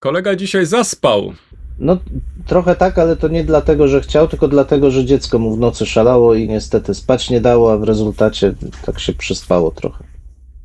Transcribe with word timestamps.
Kolega 0.00 0.36
dzisiaj 0.36 0.66
zaspał. 0.66 1.32
No, 1.78 1.98
trochę 2.46 2.76
tak, 2.76 2.98
ale 2.98 3.16
to 3.16 3.28
nie 3.28 3.44
dlatego, 3.44 3.88
że 3.88 4.00
chciał, 4.00 4.28
tylko 4.28 4.48
dlatego, 4.48 4.90
że 4.90 5.04
dziecko 5.04 5.38
mu 5.38 5.56
w 5.56 5.58
nocy 5.58 5.86
szalało 5.86 6.34
i 6.34 6.48
niestety 6.48 6.94
spać 6.94 7.30
nie 7.30 7.40
dało, 7.40 7.72
a 7.72 7.76
w 7.76 7.82
rezultacie 7.82 8.54
tak 8.86 9.00
się 9.00 9.12
przyspało 9.12 9.70
trochę. 9.70 10.04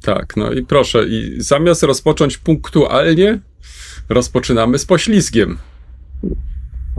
Tak, 0.02 0.38
no 0.38 0.52
i 0.52 0.64
proszę, 0.64 1.08
i 1.08 1.36
zamiast 1.38 1.84
rozpocząć 1.84 2.38
punktualnie, 2.38 3.40
rozpoczynamy 4.10 4.80
z 4.80 4.86
poślizgiem. 4.86 5.58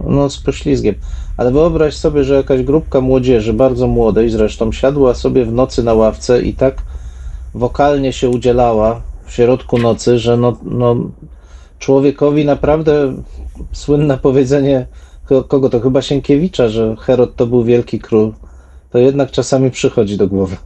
No, 0.07 0.30
z 0.30 0.39
poślizgiem. 0.39 0.95
Ale 1.37 1.53
wyobraź 1.53 1.96
sobie, 1.96 2.25
że 2.25 2.35
jakaś 2.35 2.62
grupka 2.62 3.01
młodzieży, 3.01 3.53
bardzo 3.53 3.87
młodej 3.87 4.30
zresztą, 4.30 4.73
siadła 4.73 5.14
sobie 5.14 5.45
w 5.45 5.53
nocy 5.53 5.82
na 5.82 5.95
ławce 5.95 6.43
i 6.43 6.55
tak 6.55 6.82
wokalnie 7.55 8.12
się 8.12 8.29
udzielała 8.29 9.03
w 9.27 9.32
środku 9.32 9.79
nocy, 9.79 10.19
że 10.19 10.37
no, 10.37 10.59
no 10.62 11.11
człowiekowi 11.79 12.45
naprawdę 12.45 13.22
słynne 13.72 14.18
powiedzenie, 14.18 14.87
ko- 15.28 15.45
kogo 15.45 15.69
to 15.70 15.80
chyba 15.80 16.02
Sienkiewicza, 16.02 16.69
że 16.69 16.97
Herod 17.00 17.37
to 17.37 17.47
był 17.47 17.64
wielki 17.64 17.98
król, 18.00 18.33
to 18.91 18.98
jednak 18.98 19.30
czasami 19.30 19.70
przychodzi 19.70 20.16
do 20.16 20.28
głowy. 20.28 20.56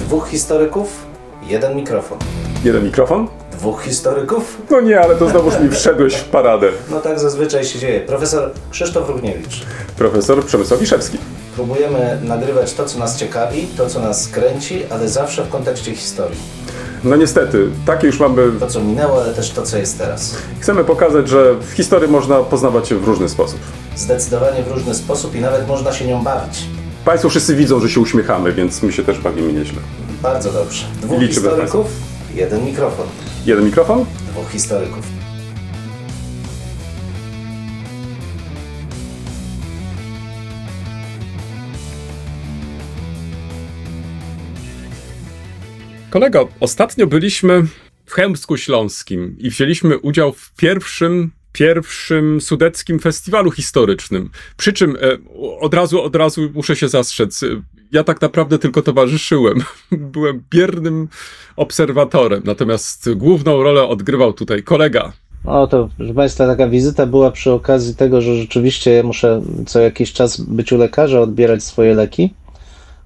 Dwóch 0.00 0.28
historyków, 0.28 1.06
jeden 1.46 1.76
mikrofon. 1.76 2.18
Jeden 2.64 2.84
mikrofon? 2.84 3.28
Dwóch 3.52 3.82
historyków? 3.82 4.62
No 4.70 4.80
nie, 4.80 5.00
ale 5.00 5.16
to 5.16 5.28
znowuż 5.30 5.60
mi 5.60 5.68
wszedłeś 5.68 6.14
w 6.14 6.24
paradę. 6.24 6.68
No 6.90 7.00
tak 7.00 7.20
zazwyczaj 7.20 7.64
się 7.64 7.78
dzieje. 7.78 8.00
Profesor 8.00 8.52
Krzysztof 8.70 9.08
Równiewicz. 9.08 9.62
Profesor 9.96 10.44
Przemysław 10.44 10.80
Wiszewski. 10.80 11.18
Próbujemy 11.60 12.18
nagrywać 12.22 12.74
to, 12.74 12.84
co 12.84 12.98
nas 12.98 13.16
ciekawi, 13.16 13.66
to, 13.76 13.86
co 13.86 14.00
nas 14.00 14.28
kręci, 14.28 14.82
ale 14.90 15.08
zawsze 15.08 15.44
w 15.44 15.48
kontekście 15.48 15.94
historii. 15.94 16.38
No 17.04 17.16
niestety, 17.16 17.68
takie 17.86 18.06
już 18.06 18.20
mamy. 18.20 18.52
To, 18.60 18.66
co 18.66 18.80
minęło, 18.80 19.22
ale 19.22 19.34
też 19.34 19.50
to, 19.50 19.62
co 19.62 19.78
jest 19.78 19.98
teraz. 19.98 20.36
Chcemy 20.60 20.84
pokazać, 20.84 21.28
że 21.28 21.54
w 21.54 21.70
historii 21.70 22.08
można 22.08 22.38
poznawać 22.38 22.88
się 22.88 22.96
w 22.96 23.04
różny 23.04 23.28
sposób. 23.28 23.58
Zdecydowanie 23.96 24.62
w 24.62 24.68
różny 24.68 24.94
sposób 24.94 25.34
i 25.34 25.40
nawet 25.40 25.68
można 25.68 25.92
się 25.92 26.06
nią 26.06 26.22
bawić. 26.22 26.58
Państwo 27.04 27.28
wszyscy 27.28 27.56
widzą, 27.56 27.80
że 27.80 27.88
się 27.88 28.00
uśmiechamy, 28.00 28.52
więc 28.52 28.82
my 28.82 28.92
się 28.92 29.04
też 29.04 29.18
bawimy 29.18 29.52
nieźle. 29.52 29.80
Bardzo 30.22 30.52
dobrze. 30.52 30.84
Dwóch 31.02 31.20
Liczymy 31.20 31.48
historyków, 31.48 31.86
jeden 32.34 32.64
mikrofon. 32.64 33.06
Jeden 33.46 33.64
mikrofon? 33.64 34.04
Dwóch 34.32 34.50
historyków. 34.50 35.19
Kolego, 46.10 46.48
ostatnio 46.60 47.06
byliśmy 47.06 47.62
w 48.06 48.12
Chełmsku 48.12 48.56
Śląskim 48.56 49.36
i 49.38 49.50
wzięliśmy 49.50 49.98
udział 49.98 50.32
w 50.32 50.52
pierwszym, 50.56 51.30
pierwszym 51.52 52.40
sudeckim 52.40 52.98
festiwalu 52.98 53.50
historycznym. 53.50 54.30
Przy 54.56 54.72
czym 54.72 54.96
e, 54.96 54.98
od 55.60 55.74
razu, 55.74 56.02
od 56.02 56.16
razu 56.16 56.50
muszę 56.54 56.76
się 56.76 56.88
zastrzec. 56.88 57.44
Ja 57.92 58.04
tak 58.04 58.20
naprawdę 58.20 58.58
tylko 58.58 58.82
towarzyszyłem. 58.82 59.58
Byłem 60.12 60.42
biernym 60.50 61.08
obserwatorem, 61.56 62.42
natomiast 62.44 63.14
główną 63.14 63.62
rolę 63.62 63.84
odgrywał 63.84 64.32
tutaj 64.32 64.62
kolega. 64.62 65.12
No 65.44 65.66
to, 65.66 65.88
proszę 65.96 66.14
Państwa, 66.14 66.46
taka 66.46 66.68
wizyta 66.68 67.06
była 67.06 67.30
przy 67.30 67.52
okazji 67.52 67.94
tego, 67.94 68.20
że 68.20 68.36
rzeczywiście 68.36 69.02
muszę 69.02 69.42
co 69.66 69.80
jakiś 69.80 70.12
czas 70.12 70.40
być 70.40 70.72
u 70.72 70.78
lekarza, 70.78 71.20
odbierać 71.20 71.62
swoje 71.62 71.94
leki. 71.94 72.34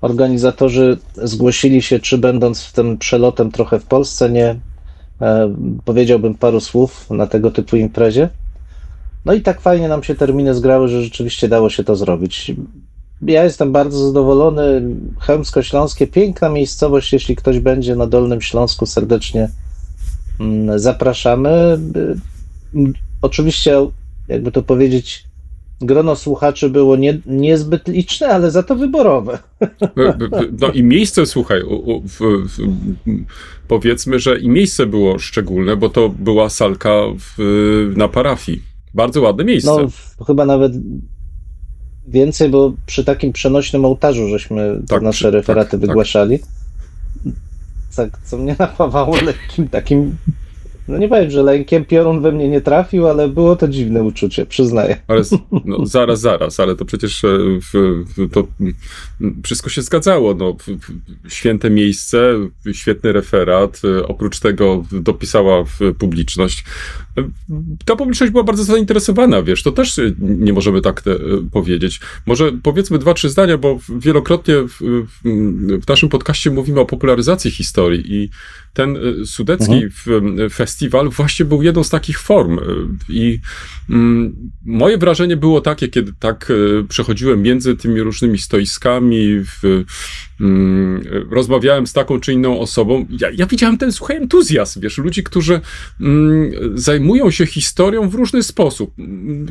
Organizatorzy 0.04 0.98
zgłosili 1.16 1.82
się, 1.82 1.98
czy 1.98 2.18
będąc 2.18 2.62
w 2.62 2.72
tym 2.72 2.98
przelotem 2.98 3.52
trochę 3.52 3.80
w 3.80 3.84
Polsce, 3.84 4.30
nie 4.30 4.56
e, 5.20 5.54
powiedziałbym 5.84 6.34
paru 6.34 6.60
słów 6.60 7.10
na 7.10 7.26
tego 7.26 7.50
typu 7.50 7.76
imprezie. 7.76 8.28
No 9.24 9.32
i 9.32 9.40
tak 9.40 9.60
fajnie 9.60 9.88
nam 9.88 10.02
się 10.02 10.14
terminy 10.14 10.54
zgrały, 10.54 10.88
że 10.88 11.02
rzeczywiście 11.02 11.48
dało 11.48 11.70
się 11.70 11.84
to 11.84 11.96
zrobić. 11.96 12.52
Ja 13.22 13.44
jestem 13.44 13.72
bardzo 13.72 14.06
zadowolony. 14.06 14.82
Chełmsko-Śląskie, 15.18 16.06
piękna 16.06 16.48
miejscowość, 16.48 17.12
jeśli 17.12 17.36
ktoś 17.36 17.58
będzie 17.58 17.96
na 17.96 18.06
Dolnym 18.06 18.40
Śląsku, 18.40 18.86
serdecznie 18.86 19.48
mm, 20.40 20.78
zapraszamy. 20.78 21.78
Oczywiście, 23.22 23.86
jakby 24.28 24.52
to 24.52 24.62
powiedzieć, 24.62 25.24
grono 25.86 26.16
słuchaczy 26.16 26.70
było 26.70 26.96
nie, 26.96 27.18
niezbyt 27.26 27.88
liczne, 27.88 28.26
ale 28.28 28.50
za 28.50 28.62
to 28.62 28.76
wyborowe. 28.76 29.38
B- 29.96 30.18
No 30.60 30.68
i 30.68 30.82
miejsce, 30.82 31.26
słuchaj, 31.26 31.62
u, 31.62 31.74
u, 31.96 32.00
w, 32.02 32.18
w, 32.20 32.58
powiedzmy, 33.68 34.18
że 34.18 34.38
i 34.38 34.48
miejsce 34.48 34.86
było 34.86 35.18
szczególne, 35.18 35.76
bo 35.76 35.88
to 35.88 36.08
była 36.08 36.48
salka 36.50 36.90
w, 37.18 37.92
na 37.96 38.08
parafii. 38.08 38.62
Bardzo 38.94 39.22
ładne 39.22 39.44
miejsce. 39.44 39.70
No, 40.20 40.24
chyba 40.26 40.44
nawet 40.44 40.72
więcej, 42.08 42.48
bo 42.48 42.72
przy 42.86 43.04
takim 43.04 43.32
przenośnym 43.32 43.84
ołtarzu 43.84 44.28
żeśmy 44.28 44.76
te 44.80 44.86
Tak, 44.86 45.02
nasze 45.02 45.18
przy- 45.18 45.30
referaty 45.30 45.70
tak, 45.70 45.80
tak. 45.80 45.88
wygłaszali. 45.88 46.38
Tak, 47.96 48.18
co 48.24 48.38
mnie 48.38 48.56
napawało 48.58 49.16
lekkim 49.16 49.68
takim, 49.68 50.16
no 50.88 50.98
nie 50.98 51.08
powiem, 51.08 51.30
że 51.30 51.42
lękiem 51.42 51.84
piorun 51.84 52.22
we 52.22 52.32
mnie 52.32 52.48
nie 52.48 52.60
trafił, 52.60 53.06
ale 53.08 53.28
było 53.28 53.56
to 53.56 53.68
dziwne 53.68 54.02
uczucie, 54.02 54.46
przyznaję. 54.46 54.96
Ale 55.08 55.22
no, 55.64 55.86
zaraz, 55.86 56.20
zaraz, 56.20 56.60
ale 56.60 56.76
to 56.76 56.84
przecież 56.84 57.24
e, 57.24 57.28
w, 57.60 58.04
w, 58.16 58.30
to 58.30 58.46
wszystko 59.44 59.70
się 59.70 59.82
zgadzało. 59.82 60.34
No, 60.34 60.56
święte 61.28 61.70
miejsce, 61.70 62.34
świetny 62.72 63.12
referat. 63.12 63.82
e, 63.84 64.06
Oprócz 64.06 64.40
tego 64.40 64.84
dopisała 64.92 65.64
w 65.64 65.78
publiczność. 65.98 66.64
E, 67.18 67.30
Ta 67.84 67.96
publiczność 67.96 68.32
była 68.32 68.44
bardzo 68.44 68.64
zainteresowana, 68.64 69.42
wiesz, 69.42 69.62
to 69.62 69.72
też 69.72 70.00
nie 70.18 70.52
możemy 70.52 70.80
tak 70.80 71.02
te, 71.02 71.16
powiedzieć. 71.52 72.00
Może 72.26 72.52
powiedzmy 72.62 72.98
dwa, 72.98 73.14
trzy 73.14 73.28
zdania, 73.28 73.58
bo 73.58 73.78
wielokrotnie 73.98 74.54
w, 74.54 75.06
w, 75.82 75.88
naszym 75.88 76.08
podcaście 76.08 76.50
mówimy 76.50 76.80
o 76.80 76.86
popularyzacji 76.86 77.50
historii 77.50 78.14
i 78.14 78.30
ten 78.74 78.98
sudecki 79.26 79.88
w, 79.90 80.06
festiwal 80.52 80.73
właśnie 81.10 81.44
był 81.44 81.62
jedną 81.62 81.84
z 81.84 81.90
takich 81.90 82.18
form. 82.18 82.58
e, 82.58 82.62
I 83.08 83.38
mm, 83.90 84.50
moje 84.64 84.98
wrażenie 84.98 85.36
było 85.36 85.60
takie, 85.60 85.88
kiedy 85.88 86.12
tak 86.18 86.50
e, 86.50 86.84
przechodziłem 86.88 87.42
między 87.42 87.76
tymi 87.76 88.00
różnymi 88.00 88.38
stoiskami, 88.38 89.40
w, 89.40 89.84
mm, 90.40 91.02
rozmawiałem 91.30 91.86
z 91.86 91.92
taką 91.92 92.20
czy 92.20 92.32
inną 92.32 92.60
osobą. 92.60 93.06
Ja, 93.20 93.30
ja 93.30 93.46
widziałem 93.46 93.78
ten, 93.78 93.92
słuchaj, 93.92 94.16
entuzjazm, 94.16 94.80
wiesz, 94.80 94.98
ludzi, 94.98 95.22
którzy 95.22 95.60
mm, 96.00 96.50
zajmują 96.74 97.30
się 97.30 97.46
historią 97.46 98.08
w 98.08 98.14
różny 98.14 98.42
sposób. 98.42 98.94
Mm, 98.98 99.46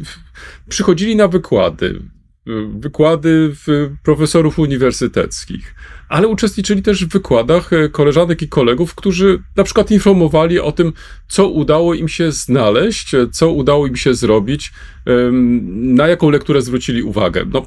Przychodzili 0.70 1.16
na 1.16 1.28
wykłady, 1.28 2.02
y, 2.48 2.52
wykłady 2.80 3.56
profesorów 4.04 4.60
uniwersyteckich, 4.60 5.76
ale 6.14 6.28
uczestniczyli 6.28 6.82
też 6.82 7.06
w 7.06 7.10
wykładach 7.10 7.74
e, 7.74 7.90
koleżanek 7.90 8.42
i 8.42 8.50
kolegów, 8.50 8.96
którzy 8.96 9.44
na 9.56 9.64
przykład 9.64 9.92
informowali 9.92 10.60
o 10.60 10.72
tym, 10.72 10.94
co 11.28 11.50
udało 11.50 11.94
im 11.94 12.08
się 12.08 12.32
znaleźć, 12.32 13.14
e, 13.14 13.28
co 13.32 13.52
udało 13.52 13.88
im 13.88 13.96
się 13.96 14.14
zrobić, 14.14 14.72
na 15.72 16.08
jaką 16.08 16.30
lekturę 16.30 16.62
zwrócili 16.62 17.04
uwagę. 17.04 17.46
No, 17.54 17.66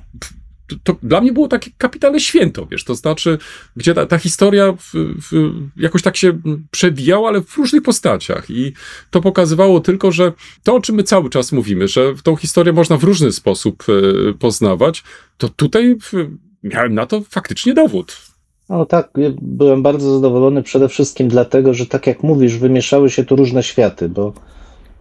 to, 0.67 0.77
to 0.85 0.97
dla 1.03 1.21
mnie 1.21 1.33
było 1.33 1.49
takie 1.49 1.71
kapitalne 1.79 2.21
święto, 2.21 2.67
wiesz, 2.67 2.85
to 2.85 2.95
znaczy, 2.95 3.39
gdzie 3.77 3.95
ta, 3.95 4.07
ta 4.07 4.19
historia 4.19 4.73
w, 4.73 4.93
w, 4.95 5.53
jakoś 5.77 6.03
tak 6.03 6.17
się 6.17 6.41
przewijała, 6.71 7.29
ale 7.29 7.41
w 7.41 7.57
różnych 7.57 7.83
postaciach 7.83 8.51
i 8.51 8.73
to 9.11 9.21
pokazywało 9.21 9.81
tylko, 9.81 10.13
że 10.13 10.33
to, 10.63 10.75
o 10.75 10.81
czym 10.81 10.95
my 10.95 11.03
cały 11.03 11.31
czas 11.31 11.53
mówimy, 11.53 11.89
że 11.89 12.15
tą 12.23 12.37
historię 12.37 12.73
można 12.73 12.97
w 12.97 13.05
różny 13.05 13.33
sposób 13.33 13.85
e, 13.89 14.33
poznawać, 14.33 15.03
to 15.39 15.49
tutaj 15.49 15.97
miałem 16.63 16.95
na 16.95 17.07
to 17.07 17.23
faktycznie 17.31 17.75
dowód. 17.75 18.36
No 18.69 18.87
tak, 18.87 19.11
ja 19.17 19.29
byłem 19.43 19.83
bardzo 19.83 20.15
zadowolony 20.15 20.63
przede 20.63 20.89
wszystkim 20.89 21.29
dlatego, 21.29 21.75
że 21.75 21.87
tak 21.87 22.07
jak 22.07 22.23
mówisz, 22.23 22.59
wymieszały 22.59 23.11
się 23.11 23.25
tu 23.25 23.37
różne 23.37 23.63
światy, 23.63 24.09
bo 24.09 24.33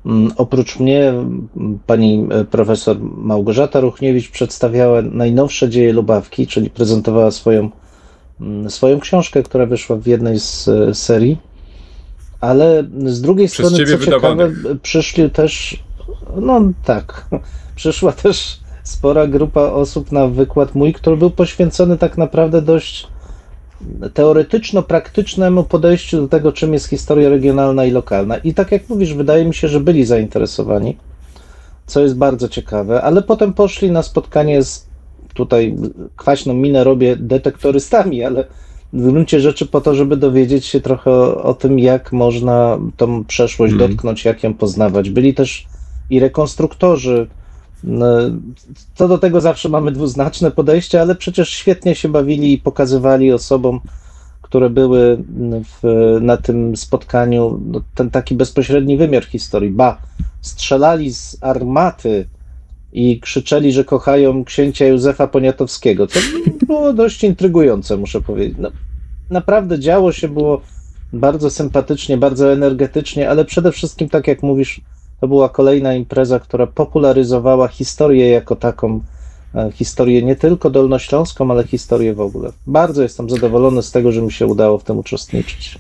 mm, 0.06 0.32
oprócz 0.38 0.80
mnie 0.80 1.10
mm, 1.10 1.48
pani 1.88 2.28
e, 2.32 2.46
profesor 2.46 2.98
Małgorzata 3.02 3.80
Ruchniewicz 3.80 4.32
przedstawiała 4.32 5.02
najnowsze 5.02 5.70
dzieje 5.70 5.94
Lubawki, 5.94 6.48
czyli 6.48 6.70
prezentowała 6.70 7.32
swoją, 7.32 7.70
mm, 8.42 8.70
swoją 8.70 9.00
książkę, 9.00 9.44
która 9.44 9.66
wyszła 9.66 9.96
w 9.96 10.08
jednej 10.08 10.40
z 10.40 10.68
e, 10.68 10.94
serii, 10.96 11.38
ale 12.42 12.84
z 13.06 13.22
drugiej 13.22 13.48
Przez 13.48 13.68
strony, 13.68 13.86
co 13.86 14.06
ciekawe, 14.06 14.06
wydawanych. 14.06 14.82
przyszli 14.82 15.30
też, 15.30 15.84
no 16.42 16.62
tak, 16.84 17.28
przyszła 17.76 18.12
też 18.12 18.60
spora 18.84 19.28
grupa 19.28 19.62
osób 19.62 20.12
na 20.12 20.28
wykład 20.28 20.76
mój, 20.76 20.94
który 20.94 21.18
był 21.18 21.30
poświęcony 21.30 21.98
tak 21.98 22.18
naprawdę 22.18 22.62
dość 22.62 23.15
teoretyczno-praktycznemu 24.14 25.64
podejściu 25.64 26.22
do 26.22 26.28
tego, 26.28 26.52
czym 26.52 26.74
jest 26.74 26.88
historia 26.88 27.30
regionalna 27.30 27.86
i 27.86 27.92
lokalna. 27.92 28.38
I 28.38 28.54
tak 28.54 28.72
jak 28.72 28.90
mówisz, 28.90 29.14
wydaje 29.14 29.46
mi 29.46 29.54
się, 29.54 29.68
że 29.68 29.80
byli 29.80 30.06
zainteresowani, 30.06 30.98
co 31.86 32.02
jest 32.02 32.18
bardzo 32.18 32.50
ciekawe, 32.50 33.02
ale 33.02 33.22
potem 33.22 33.54
poszli 33.54 33.92
na 33.92 34.04
spotkanie 34.04 34.64
z 34.64 34.88
tutaj 35.34 35.76
kwaśną 36.16 36.54
minę 36.54 36.84
robię 36.84 37.16
detektorystami, 37.16 38.24
ale 38.24 38.46
w 38.94 39.12
gruncie 39.12 39.40
rzeczy 39.40 39.66
po 39.66 39.82
to, 39.82 39.96
żeby 39.96 40.18
dowiedzieć 40.18 40.66
się 40.66 40.82
trochę 40.82 41.12
o, 41.12 41.44
o 41.44 41.54
tym, 41.54 41.80
jak 41.80 42.12
można 42.12 42.80
tą 42.98 43.24
przeszłość 43.24 43.74
Mhm. 43.74 43.92
dotknąć, 43.92 44.26
jak 44.26 44.44
ją 44.44 44.54
poznawać. 44.54 45.10
Byli 45.10 45.34
też 45.34 45.66
i 46.10 46.20
rekonstruktorzy. 46.20 47.28
No, 47.84 48.08
Co 48.96 49.08
do 49.08 49.18
tego 49.18 49.42
zawsze 49.42 49.70
mamy 49.70 49.92
dwuznaczne 49.92 50.52
podejście, 50.52 51.02
ale 51.02 51.16
przecież 51.16 51.50
świetnie 51.50 51.96
się 51.96 52.10
bawili 52.10 52.54
i 52.54 52.58
pokazywali 52.58 53.32
osobom, 53.32 53.80
które 54.42 54.70
były 54.70 55.24
w, 55.64 56.18
na 56.22 56.38
tym 56.38 56.78
spotkaniu, 56.78 57.62
no, 57.66 57.82
ten 57.96 58.10
taki 58.10 58.36
bezpośredni 58.36 58.98
wymiar 58.98 59.26
historii. 59.26 59.72
Ba, 59.72 60.02
strzelali 60.42 61.14
z 61.14 61.38
armaty 61.42 62.26
i 62.94 63.20
krzyczeli, 63.20 63.72
że 63.72 63.84
kochają 63.84 64.46
księcia 64.46 64.86
Józefa 64.86 65.28
Poniatowskiego, 65.28 66.08
co 66.08 66.20
było 66.68 66.94
dość 66.94 67.24
intrygujące, 67.24 67.98
muszę 67.98 68.22
powiedzieć. 68.22 68.58
No, 68.60 68.72
naprawdę 69.30 69.80
działo 69.80 70.12
się, 70.12 70.30
było 70.30 70.62
bardzo 71.14 71.50
sympatycznie, 71.50 72.18
bardzo 72.18 72.54
energetycznie, 72.54 73.30
ale 73.30 73.46
przede 73.46 73.72
wszystkim, 73.72 74.10
tak 74.10 74.28
jak 74.28 74.44
mówisz, 74.44 74.82
to 75.22 75.28
była 75.28 75.50
kolejna 75.50 75.94
impreza, 75.94 76.40
która 76.40 76.68
popularyzowała 76.68 77.68
historię 77.68 78.30
jako 78.30 78.56
taką, 78.56 79.02
e, 79.56 79.72
historię 79.74 80.24
nie 80.24 80.36
tylko 80.36 80.70
dolnośląską, 80.70 81.52
ale 81.52 81.64
historię 81.68 82.14
w 82.14 82.22
ogóle. 82.22 82.52
Bardzo 82.68 83.04
jestem 83.04 83.30
zadowolony 83.30 83.84
z 83.84 83.92
tego, 83.92 84.12
że 84.12 84.22
mi 84.22 84.32
się 84.32 84.46
udało 84.46 84.78
w 84.78 84.84
tym 84.84 84.98
uczestniczyć. 84.98 85.80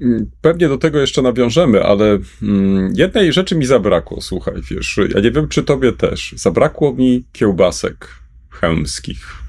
Mm, 0.00 0.30
Pewnie 0.40 0.68
do 0.68 0.78
tego 0.78 0.98
jeszcze 0.98 1.22
nawiążemy, 1.22 1.84
ale 1.84 2.18
mm, 2.42 2.92
jednej 2.96 3.32
rzeczy 3.32 3.56
mi 3.56 3.66
zabrakło, 3.66 4.20
słuchaj, 4.20 4.54
wiesz, 4.70 5.00
ja 5.14 5.20
nie 5.20 5.30
wiem, 5.30 5.48
czy 5.48 5.62
tobie 5.62 5.92
też. 5.92 6.34
Zabrakło 6.36 6.92
mi 6.92 7.24
kiełbasek 7.32 8.08
chełmskich. 8.50 9.42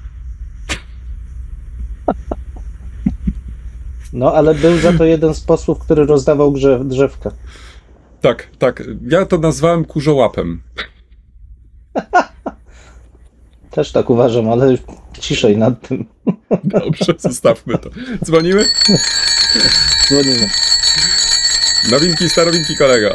No, 4.12 4.32
ale 4.32 4.54
był 4.54 4.78
za 4.78 4.92
to 4.92 5.04
jeden 5.04 5.34
z 5.34 5.40
posłów, 5.40 5.78
który 5.78 6.06
rozdawał 6.06 6.52
grze, 6.52 6.84
drzewka. 6.84 7.30
Tak, 8.24 8.48
tak, 8.58 8.82
ja 9.08 9.26
to 9.26 9.38
nazwałem 9.38 9.84
kurzołapem. 9.84 10.62
Też 13.70 13.92
tak 13.92 14.10
uważam, 14.10 14.50
ale 14.50 14.76
ciszej 15.20 15.56
nad 15.56 15.88
tym. 15.88 16.04
Dobrze, 16.64 17.14
zostawmy 17.18 17.78
to. 17.78 17.90
Dzwonimy? 18.24 18.64
Dzwonimy. 20.08 20.48
Nowinki, 21.90 22.28
starowinki, 22.28 22.76
kolega. 22.76 23.14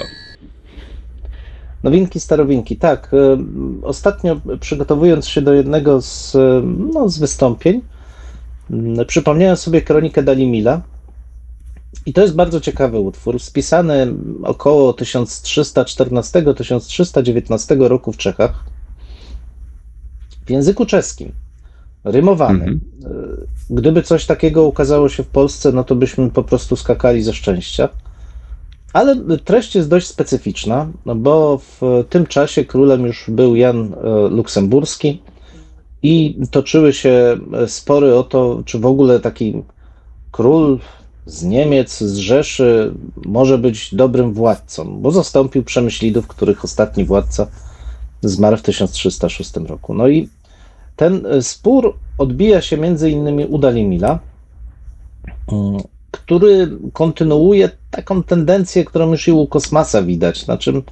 Nowinki, 1.83 2.19
starowinki, 2.19 2.77
tak. 2.77 3.13
y, 3.13 3.37
Ostatnio 3.83 4.41
przygotowując 4.59 5.27
się 5.27 5.41
do 5.41 5.53
jednego 5.53 6.01
z, 6.01 6.35
y, 6.35 6.61
no, 6.93 7.09
z 7.09 7.19
wystąpień, 7.19 7.81
y, 9.01 9.05
przypomniałem 9.05 9.57
sobie 9.57 9.81
kronikę 9.81 10.23
Dalimila. 10.23 10.81
I 12.05 12.13
to 12.13 12.21
jest 12.21 12.35
bardzo 12.35 12.61
ciekawy 12.61 12.99
utwór, 12.99 13.39
spisany 13.39 14.13
około 14.43 14.91
1314-1319 14.91 17.87
roku 17.87 18.11
w 18.11 18.17
Czechach, 18.17 18.63
w 20.45 20.49
języku 20.49 20.85
czeskim, 20.85 21.31
rymowany. 22.03 22.65
Mhm. 22.65 22.81
Y, 23.05 23.47
Gdyby 23.69 24.03
coś 24.03 24.25
takiego 24.25 24.63
ukazało 24.63 25.09
się 25.09 25.23
w 25.23 25.27
Polsce, 25.27 25.71
no 25.71 25.83
to 25.83 25.95
byśmy 25.95 26.29
po 26.29 26.43
prostu 26.43 26.75
skakali 26.75 27.23
ze 27.23 27.33
szczęścia. 27.33 27.89
Ale 28.93 29.37
treść 29.37 29.75
jest 29.75 29.89
dość 29.89 30.07
specyficzna, 30.07 30.87
no 31.05 31.15
bo 31.15 31.57
w 31.57 31.81
tym 32.09 32.27
czasie 32.27 32.65
królem 32.65 33.05
już 33.05 33.29
był 33.29 33.55
Jan 33.55 33.93
e, 33.93 33.97
Luksemburski 34.29 35.21
i 36.03 36.39
toczyły 36.51 36.93
się 36.93 37.37
e, 37.53 37.67
spory 37.67 38.15
o 38.15 38.23
to, 38.23 38.61
czy 38.65 38.79
w 38.79 38.85
ogóle 38.85 39.19
taki 39.19 39.63
król 40.31 40.79
z 41.29 41.43
Niemiec, 41.43 41.99
z 41.99 42.17
Rzeszy 42.17 42.93
może 43.25 43.57
być 43.57 43.95
dobrym 43.95 44.33
władcą, 44.33 45.01
bo 45.01 45.11
zastąpił 45.11 45.63
Przemyślidów, 45.63 46.27
których 46.27 46.63
ostatni 46.63 47.05
władca 47.05 47.47
zmarł 48.21 48.57
w 48.57 48.61
1306 48.61 49.55
roku. 49.55 49.93
No 49.93 50.07
i 50.07 50.29
ten 50.95 51.25
e, 51.25 51.41
spór 51.41 51.97
odbija 52.17 52.61
się 52.61 52.77
między 52.77 53.09
innymi 53.09 53.45
u 53.45 53.57
Dalimila, 53.57 54.19
mm, 55.51 55.81
który 56.11 56.77
kontynuuje 56.93 57.69
taką 57.91 58.23
tendencję, 58.23 58.85
którą 58.85 59.11
już 59.11 59.27
i 59.27 59.31
u 59.31 59.47
Kosmasa 59.47 60.01
widać, 60.01 60.47
na 60.47 60.57
czym 60.57 60.83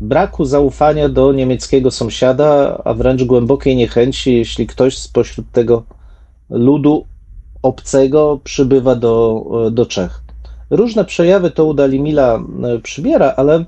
braku 0.00 0.44
zaufania 0.44 1.08
do 1.08 1.32
niemieckiego 1.32 1.90
sąsiada, 1.90 2.80
a 2.84 2.94
wręcz 2.94 3.24
głębokiej 3.24 3.76
niechęci, 3.76 4.36
jeśli 4.36 4.66
ktoś 4.66 4.98
spośród 4.98 5.50
tego 5.52 5.82
ludu 6.50 7.06
obcego 7.66 8.40
przybywa 8.44 8.94
do, 8.94 9.44
do 9.70 9.86
Czech. 9.86 10.22
Różne 10.70 11.04
przejawy 11.04 11.50
to 11.50 11.64
u 11.64 11.74
Dalimila 11.74 12.40
e, 12.64 12.78
przybiera, 12.78 13.34
ale 13.36 13.64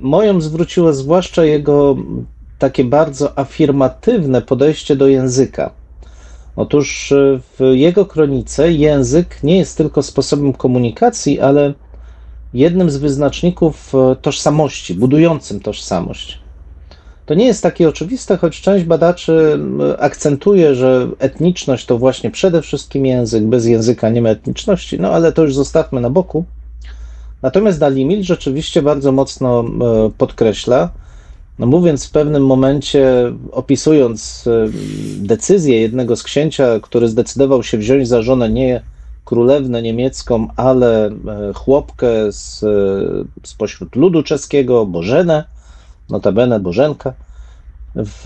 moją 0.00 0.40
zwróciło 0.40 0.92
zwłaszcza 0.92 1.44
jego 1.44 1.96
takie 2.58 2.84
bardzo 2.84 3.38
afirmatywne 3.38 4.42
podejście 4.42 4.96
do 4.96 5.08
języka. 5.08 5.70
Otóż 6.56 7.12
e, 7.12 7.40
w 7.58 7.70
jego 7.72 8.06
kronice 8.06 8.72
język 8.72 9.42
nie 9.42 9.58
jest 9.58 9.76
tylko 9.76 10.02
sposobem 10.02 10.52
komunikacji, 10.52 11.40
ale 11.40 11.74
jednym 12.54 12.90
z 12.90 12.96
wyznaczników 12.96 13.94
e, 13.94 14.16
tożsamości, 14.16 14.94
budującym 14.94 15.60
tożsamość. 15.60 16.38
To 17.28 17.34
nie 17.34 17.46
jest 17.46 17.62
takie 17.62 17.88
oczywiste, 17.88 18.36
choć 18.36 18.60
część 18.60 18.84
badaczy 18.84 19.60
akcentuje, 19.98 20.74
że 20.74 21.08
etniczność 21.18 21.86
to 21.86 21.98
właśnie 21.98 22.30
przede 22.30 22.62
wszystkim 22.62 23.06
język, 23.06 23.44
bez 23.44 23.66
języka 23.66 24.10
nie 24.10 24.22
ma 24.22 24.28
etniczności, 24.28 25.00
no 25.00 25.10
ale 25.10 25.32
to 25.32 25.42
już 25.42 25.54
zostawmy 25.54 26.00
na 26.00 26.10
boku. 26.10 26.44
Natomiast 27.42 27.78
Dalimil 27.78 28.22
rzeczywiście 28.22 28.82
bardzo 28.82 29.12
mocno 29.12 29.64
podkreśla, 30.18 30.90
no 31.58 31.66
mówiąc 31.66 32.06
w 32.06 32.10
pewnym 32.10 32.46
momencie, 32.46 33.32
opisując 33.52 34.44
e, 34.46 34.68
decyzję 35.18 35.80
jednego 35.80 36.16
z 36.16 36.22
księcia, 36.22 36.80
który 36.82 37.08
zdecydował 37.08 37.62
się 37.62 37.78
wziąć 37.78 38.08
za 38.08 38.22
żonę 38.22 38.48
nie 38.48 38.82
królewnę 39.24 39.82
niemiecką, 39.82 40.48
ale 40.56 41.06
e, 41.06 41.12
chłopkę 41.54 42.32
z, 42.32 42.62
e, 42.62 42.66
spośród 43.42 43.96
ludu 43.96 44.22
czeskiego, 44.22 44.86
Bożenę, 44.86 45.57
notabene 46.10 46.60
Bożenka, 46.60 47.12
w, 47.94 48.24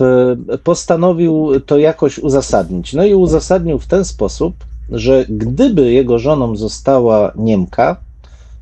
postanowił 0.63 1.59
to 1.65 1.77
jakoś 1.77 2.19
uzasadnić. 2.19 2.93
No 2.93 3.05
i 3.05 3.13
uzasadnił 3.13 3.79
w 3.79 3.87
ten 3.87 4.05
sposób, 4.05 4.55
że 4.89 5.25
gdyby 5.29 5.91
jego 5.91 6.19
żoną 6.19 6.55
została 6.55 7.31
Niemka, 7.35 7.97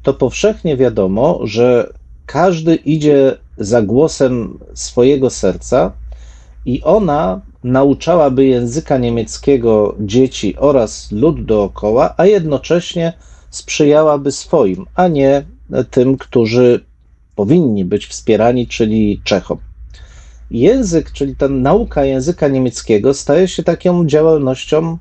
to 0.03 0.13
powszechnie 0.13 0.77
wiadomo, 0.77 1.39
że 1.43 1.93
każdy 2.25 2.75
idzie 2.75 3.37
za 3.57 3.81
głosem 3.81 4.59
swojego 4.73 5.29
serca 5.29 5.91
i 6.65 6.83
ona 6.83 7.41
nauczałaby 7.63 8.45
języka 8.45 8.97
niemieckiego 8.97 9.95
dzieci 9.99 10.55
oraz 10.57 11.11
lud 11.11 11.45
dookoła, 11.45 12.13
a 12.17 12.25
jednocześnie 12.25 13.13
sprzyjałaby 13.49 14.31
swoim, 14.31 14.85
a 14.95 15.07
nie 15.07 15.45
tym, 15.91 16.17
którzy 16.17 16.85
powinni 17.35 17.85
być 17.85 18.07
wspierani, 18.07 18.67
czyli 18.67 19.21
Czechom. 19.23 19.57
Język, 20.51 21.11
czyli 21.11 21.35
ta 21.35 21.47
nauka 21.47 22.05
języka 22.05 22.47
niemieckiego, 22.47 23.13
staje 23.13 23.47
się 23.47 23.63
taką 23.63 24.05
działalnością 24.05 24.97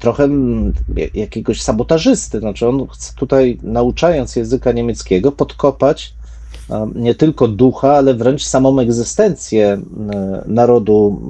trochę 0.00 0.28
jakiegoś 1.14 1.62
sabotażysty. 1.62 2.38
Znaczy 2.40 2.68
on 2.68 2.88
chce 2.88 3.12
tutaj, 3.16 3.58
nauczając 3.62 4.36
języka 4.36 4.72
niemieckiego, 4.72 5.32
podkopać 5.32 6.14
nie 6.94 7.14
tylko 7.14 7.48
ducha, 7.48 7.92
ale 7.92 8.14
wręcz 8.14 8.44
samą 8.44 8.80
egzystencję 8.80 9.80
narodu 10.46 11.20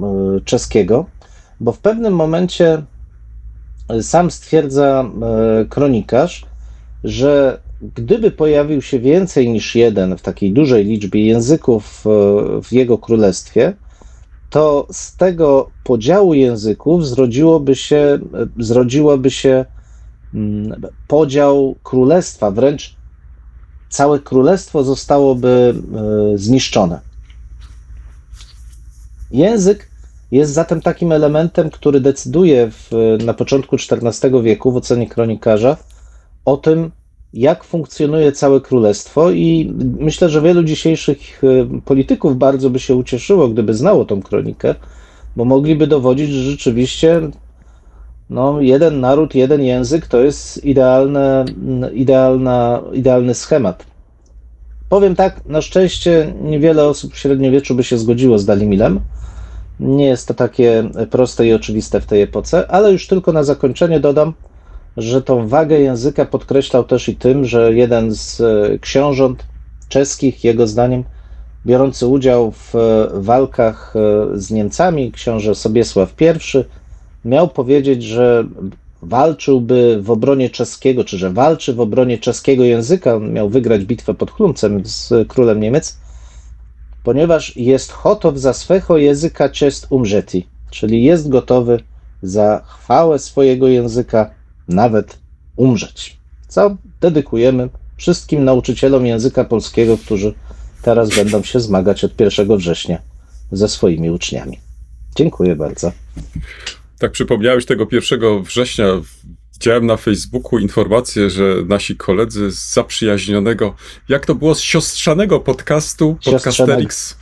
czeskiego, 0.45 1.05
bo 1.59 1.71
w 1.71 1.79
pewnym 1.79 2.15
momencie 2.15 2.83
e, 3.89 4.03
sam 4.03 4.31
stwierdza 4.31 5.05
kronikarz, 5.69 6.45
że 7.03 7.59
gdyby 7.95 8.31
pojawił 8.31 8.81
się 8.81 8.99
więcej 8.99 9.49
niż 9.49 9.75
jeden 9.75 10.17
w 10.17 10.21
takiej 10.21 10.51
dużej 10.51 10.85
liczbie 10.85 11.25
języków 11.25 12.03
e, 12.05 12.09
w 12.61 12.73
jego 12.73 12.97
królestwie, 12.97 13.73
to 14.49 14.87
z 14.91 15.15
tego 15.15 15.69
podziału 15.83 16.33
języków 16.33 17.07
zrodziłoby 17.07 17.75
się, 17.75 17.97
e, 17.97 18.19
zrodziłoby 18.63 19.31
się 19.31 19.65
mm, 20.33 20.81
podział 21.07 21.75
królestwa, 21.83 22.51
wręcz 22.51 22.95
całe 23.89 24.19
królestwo 24.19 24.83
zostałoby 24.83 25.73
e, 26.33 26.37
zniszczone. 26.37 26.99
Język 29.31 29.89
jest 30.31 30.53
zatem 30.53 30.81
takim 30.81 31.11
elementem, 31.11 31.69
który 31.69 31.99
decyduje 31.99 32.71
w, 32.71 32.91
na 33.25 33.33
początku 33.33 33.75
XIV 33.75 34.43
wieku 34.43 34.71
w 34.71 34.77
ocenie 34.77 35.09
kronikarza 35.09 35.77
o 36.45 36.57
tym, 36.57 36.91
jak 37.33 37.63
funkcjonuje 37.63 38.31
całe 38.31 38.61
królestwo, 38.61 39.31
i 39.31 39.73
myślę, 39.99 40.29
że 40.29 40.41
wielu 40.41 40.63
dzisiejszych 40.63 41.43
e, 41.43 41.81
polityków 41.85 42.37
bardzo 42.37 42.69
by 42.69 42.79
się 42.79 42.95
ucieszyło, 42.95 43.49
gdyby 43.49 43.73
znało 43.73 44.05
tą 44.05 44.21
kronikę, 44.21 44.75
bo 45.35 45.45
mogliby 45.45 45.87
dowodzić, 45.87 46.29
że 46.29 46.51
rzeczywiście 46.51 47.21
no, 48.29 48.61
jeden 48.61 48.99
naród, 48.99 49.35
jeden 49.35 49.61
język 49.61 50.07
to 50.07 50.19
jest 50.19 50.65
idealne, 50.65 51.45
idealna, 51.93 52.81
idealny 52.93 53.33
schemat. 53.33 53.85
Powiem 54.89 55.15
tak, 55.15 55.45
na 55.45 55.61
szczęście 55.61 56.33
niewiele 56.41 56.85
osób 56.85 57.13
w 57.13 57.17
średniowieczu 57.17 57.75
by 57.75 57.83
się 57.83 57.97
zgodziło 57.97 58.39
z 58.39 58.45
Dalimilem. 58.45 58.99
Nie 59.79 60.05
jest 60.05 60.27
to 60.27 60.33
takie 60.33 60.89
proste 61.09 61.47
i 61.47 61.53
oczywiste 61.53 62.01
w 62.01 62.05
tej 62.05 62.21
epoce, 62.21 62.71
ale 62.71 62.91
już 62.91 63.07
tylko 63.07 63.33
na 63.33 63.43
zakończenie 63.43 63.99
dodam, 63.99 64.33
że 64.97 65.21
tą 65.21 65.47
wagę 65.47 65.79
języka 65.79 66.25
podkreślał 66.25 66.83
też 66.83 67.09
i 67.09 67.15
tym, 67.15 67.45
że 67.45 67.73
jeden 67.73 68.15
z 68.15 68.41
e, 68.41 68.79
książąt 68.79 69.45
czeskich, 69.89 70.43
jego 70.43 70.67
zdaniem, 70.67 71.03
biorący 71.65 72.07
udział 72.07 72.51
w 72.51 72.75
e, 72.75 73.09
walkach 73.13 73.93
e, 73.95 73.99
z 74.39 74.51
Niemcami, 74.51 75.11
książę 75.11 75.55
Sobiesław 75.55 76.13
I, 76.21 76.25
miał 77.25 77.47
powiedzieć, 77.47 78.03
że 78.03 78.47
walczyłby 79.01 79.99
w 80.01 80.11
obronie 80.11 80.49
czeskiego, 80.49 81.03
czy 81.03 81.17
że 81.17 81.31
walczy 81.31 81.73
w 81.73 81.79
obronie 81.79 82.17
czeskiego 82.17 82.63
języka, 82.63 83.15
on 83.15 83.33
miał 83.33 83.49
wygrać 83.49 83.85
bitwę 83.85 84.13
pod 84.13 84.31
Chlumcem 84.31 84.81
z 84.85 85.27
królem 85.27 85.59
Niemiec, 85.59 85.97
ponieważ 87.03 87.57
jest 87.57 87.91
hotow 87.91 88.37
za 88.37 88.53
swego 88.53 88.97
języka 88.97 89.49
czest 89.49 89.87
umrzeti, 89.89 90.47
czyli 90.69 91.03
jest 91.03 91.29
gotowy 91.29 91.79
za 92.21 92.61
chwałę 92.65 93.19
swojego 93.19 93.67
języka 93.67 94.29
nawet 94.67 95.17
umrzeć. 95.55 96.17
Co 96.47 96.77
dedykujemy 97.01 97.69
wszystkim 97.97 98.43
nauczycielom 98.43 99.05
języka 99.05 99.43
polskiego, 99.43 99.97
którzy 99.97 100.33
teraz 100.81 101.09
będą 101.09 101.43
się 101.43 101.59
zmagać 101.59 102.03
od 102.03 102.19
1 102.19 102.57
września 102.57 103.01
ze 103.51 103.69
swoimi 103.69 104.11
uczniami. 104.11 104.59
Dziękuję 105.15 105.55
bardzo. 105.55 105.91
Tak 106.99 107.11
przypomniałeś 107.11 107.65
tego 107.65 107.87
1 107.91 108.43
września. 108.43 108.85
Widziałem 109.53 109.85
na 109.85 109.97
Facebooku 109.97 110.59
informację, 110.59 111.29
że 111.29 111.55
nasi 111.67 111.95
koledzy 111.95 112.51
z 112.51 112.73
zaprzyjaźnionego, 112.73 113.75
jak 114.09 114.25
to 114.25 114.35
było, 114.35 114.55
z 114.55 114.61
siostrzanego 114.61 115.39
podcastu, 115.39 116.17
Podcasterix, 116.25 117.17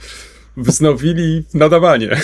wznowili 0.57 1.43
nadawanie. 1.53 2.21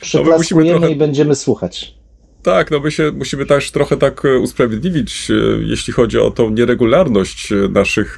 Przyklaskujemy 0.00 0.78
trochę... 0.78 0.94
i 0.94 0.96
będziemy 0.96 1.34
słuchać. 1.34 1.97
Tak, 2.42 2.70
no 2.70 2.80
my 2.80 2.90
się 2.90 3.12
musimy 3.12 3.46
też 3.46 3.70
trochę 3.70 3.96
tak 3.96 4.24
e, 4.24 4.38
usprawiedliwić, 4.38 5.30
e, 5.30 5.34
jeśli 5.62 5.92
chodzi 5.92 6.18
o 6.18 6.30
tą 6.30 6.50
nieregularność 6.50 7.52
e, 7.52 7.56
naszych, 7.68 8.16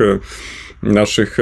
naszych 0.82 1.36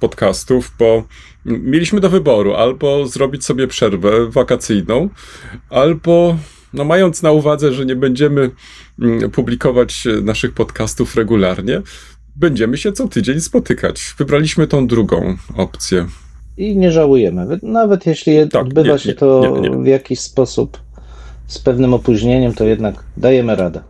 podcastów, 0.00 0.72
bo 0.78 1.04
mieliśmy 1.44 2.00
do 2.00 2.10
wyboru 2.10 2.54
albo 2.54 3.06
zrobić 3.06 3.44
sobie 3.44 3.66
przerwę 3.66 4.30
wakacyjną, 4.30 5.08
albo 5.70 6.36
no 6.72 6.84
mając 6.84 7.22
na 7.22 7.32
uwadze, 7.32 7.72
że 7.72 7.86
nie 7.86 7.96
będziemy 7.96 8.50
publikować 9.32 10.04
naszych 10.22 10.54
podcastów 10.54 11.16
regularnie, 11.16 11.82
będziemy 12.36 12.78
się 12.78 12.92
co 12.92 13.08
tydzień 13.08 13.40
spotykać. 13.40 14.14
Wybraliśmy 14.18 14.66
tą 14.66 14.86
drugą 14.86 15.36
opcję. 15.56 16.06
I 16.56 16.76
nie 16.76 16.92
żałujemy. 16.92 17.58
Nawet 17.62 18.06
jeśli 18.06 18.48
tak, 18.48 18.62
odbywa 18.62 18.92
nie, 18.92 18.98
się 18.98 19.14
to 19.14 19.58
nie, 19.60 19.70
nie, 19.70 19.84
w 19.84 19.86
jakiś 19.86 20.20
sposób 20.20 20.83
z 21.46 21.58
pewnym 21.58 21.94
opóźnieniem, 21.94 22.54
to 22.54 22.64
jednak 22.64 23.04
dajemy 23.16 23.56
radę. 23.56 23.82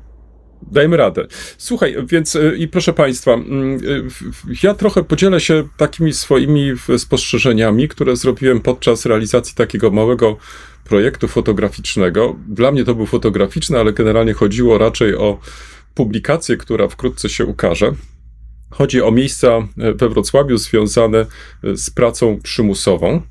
Dajemy 0.73 0.96
radę. 0.96 1.26
Słuchaj, 1.58 1.96
więc 2.06 2.37
y, 2.37 2.56
i 2.58 2.68
proszę 2.68 2.92
Państwa, 2.92 3.32
mm, 3.32 3.78
y, 3.84 4.02
ja 4.62 4.75
trochę 4.75 5.04
podzielę 5.04 5.40
się 5.40 5.68
takimi 5.76 6.12
swoimi 6.12 6.73
spostrzeżeniami, 6.99 7.88
które 7.88 8.16
zrobiłem 8.16 8.61
podczas 8.61 9.06
realizacji 9.06 9.54
takiego 9.54 9.90
małego 9.90 10.37
projektu 10.84 11.28
fotograficznego. 11.28 12.37
Dla 12.49 12.73
mnie 12.73 12.84
to 12.84 12.94
był 12.94 13.06
fotograficzny, 13.06 13.78
ale 13.78 13.92
generalnie 13.92 14.32
chodziło 14.32 14.78
raczej 14.78 15.16
o 15.16 15.38
publikację, 15.94 16.56
która 16.56 16.88
wkrótce 16.88 17.28
się 17.28 17.46
ukaże. 17.46 17.92
Chodzi 18.70 19.02
o 19.02 19.11
miejsca 19.11 19.49
e, 19.49 19.92
we 19.92 20.08
Wrocławiu 20.08 20.58
związane 20.58 21.18
e, 21.18 21.26
z 21.76 21.90
pracą 21.90 22.40
przymusową. 22.42 23.23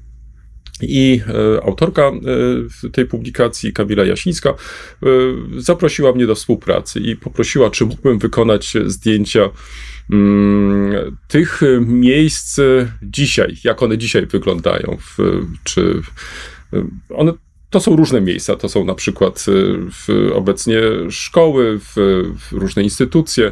I 0.90 1.22
e, 1.28 1.64
autorka 1.64 2.02
e, 2.02 2.90
tej 2.90 3.06
publikacji, 3.06 3.74
Kamila 3.74 4.06
Jasińska, 4.06 4.50
e, 4.50 4.56
zaprosiła 5.58 6.12
mnie 6.14 6.28
do 6.28 6.36
współpracy 6.36 7.00
i 7.00 7.16
poprosiła, 7.16 7.70
czy 7.70 7.86
mógłbym 7.86 8.20
wykonać 8.20 8.74
zdjęcia 8.86 9.50
mm, 10.12 11.18
tych 11.28 11.62
miejsc 11.80 12.60
dzisiaj, 13.04 13.56
jak 13.64 13.84
one 13.84 13.98
dzisiaj 13.98 14.26
wyglądają, 14.26 14.98
czy 15.64 16.02
one 17.10 17.34
to 17.70 17.80
są 17.80 17.96
różne 17.96 18.22
miejsca. 18.22 18.56
To 18.56 18.70
są 18.70 18.86
na 18.86 18.96
przykład 18.96 19.46
obecnie 20.34 20.82
szkoły, 21.10 21.80
różne 22.52 22.84
instytucje, 22.84 23.52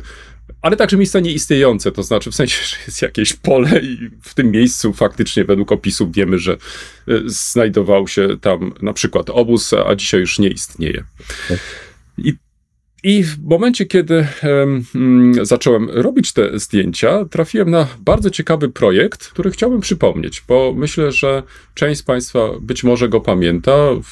ale 0.62 0.78
także 0.78 0.98
miejsca 0.98 1.20
nieistniejące, 1.20 1.92
to 1.92 2.04
znaczy 2.04 2.32
w 2.32 2.36
sensie, 2.36 2.64
że 2.70 2.76
jest 2.88 3.02
jakieś 3.02 3.34
pole 3.34 3.80
i 3.80 4.10
w 4.22 4.34
tym 4.34 4.52
miejscu 4.52 4.94
faktycznie 4.94 5.46
według 5.46 5.72
opisów 5.72 6.12
wiemy, 6.14 6.40
że 6.40 6.58
y, 7.10 7.22
znajdował 7.26 8.08
się 8.08 8.28
tam 8.42 8.74
na 8.82 8.94
przykład 8.94 9.30
obóz, 9.30 9.74
a 9.74 9.96
dzisiaj 9.96 10.20
już 10.20 10.40
nie 10.40 10.50
istnieje. 10.50 11.04
I 11.50 11.54
i 13.04 13.24
w 13.24 13.44
momencie, 13.44 13.86
kiedy 13.86 14.28
um, 14.44 14.86
zacząłem 15.42 15.90
robić 15.90 16.34
te 16.34 16.60
zdjęcia, 16.60 17.26
trafiłem 17.26 17.72
na 17.72 17.88
bardzo 18.00 18.30
ciekawy 18.30 18.70
projekt, 18.70 19.28
który 19.28 19.52
chciałbym 19.52 19.82
przypomnieć, 19.82 20.44
bo 20.48 20.74
myślę, 20.78 21.12
że 21.12 21.44
część 21.74 22.00
z 22.00 22.04
Państwa 22.04 22.40
być 22.62 22.84
może 22.84 23.10
go 23.10 23.22
pamięta, 23.22 23.72
w, 24.04 24.12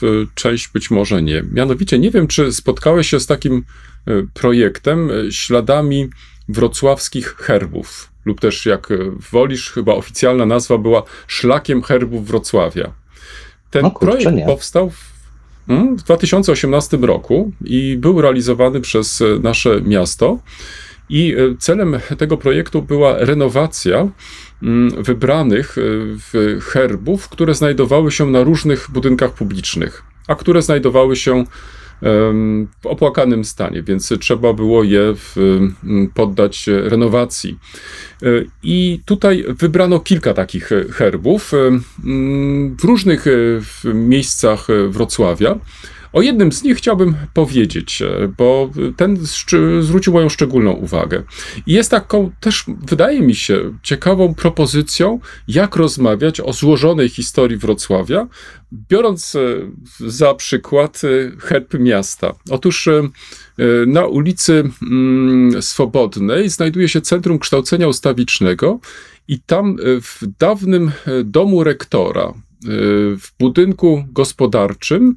w 0.00 0.26
część 0.34 0.68
być 0.68 0.90
może 0.90 1.22
nie. 1.22 1.44
Mianowicie, 1.52 1.98
nie 1.98 2.10
wiem, 2.10 2.26
czy 2.26 2.52
spotkałeś 2.52 3.08
się 3.08 3.20
z 3.20 3.26
takim 3.26 3.64
e, 4.06 4.12
projektem 4.34 5.10
e, 5.10 5.32
śladami 5.32 6.08
wrocławskich 6.48 7.34
herbów, 7.36 8.10
lub 8.24 8.40
też 8.40 8.66
jak 8.66 8.88
wolisz, 9.32 9.70
chyba 9.70 9.94
oficjalna 9.94 10.46
nazwa 10.46 10.78
była 10.78 11.02
Szlakiem 11.26 11.82
Herbów 11.82 12.26
Wrocławia. 12.26 12.92
Ten 13.70 13.90
kurczę, 13.90 14.06
projekt 14.06 14.36
nie. 14.36 14.46
powstał 14.46 14.90
w 14.90 15.11
w 15.68 16.02
2018 16.02 16.96
roku 16.96 17.52
i 17.64 17.96
był 17.96 18.20
realizowany 18.20 18.80
przez 18.80 19.20
e, 19.20 19.24
nasze 19.42 19.80
miasto. 19.80 20.38
I 21.08 21.34
e, 21.34 21.56
celem 21.58 21.98
tego 22.18 22.36
projektu 22.36 22.82
była 22.82 23.18
renowacja 23.18 24.08
mm, 24.62 25.02
wybranych 25.02 25.76
e, 25.78 26.60
herbów, 26.60 27.28
które 27.28 27.54
znajdowały 27.54 28.12
się 28.12 28.26
na 28.26 28.42
różnych 28.42 28.90
budynkach 28.90 29.32
publicznych, 29.32 30.02
a 30.28 30.34
które 30.34 30.62
znajdowały 30.62 31.16
się 31.16 31.44
w 32.82 32.86
opłakanym 32.86 33.44
stanie, 33.44 33.82
więc 33.82 34.12
trzeba 34.20 34.52
było 34.52 34.84
je 34.84 35.14
w, 35.16 35.36
poddać 36.14 36.66
renowacji. 36.66 37.58
E, 38.22 38.26
I 38.62 39.00
tutaj 39.04 39.44
wybrano 39.48 40.00
kilka 40.00 40.34
takich 40.34 40.70
herbów 40.92 41.52
w 42.78 42.84
różnych 42.84 43.26
e, 43.26 43.30
miejscach 43.94 44.66
Wrocławia. 44.88 45.58
O 46.12 46.22
jednym 46.22 46.52
z 46.52 46.62
nich 46.62 46.76
chciałbym 46.76 47.14
powiedzieć, 47.34 48.02
e, 48.02 48.28
bo 48.38 48.70
ten 48.96 49.18
zwrócił 49.80 50.12
moją 50.12 50.28
szczególną 50.28 50.72
uwagę. 50.72 51.22
I 51.66 51.72
jest 51.72 51.90
taką 51.90 52.30
też, 52.40 52.64
wydaje 52.86 53.20
mi 53.20 53.34
się, 53.34 53.78
ciekawą 53.82 54.34
propozycją, 54.34 55.20
jak 55.48 55.76
rozmawiać 55.76 56.40
o 56.40 56.52
złożonej 56.52 57.08
historii 57.08 57.56
Wrocławia, 57.56 58.28
biorąc 58.72 59.34
e, 59.34 59.40
za 60.00 60.34
przykład 60.34 61.00
e, 61.04 61.08
herb 61.40 61.74
miasta. 61.74 62.34
Otóż 62.50 62.88
na 63.86 64.06
ulicy 64.06 64.70
mm, 64.82 65.62
Swobodnej 65.62 66.48
znajduje 66.48 66.88
się 66.88 67.00
Centrum 67.00 67.38
Kształcenia 67.38 67.88
Ustawicznego 67.88 68.80
i 69.28 69.40
tam 69.40 69.76
w 70.02 70.18
dawnym 70.38 70.92
domu 71.24 71.64
rektora, 71.64 72.32
w 73.18 73.28
budynku 73.38 74.04
gospodarczym, 74.12 75.16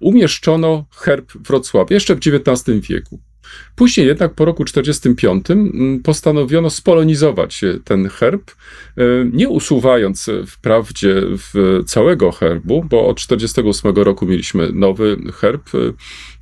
umieszczono 0.00 0.86
herb 0.90 1.32
Wrocławia 1.32 1.94
jeszcze 1.94 2.14
w 2.14 2.18
XIX 2.18 2.88
wieku. 2.88 3.20
Później 3.76 4.06
jednak 4.06 4.34
po 4.34 4.44
roku 4.44 4.64
1945 4.64 5.50
mm, 5.50 6.02
postanowiono 6.02 6.70
spolonizować 6.70 7.60
ten 7.84 8.08
herb, 8.08 8.50
e, 8.50 9.02
nie 9.32 9.48
usuwając 9.48 10.30
wprawdzie 10.46 11.22
w 11.26 11.82
całego 11.86 12.32
herbu, 12.32 12.84
bo 12.90 13.06
od 13.06 13.16
1948 13.16 14.04
roku 14.04 14.26
mieliśmy 14.26 14.72
nowy 14.72 15.16
herb, 15.34 15.74
e, 15.74 15.78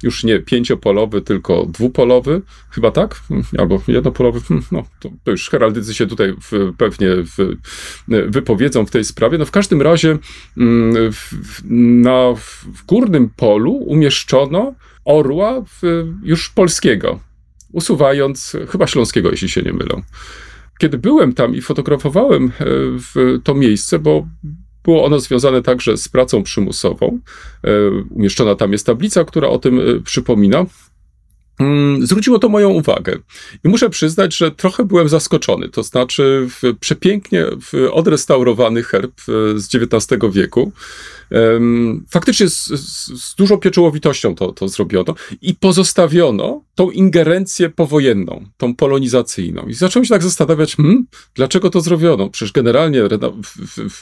już 0.03 0.25
nie 0.25 0.39
pięciopolowy, 0.39 1.23
tylko 1.23 1.67
dwupolowy, 1.67 2.43
chyba 2.71 2.91
tak? 2.91 3.21
Albo 3.59 3.83
jednopolowy, 3.89 4.41
hmm, 4.41 4.65
no 4.73 4.85
to, 5.01 5.11
to 5.25 5.31
już 5.31 5.51
heraldycy 5.51 5.95
się 5.95 6.07
tutaj 6.07 6.35
w, 6.43 6.73
pewnie 6.79 7.09
w, 7.09 7.57
wypowiedzą 8.09 8.87
w 8.87 8.91
tej 8.91 9.05
sprawie. 9.05 9.39
No 9.39 9.45
w 9.45 9.51
każdym 9.51 9.83
razie 9.83 10.19
mm, 10.59 11.13
w, 11.13 11.33
na, 11.71 12.35
w 12.73 12.85
górnym 12.87 13.31
polu 13.37 13.73
umieszczono 13.73 14.75
orła 15.05 15.65
już 16.23 16.49
polskiego, 16.51 17.21
usuwając 17.73 18.57
chyba 18.69 18.87
śląskiego, 18.87 19.31
jeśli 19.31 19.49
się 19.49 19.63
nie 19.63 19.73
mylę. 19.73 20.03
Kiedy 20.79 20.99
byłem 20.99 21.33
tam 21.33 21.55
i 21.55 21.61
fotografowałem 21.61 22.53
e, 22.61 22.65
to 23.45 23.55
miejsce, 23.55 23.99
bo 23.99 24.27
Było 24.85 25.05
ono 25.05 25.21
związane 25.21 25.63
także 25.63 25.97
z 25.97 26.09
pracą 26.09 26.43
przymusową. 26.43 27.19
E, 27.65 27.71
Umieszczona 28.11 28.55
tam 28.55 28.73
jest 28.73 28.87
tablica, 28.87 29.25
która 29.25 29.49
o 29.49 29.59
tym 29.59 29.81
e, 29.81 30.01
przypomina. 30.01 30.67
Mm, 31.59 32.07
Zwróciło 32.07 32.39
to 32.39 32.49
moją 32.49 32.71
uwagę. 32.71 33.19
I 33.65 33.69
muszę 33.69 33.91
przyznać, 33.91 34.37
że 34.37 34.51
trochę 34.51 34.85
byłem 34.85 35.09
zaskoczony. 35.09 35.69
To 35.69 35.83
znaczy, 35.83 36.49
w 36.49 36.79
przepięknie 36.81 37.45
w 37.61 37.89
odrestaurowany 37.93 38.83
herb 38.83 39.21
z 39.55 39.75
XIX 39.75 40.21
wieku. 40.33 40.73
Faktycznie 42.11 42.49
z, 42.49 42.67
z, 42.67 43.07
z 43.23 43.35
dużą 43.35 43.59
pieczołowitością 43.59 44.35
to, 44.35 44.53
to 44.53 44.69
zrobiono 44.69 45.15
i 45.43 45.55
pozostawiono 45.55 46.65
tą 46.75 46.91
ingerencję 46.91 47.71
powojenną, 47.71 48.47
tą 48.57 48.75
polonizacyjną. 48.75 49.67
I 49.67 49.75
zacząłem 49.75 50.05
się 50.05 50.15
tak 50.15 50.23
zastanawiać, 50.23 50.77
hmm, 50.77 51.07
dlaczego 51.35 51.71
to 51.71 51.81
zrobiono? 51.81 52.31
Przecież 52.31 52.53
generalnie 52.53 53.03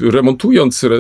remontując, 0.01 0.85
re, 0.85 0.97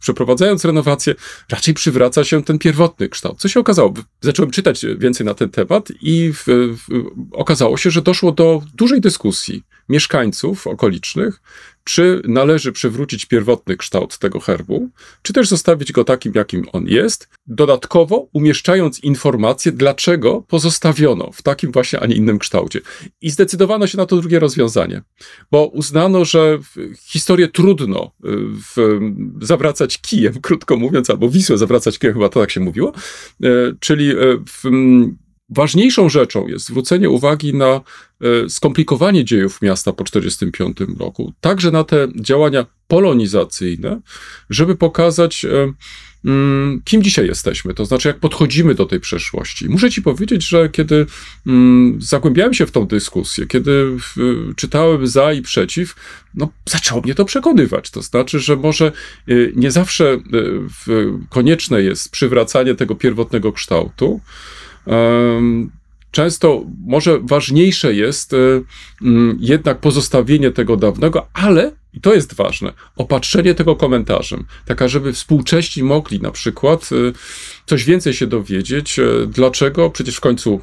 przeprowadzając 0.00 0.64
renowację, 0.64 1.14
raczej 1.50 1.74
przywraca 1.74 2.24
się 2.24 2.42
ten 2.42 2.58
pierwotny 2.58 3.08
kształt. 3.08 3.38
Co 3.38 3.48
się 3.48 3.60
okazało? 3.60 3.94
Zacząłem 4.20 4.50
czytać 4.50 4.86
więcej 4.98 5.26
na 5.26 5.34
ten 5.34 5.50
temat 5.50 5.88
i 6.02 6.32
w, 6.32 6.44
w, 6.46 7.10
okazało 7.32 7.76
się, 7.76 7.90
że 7.90 8.02
doszło 8.02 8.32
do 8.32 8.62
dużej 8.74 9.00
dyskusji 9.00 9.62
mieszkańców 9.88 10.66
okolicznych, 10.66 11.40
czy 11.84 12.22
należy 12.24 12.72
przywrócić 12.72 13.26
pierwotny 13.26 13.76
kształt 13.76 14.18
tego 14.18 14.40
herbu, 14.40 14.88
czy 15.22 15.32
też 15.32 15.48
zostawić 15.48 15.92
go 15.92 16.04
takim, 16.04 16.32
jakim 16.34 16.64
on 16.72 16.86
jest, 16.86 17.28
dodatkowo 17.46 18.28
umieszczając 18.32 19.00
informację, 19.00 19.72
dlaczego 19.72 20.44
pozostawiono 20.48 21.30
w 21.32 21.42
takim 21.42 21.72
właśnie, 21.72 22.00
a 22.00 22.06
nie 22.06 22.14
innym 22.14 22.38
kształcie. 22.38 22.80
I 23.20 23.30
zdecydowano 23.30 23.86
się 23.86 23.98
na 23.98 24.06
to 24.06 24.16
drugie 24.16 24.38
rozwiązanie, 24.38 25.02
bo 25.50 25.66
uznano, 25.66 26.24
że 26.24 26.58
historię 27.00 27.48
trudno 27.48 28.12
y, 28.24 28.28
w, 28.76 29.00
zawracać 29.40 29.98
kijem, 29.98 30.40
krótko 30.40 30.76
mówiąc, 30.76 31.10
albo 31.10 31.28
Wisłę 31.28 31.58
zawracać 31.58 31.98
kijem, 31.98 32.14
chyba 32.14 32.28
to 32.28 32.40
tak 32.40 32.50
się 32.50 32.60
mówiło, 32.60 32.92
y, 33.44 33.76
czyli 33.80 34.10
y, 34.10 34.38
w, 34.48 34.64
Ważniejszą 35.54 36.08
rzeczą 36.08 36.48
jest 36.48 36.66
zwrócenie 36.66 37.10
uwagi 37.10 37.54
na 37.54 37.66
e, 37.74 37.80
skomplikowanie 38.48 39.24
dziejów 39.24 39.62
miasta 39.62 39.92
po 39.92 40.04
1945 40.04 41.00
roku, 41.00 41.32
także 41.40 41.70
na 41.70 41.84
te 41.84 42.08
działania 42.16 42.66
polonizacyjne, 42.88 44.00
żeby 44.50 44.76
pokazać, 44.76 45.44
e, 45.44 45.72
mm, 46.24 46.82
kim 46.84 47.02
dzisiaj 47.02 47.26
jesteśmy, 47.26 47.74
to 47.74 47.84
znaczy 47.84 48.08
jak 48.08 48.18
podchodzimy 48.18 48.74
do 48.74 48.86
tej 48.86 49.00
przeszłości. 49.00 49.68
Muszę 49.68 49.90
ci 49.90 50.02
powiedzieć, 50.02 50.48
że 50.48 50.68
kiedy 50.68 51.06
mm, 51.46 51.98
zagłębiałem 52.02 52.54
się 52.54 52.66
w 52.66 52.70
tą 52.70 52.86
dyskusję, 52.86 53.46
kiedy 53.46 53.96
czytałem 54.56 55.06
za 55.06 55.32
i 55.32 55.42
przeciw, 55.42 55.94
no 56.34 56.48
zaczęło 56.68 57.00
mnie 57.00 57.14
to 57.14 57.24
przekonywać. 57.24 57.90
To 57.90 58.02
znaczy, 58.02 58.40
że 58.40 58.56
może 58.56 58.86
e, 59.28 59.34
nie 59.54 59.70
zawsze 59.70 60.18
konieczne 61.30 61.82
jest 61.82 62.10
przywracanie 62.10 62.74
tego 62.74 62.94
pierwotnego 62.94 63.52
kształtu, 63.52 64.20
Często 66.12 66.64
może 66.86 67.20
ważniejsze 67.22 67.94
jest 67.94 68.34
e, 68.34 68.36
mm, 69.02 69.38
jednak 69.40 69.78
pozostawienie 69.78 70.50
tego 70.50 70.76
dawnego, 70.76 71.26
ale, 71.32 71.72
i 71.94 72.00
to 72.00 72.14
jest 72.14 72.34
ważne, 72.34 72.72
opatrzenie 72.96 73.54
tego 73.54 73.76
komentarzem, 73.76 74.44
taka, 74.66 74.88
żeby 74.88 75.12
współcześni 75.12 75.82
mogli 75.82 76.20
na 76.20 76.30
przykład 76.30 76.90
e, 76.92 77.12
coś 77.66 77.84
więcej 77.84 78.14
się 78.14 78.26
dowiedzieć, 78.26 78.98
e, 78.98 79.04
dlaczego 79.26 79.90
przecież 79.90 80.16
w 80.16 80.20
końcu 80.20 80.60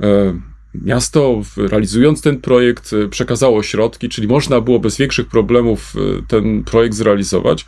e, 0.00 0.40
miasto 0.74 1.42
realizując 1.56 2.22
ten 2.22 2.40
projekt 2.40 2.90
przekazało 3.10 3.62
środki, 3.62 4.08
czyli 4.08 4.28
można 4.28 4.60
było 4.60 4.78
bez 4.78 4.96
większych 4.96 5.26
problemów 5.26 5.94
ten 6.28 6.64
projekt 6.64 6.94
zrealizować 6.94 7.64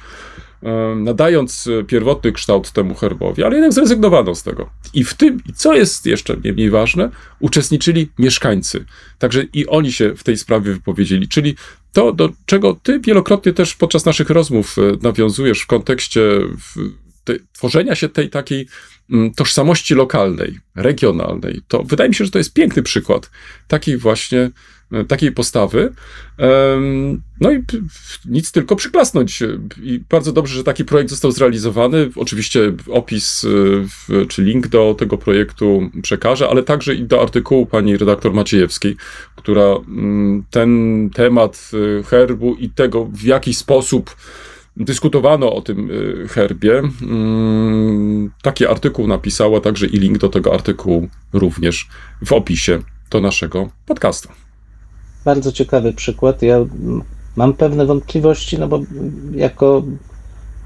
nadając 0.97 1.66
e, 1.66 1.85
pierwotny 1.85 2.33
kształt 2.33 2.73
temu 2.73 2.94
herbowi, 2.94 3.44
ale 3.44 3.54
jednak 3.54 3.73
zrezygnowano 3.73 4.35
z 4.35 4.42
tego. 4.42 4.71
I 4.94 5.04
w 5.04 5.14
tym, 5.14 5.40
co 5.54 5.75
jest 5.75 6.06
jeszcze 6.06 6.37
nie 6.44 6.52
mniej 6.52 6.71
ważne, 6.71 7.11
uczestniczyli 7.40 8.09
mieszkańcy. 8.18 8.85
Także 9.18 9.44
i 9.52 9.66
oni 9.66 9.92
się 9.92 10.16
w 10.16 10.25
tej 10.25 10.37
sprawie 10.37 10.73
wypowiedzieli, 10.73 11.28
czyli 11.28 11.54
to, 11.92 12.12
do 12.12 12.30
czego 12.47 12.78
ty 12.82 13.00
wielokrotnie 13.00 13.52
też 13.52 13.75
podczas 13.75 14.04
naszych 14.04 14.30
rozmów 14.30 14.76
e, 14.78 14.80
nawiązujesz 15.02 15.60
w 15.60 15.67
kontekście 15.67 16.21
te, 17.25 17.34
tworzenia 17.52 17.95
się 17.95 18.08
tej 18.08 18.30
takiej 18.30 18.67
mm, 19.10 19.34
tożsamości 19.34 19.95
lokalnej, 19.95 20.58
regionalnej, 20.75 21.60
to 21.69 21.82
wydaje 21.82 22.08
mi 22.08 22.15
się, 22.15 22.25
że 22.25 22.30
to 22.30 22.38
jest 22.38 22.52
piękny 22.52 22.82
przykład 22.82 23.30
takiej 23.69 23.97
właśnie 23.97 24.50
takiej 25.09 25.33
postawy. 25.33 25.93
No 27.41 27.52
i 27.52 27.63
nic 28.25 28.52
tylko 28.52 28.76
przyklasnąć. 28.76 29.43
I 29.83 30.00
bardzo 30.11 30.33
dobrze, 30.33 30.54
że 30.54 30.65
taki 30.65 30.85
projekt 30.85 31.11
został 31.11 31.30
zrealizowany. 31.30 32.11
Oczywiście 32.17 32.73
opis 32.91 33.47
w- 33.49 34.26
czy 34.28 34.43
link 34.43 34.69
do 34.69 34.95
tego 34.99 35.19
projektu 35.19 35.91
przekażę, 36.02 36.49
ale 36.49 36.63
także 36.63 36.95
i 36.95 37.04
do 37.04 37.23
artykułu 37.23 37.67
pani 37.67 37.97
redaktor 37.97 38.35
Maciejewskiej, 38.35 38.97
która 39.37 39.65
mm, 39.89 40.45
ten 40.50 41.11
temat 41.15 41.71
y, 41.75 42.02
herbu 42.02 42.54
i 42.54 42.71
tego, 42.71 43.04
w 43.04 43.23
jaki 43.23 43.54
sposób 43.54 44.17
dyskutowano 44.76 45.52
o 45.54 45.63
tym 45.63 45.91
herbie, 46.28 46.83
mm, 47.02 48.30
taki 48.43 48.67
artykuł 48.67 49.07
napisała, 49.07 49.61
także 49.61 49.87
i 49.87 49.99
link 49.99 50.19
do 50.19 50.28
tego 50.28 50.54
artykułu 50.54 51.09
również 51.33 51.89
w 52.25 52.33
opisie 52.33 52.83
do 53.11 53.21
naszego 53.21 53.71
podcastu. 53.87 54.28
Bardzo 55.25 55.52
ciekawy 55.52 55.93
przykład. 55.93 56.43
Ja 56.43 56.58
mam 57.37 57.54
pewne 57.54 57.87
wątpliwości, 57.87 58.58
no 58.58 58.69
bo 58.69 58.80
jako 59.34 59.82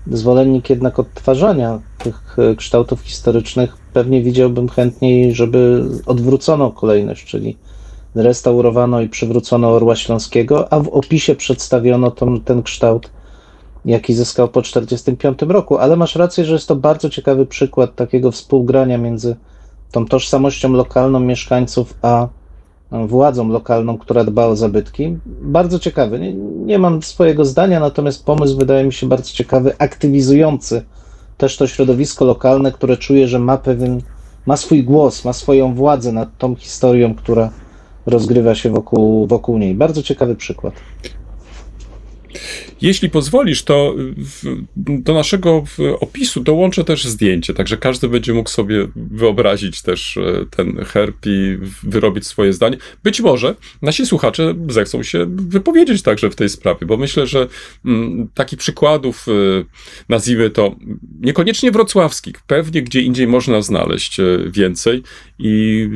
zwolennik 0.07 0.71
jednak 0.71 0.99
odtwarzania 0.99 1.81
tych 1.99 2.37
e, 2.39 2.57
kształtów 2.57 3.01
historycznych, 3.01 3.77
pewnie 3.93 4.23
widziałbym 4.23 4.69
chętniej, 4.69 5.35
żeby 5.35 5.85
odwrócono 6.07 6.71
kolejność, 6.71 7.25
czyli 7.27 7.57
restaurowano 8.15 9.01
i 9.01 9.09
przywrócono 9.09 9.71
Orła 9.71 9.97
Śląskiego, 9.97 10.73
a 10.73 10.81
w 10.81 10.89
opisie 10.89 11.35
przedstawiono 11.35 12.11
tą, 12.11 12.41
ten 12.41 12.63
kształt, 12.63 13.11
jaki 13.85 14.15
zyskał 14.15 14.49
po 14.49 14.63
1945 14.63 15.53
roku. 15.53 15.79
Ale 15.79 15.97
masz 15.97 16.17
rację, 16.17 16.45
że 16.45 16.53
jest 16.53 16.69
to 16.69 16.77
bardzo 16.77 17.11
ciekawy 17.11 17.47
przykład 17.47 17.95
takiego 17.95 18.33
współgrania 18.33 18.99
między 18.99 19.37
tą 19.93 20.07
tożsamością 20.07 20.73
lokalną 20.73 21.21
mieszkańców, 21.21 21.95
a 22.03 22.29
władzą 22.91 23.49
lokalną, 23.49 23.99
która 23.99 24.25
dba 24.25 24.47
o 24.47 24.57
zabytki. 24.57 25.19
Bardzo 25.27 25.79
ciekawy. 25.79 26.21
Nie, 26.21 26.35
nie 26.65 26.79
mam 26.79 27.03
swojego 27.03 27.45
zdania, 27.45 27.81
natomiast 27.81 28.25
pomysł 28.25 28.57
wydaje 28.57 28.85
mi 28.85 28.93
się 28.93 29.09
bardzo 29.09 29.33
ciekawy, 29.33 29.73
aktywizujący 29.79 30.83
też 31.39 31.57
to 31.57 31.67
środowisko 31.67 32.25
lokalne, 32.25 32.73
które 32.73 32.97
czuje, 32.97 33.29
że 33.29 33.39
ma 33.39 33.57
pewien, 33.57 34.01
ma 34.47 34.57
swój 34.57 34.85
głos, 34.85 35.25
ma 35.25 35.33
swoją 35.33 35.75
władzę 35.75 36.13
nad 36.13 36.39
tą 36.39 36.55
historią, 36.55 37.15
która 37.15 37.51
rozgrywa 38.07 38.55
się 38.55 38.71
wokół, 38.71 39.27
wokół 39.27 39.59
niej. 39.59 39.75
Bardzo 39.75 40.03
ciekawy 40.03 40.37
przykład. 40.37 40.75
Jeśli 42.81 43.11
pozwolisz, 43.11 43.63
to 43.63 43.95
w, 44.17 44.57
do 44.77 45.15
naszego 45.15 45.65
opisu 46.01 46.41
dołączę 46.41 46.85
też 46.85 47.05
zdjęcie, 47.05 47.55
także 47.55 47.77
każdy 47.77 48.09
będzie 48.09 48.35
mógł 48.35 48.51
sobie 48.51 48.89
wyobrazić 48.97 49.83
też 49.83 50.17
e, 50.17 50.47
ten 50.51 50.85
herb 50.85 51.17
i 51.27 51.59
wyrobić 51.83 52.27
swoje 52.27 52.53
zdanie. 52.53 52.77
Być 53.05 53.21
może 53.21 53.55
nasi 53.83 54.07
słuchacze 54.07 54.55
zechcą 54.69 55.03
się 55.03 55.27
wypowiedzieć 55.29 56.03
także 56.03 56.31
w 56.31 56.37
tej 56.37 56.49
sprawie, 56.49 56.87
bo 56.87 56.97
myślę, 56.97 57.27
że 57.27 57.47
mm, 57.85 58.29
takich 58.35 58.59
przykładów, 58.59 59.27
e, 59.29 59.33
nazwijmy 60.09 60.51
to, 60.51 60.77
niekoniecznie 61.21 61.71
wrocławskich, 61.71 62.35
pewnie 62.47 62.83
gdzie 62.83 63.01
indziej 63.01 63.27
można 63.27 63.63
znaleźć 63.63 64.21
e, 64.21 64.25
więcej 64.47 65.03
i 65.39 65.89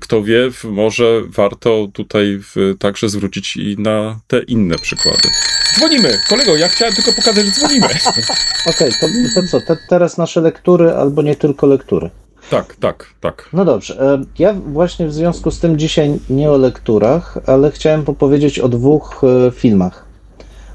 kto 0.00 0.22
wie, 0.22 0.50
może 0.64 1.22
warto 1.28 1.88
tutaj 1.92 2.40
także 2.78 3.08
zwrócić 3.08 3.56
i 3.56 3.76
na 3.78 4.20
te 4.26 4.42
inne 4.42 4.74
przykłady. 4.78 5.28
Dzwonimy! 5.76 6.18
Kolego, 6.28 6.56
ja 6.56 6.68
chciałem 6.68 6.94
tylko 6.94 7.12
pokazać, 7.12 7.46
że 7.46 7.52
dzwonimy. 7.52 7.86
Okej, 8.70 8.90
to, 9.00 9.06
to 9.34 9.48
co, 9.48 9.60
te, 9.60 9.76
teraz 9.88 10.18
nasze 10.18 10.40
lektury 10.40 10.92
albo 10.92 11.22
nie 11.22 11.36
tylko 11.36 11.66
lektury. 11.66 12.10
Tak, 12.50 12.76
tak, 12.76 13.06
tak. 13.20 13.48
No 13.52 13.64
dobrze. 13.64 14.00
e, 14.00 14.24
Ja 14.38 14.52
właśnie 14.54 15.06
w 15.06 15.14
związku 15.14 15.50
z 15.50 15.60
tym 15.60 15.78
dzisiaj 15.78 16.18
nie 16.30 16.50
o 16.50 16.56
lekturach, 16.56 17.38
ale 17.46 17.70
chciałem 17.70 18.02
opowiedzieć 18.06 18.58
o 18.58 18.68
dwóch 18.68 19.20
e, 19.24 19.50
filmach. 19.50 20.04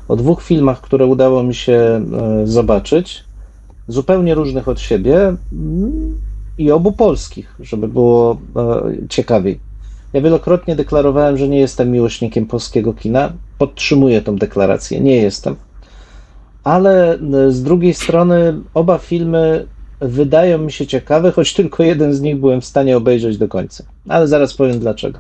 O 0.08 0.16
dwóch 0.16 0.44
filmach, 0.44 0.82
które 0.82 1.06
udało 1.06 1.44
mi 1.44 1.56
się 1.56 1.74
e, 1.74 2.02
zobaczyć, 2.48 3.24
zupełnie 3.88 4.36
różnych 4.36 4.68
od 4.68 4.80
siebie 4.80 5.18
mm, 5.54 6.18
i 6.58 6.72
obu 6.72 6.92
polskich, 6.92 7.56
żeby 7.60 7.88
było 7.88 8.38
e, 8.56 9.08
ciekawiej. 9.10 9.60
Ja 10.14 10.22
wielokrotnie 10.22 10.76
deklarowałem, 10.76 11.38
że 11.38 11.48
nie 11.48 11.60
jestem 11.60 11.92
miłośnikiem 11.92 12.46
polskiego 12.46 12.94
kina. 12.94 13.34
Podtrzymuję 13.58 14.22
tą 14.22 14.36
deklarację. 14.36 15.00
Nie 15.00 15.16
jestem. 15.16 15.56
Ale 16.64 17.14
e, 17.14 17.52
z 17.52 17.64
drugiej 17.64 17.94
strony 17.94 18.60
oba 18.74 18.98
filmy 18.98 19.68
wydają 20.02 20.58
mi 20.58 20.72
się 20.72 20.88
ciekawe, 20.88 21.32
choć 21.32 21.54
tylko 21.54 21.84
jeden 21.84 22.14
z 22.14 22.22
nich 22.22 22.38
byłem 22.40 22.62
w 22.62 22.66
stanie 22.66 22.98
obejrzeć 22.98 23.38
do 23.38 23.48
końca. 23.48 23.84
Ale 24.10 24.28
zaraz 24.28 24.54
powiem 24.54 24.80
dlaczego. 24.80 25.20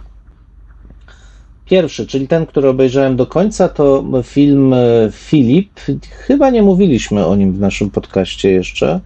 Pierwszy, 1.65 2.07
czyli 2.07 2.27
ten, 2.27 2.45
który 2.45 2.69
obejrzałem 2.69 3.15
do 3.15 3.25
końca, 3.25 3.69
to 3.69 4.03
film 4.23 4.73
e, 4.73 4.77
Filip. 5.11 5.79
Chyba 6.09 6.49
nie 6.49 6.63
mówiliśmy 6.63 7.25
o 7.25 7.35
nim 7.35 7.53
w 7.53 7.59
naszym 7.59 7.89
podcaście 7.89 8.51
jeszcze. 8.51 8.99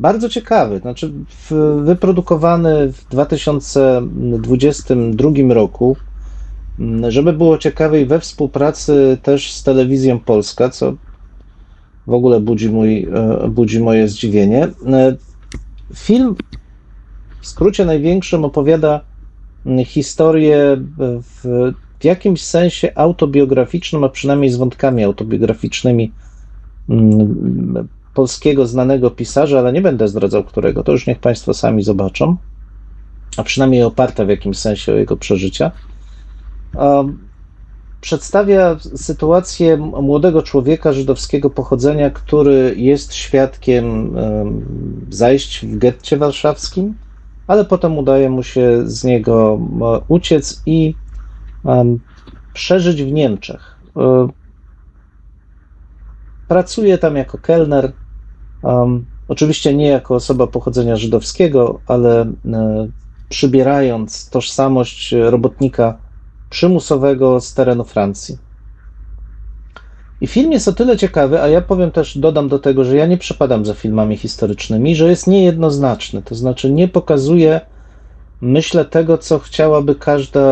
Bardzo 0.00 0.28
ciekawy, 0.28 0.78
znaczy 0.78 1.12
wyprodukowany 1.82 2.92
w 2.92 3.08
2022 3.08 5.54
roku, 5.54 5.96
m, 6.78 7.10
żeby 7.10 7.32
było 7.32 7.58
ciekawiej, 7.58 8.06
we 8.06 8.20
współpracy 8.20 9.18
też 9.22 9.52
z 9.52 9.62
Telewizją 9.62 10.20
Polska, 10.20 10.68
co 10.68 10.94
w 12.06 12.12
ogóle 12.12 12.40
budzi, 12.40 12.70
mój, 12.70 13.08
e, 13.14 13.48
budzi 13.48 13.80
moje 13.80 14.08
zdziwienie. 14.08 14.68
E, 14.86 15.16
Film 15.94 16.34
w 17.40 17.46
skrócie 17.46 17.84
największym 17.84 18.44
opowiada 18.44 19.00
m, 19.66 19.84
historię 19.84 20.76
w, 20.98 21.72
w 22.00 22.04
jakimś 22.04 22.42
sensie 22.42 22.92
autobiograficznym, 22.94 24.04
a 24.04 24.08
przynajmniej 24.08 24.50
z 24.50 24.56
wątkami 24.56 25.04
autobiograficznymi 25.04 26.12
m, 26.88 27.88
polskiego 28.14 28.66
znanego 28.66 29.10
pisarza, 29.10 29.58
ale 29.58 29.72
nie 29.72 29.82
będę 29.82 30.08
zdradzał 30.08 30.44
którego, 30.44 30.82
to 30.82 30.92
już 30.92 31.06
niech 31.06 31.18
Państwo 31.18 31.54
sami 31.54 31.82
zobaczą, 31.82 32.36
a 33.36 33.42
przynajmniej 33.42 33.82
oparte 33.82 34.26
w 34.26 34.28
jakimś 34.28 34.58
sensie 34.58 34.92
o 34.92 34.96
jego 34.96 35.16
przeżycia. 35.16 35.70
Um, 36.74 37.30
Przedstawia 38.00 38.76
sytuację 38.94 39.76
młodego 39.76 40.42
człowieka 40.42 40.92
żydowskiego 40.92 41.50
pochodzenia, 41.50 42.10
który 42.10 42.74
jest 42.76 43.14
świadkiem 43.14 44.16
em, 44.18 44.66
zajść 45.10 45.66
w 45.66 45.78
getcie 45.78 46.16
warszawskim, 46.16 46.94
ale 47.46 47.64
potem 47.64 47.98
udaje 47.98 48.30
mu 48.30 48.42
się 48.42 48.82
z 48.84 49.04
niego 49.04 49.58
em, 49.60 49.80
uciec 50.08 50.62
i 50.66 50.94
przeżyć 52.52 53.02
w 53.02 53.12
Niemczech. 53.12 53.76
Pracuje 56.50 56.98
tam 56.98 57.16
jako 57.16 57.38
kelner, 57.38 57.92
em, 58.64 59.06
oczywiście 59.28 59.74
nie 59.74 59.88
jako 59.88 60.14
osoba 60.14 60.46
pochodzenia 60.46 60.96
żydowskiego, 60.96 61.80
ale 61.86 62.20
e, 62.20 62.88
przybierając 63.28 64.30
tożsamość 64.30 65.12
robotnika 65.12 65.98
przymusowego 66.48 67.40
z 67.40 67.54
terenu 67.54 67.84
Francji. 67.84 68.38
I 70.20 70.26
film 70.26 70.52
jest 70.52 70.68
o 70.68 70.72
tyle 70.72 70.96
ciekawy, 70.96 71.42
a 71.42 71.48
ja 71.48 71.60
powiem 71.60 71.90
też, 71.90 72.18
dodam 72.18 72.48
do 72.48 72.58
tego, 72.58 72.84
że 72.84 72.96
ja 72.96 73.06
nie 73.06 73.18
przepadam 73.18 73.64
za 73.64 73.74
filmami 73.74 74.16
historycznymi, 74.16 74.96
że 74.96 75.08
jest 75.08 75.26
niejednoznaczny, 75.26 76.22
to 76.22 76.34
znaczy 76.34 76.72
nie 76.72 76.88
pokazuje, 76.88 77.60
myślę, 78.40 78.84
tego, 78.84 79.18
co 79.18 79.38
chciałaby 79.38 79.94
każda 79.94 80.44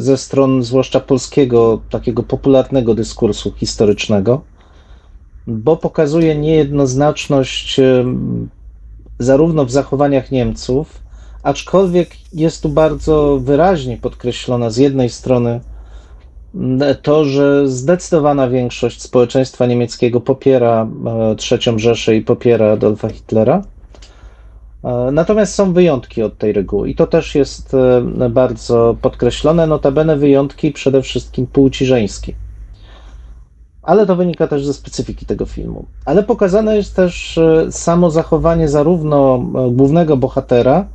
ze 0.00 0.16
stron, 0.16 0.62
zwłaszcza 0.62 1.00
polskiego, 1.00 1.82
takiego 1.90 2.22
popularnego 2.22 2.94
dyskursu 2.94 3.52
historycznego, 3.56 4.51
bo 5.46 5.76
pokazuje 5.76 6.36
niejednoznaczność 6.36 7.80
zarówno 9.18 9.64
w 9.64 9.70
zachowaniach 9.70 10.30
Niemców, 10.30 11.02
aczkolwiek 11.42 12.10
jest 12.32 12.62
tu 12.62 12.68
bardzo 12.68 13.38
wyraźnie 13.42 13.96
podkreślone 13.96 14.70
z 14.70 14.76
jednej 14.76 15.10
strony 15.10 15.60
to, 17.02 17.24
że 17.24 17.68
zdecydowana 17.68 18.48
większość 18.48 19.02
społeczeństwa 19.02 19.66
niemieckiego 19.66 20.20
popiera 20.20 20.88
e, 21.06 21.36
III 21.50 21.78
Rzeszę 21.78 22.16
i 22.16 22.22
popiera 22.22 22.72
Adolfa 22.72 23.08
Hitlera. 23.08 23.62
E, 24.84 25.10
Natomiast 25.12 25.54
są 25.54 25.72
wyjątki 25.72 26.22
od 26.22 26.38
tej 26.38 26.52
reguły 26.52 26.90
i 26.90 26.94
to 26.94 27.06
też 27.06 27.34
jest 27.34 27.74
e, 27.74 28.28
bardzo 28.30 28.96
podkreślone, 29.02 29.66
notabene 29.66 30.16
wyjątki 30.16 30.72
przede 30.72 31.02
wszystkim 31.02 31.46
płci 31.46 31.86
żeńskiej. 31.86 32.34
Ale 33.82 34.06
to 34.06 34.16
wynika 34.16 34.46
też 34.46 34.66
ze 34.66 34.74
specyfiki 34.74 35.26
tego 35.26 35.46
filmu. 35.46 35.84
Ale 36.04 36.22
pokazane 36.22 36.76
jest 36.76 36.96
też 36.96 37.38
e, 37.38 37.72
samo 37.72 38.10
zachowanie 38.10 38.68
zarówno 38.68 39.36
e, 39.36 39.70
głównego 39.70 40.16
bohatera, 40.16 40.86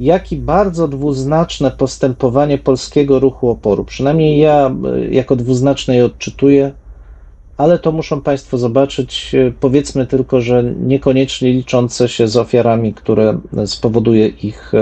jak 0.00 0.32
i 0.32 0.36
bardzo 0.36 0.88
dwuznaczne 0.88 1.70
postępowanie 1.70 2.58
polskiego 2.58 3.20
ruchu 3.20 3.50
oporu. 3.50 3.84
Przynajmniej 3.84 4.38
ja 4.38 4.70
e, 4.84 5.04
jako 5.14 5.36
dwuznaczne 5.36 5.96
je 5.96 6.04
odczytuję, 6.04 6.72
ale 7.56 7.78
to 7.78 7.92
muszą 7.92 8.20
Państwo 8.20 8.58
zobaczyć. 8.58 9.36
Powiedzmy 9.60 10.06
tylko, 10.06 10.40
że 10.40 10.64
niekoniecznie 10.80 11.52
liczące 11.52 12.08
się 12.08 12.28
z 12.28 12.36
ofiarami, 12.36 12.94
które 12.94 13.38
spowoduje 13.66 14.28
ich 14.28 14.72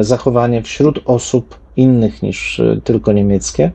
zachowanie 0.00 0.62
wśród 0.62 1.00
osób 1.04 1.58
innych 1.76 2.22
niż 2.22 2.60
tylko 2.84 3.12
niemieckie. 3.12 3.70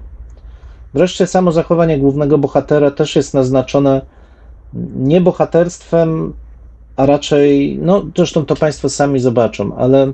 Wreszcie 0.93 1.27
samo 1.27 1.51
zachowanie 1.51 1.97
głównego 1.97 2.37
bohatera 2.37 2.91
też 2.91 3.15
jest 3.15 3.33
naznaczone 3.33 4.01
nie 4.95 5.21
bohaterstwem, 5.21 6.33
a 6.95 7.05
raczej, 7.05 7.79
no 7.81 8.05
zresztą 8.15 8.45
to 8.45 8.55
Państwo 8.55 8.89
sami 8.89 9.19
zobaczą, 9.19 9.75
ale 9.75 10.11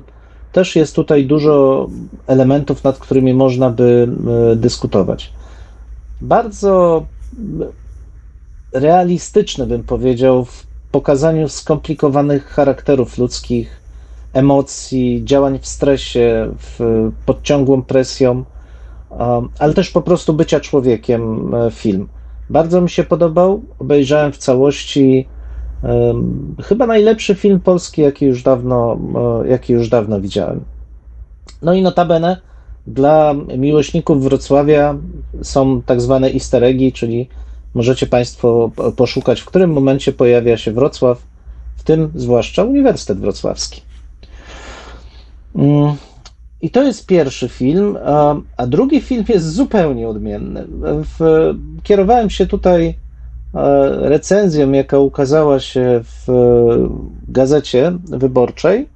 też 0.52 0.76
jest 0.76 0.96
tutaj 0.96 1.26
dużo 1.26 1.86
elementów, 2.26 2.84
nad 2.84 2.98
którymi 2.98 3.34
można 3.34 3.70
by 3.70 4.08
e, 4.52 4.56
dyskutować. 4.56 5.32
Bardzo 6.20 7.06
realistyczny, 8.72 9.66
bym 9.66 9.82
powiedział, 9.82 10.44
w 10.44 10.66
pokazaniu 10.90 11.48
skomplikowanych 11.48 12.46
charakterów 12.46 13.18
ludzkich, 13.18 13.80
emocji, 14.32 15.22
działań 15.24 15.58
w 15.58 15.66
stresie, 15.66 16.52
w, 16.58 17.10
pod 17.26 17.42
ciągłą 17.42 17.82
presją, 17.82 18.44
um, 19.10 19.48
ale 19.58 19.74
też 19.74 19.90
po 19.90 20.02
prostu 20.02 20.34
bycia 20.34 20.60
człowiekiem 20.60 21.54
e, 21.54 21.70
film. 21.70 22.08
Bardzo 22.50 22.80
mi 22.80 22.90
się 22.90 23.04
podobał, 23.04 23.62
obejrzałem 23.78 24.32
w 24.32 24.38
całości. 24.38 25.28
Chyba 26.62 26.86
najlepszy 26.86 27.34
film 27.34 27.60
polski, 27.60 28.02
jaki 28.02 28.26
już 28.26 28.42
dawno, 28.42 28.98
e, 29.44 29.48
jaki 29.48 29.72
już 29.72 29.88
dawno 29.88 30.20
widziałem. 30.20 30.64
No 31.62 31.74
i 31.74 31.82
notabene 31.82 32.40
dla 32.86 33.34
miłośników 33.58 34.22
Wrocławia 34.22 34.96
są 35.42 35.82
tak 35.82 36.00
zwane 36.00 36.32
easter 36.32 36.64
eggi, 36.64 36.92
czyli 36.92 37.28
możecie 37.74 38.06
Państwo 38.06 38.70
po- 38.76 38.92
poszukać, 38.92 39.40
w 39.40 39.44
którym 39.44 39.72
momencie 39.72 40.12
pojawia 40.12 40.56
się 40.56 40.72
Wrocław, 40.72 41.22
w 41.76 41.82
tym 41.82 42.12
zwłaszcza 42.14 42.64
Uniwersytet 42.64 43.18
Wrocławski. 43.18 43.82
Mm, 45.54 45.94
I 46.62 46.70
to 46.70 46.82
jest 46.82 47.06
pierwszy 47.06 47.48
film, 47.48 47.98
a, 48.04 48.34
a 48.56 48.66
drugi 48.66 49.00
film 49.00 49.24
jest 49.28 49.52
zupełnie 49.52 50.08
odmienny. 50.08 50.64
W, 51.18 51.18
kierowałem 51.82 52.30
się 52.30 52.46
tutaj 52.46 52.94
e, 53.54 54.08
recenzją, 54.08 54.72
jaka 54.72 54.98
ukazała 54.98 55.60
się 55.60 56.00
w 56.04 56.26
gazecie 57.28 57.92
wyborczej. 58.04 58.88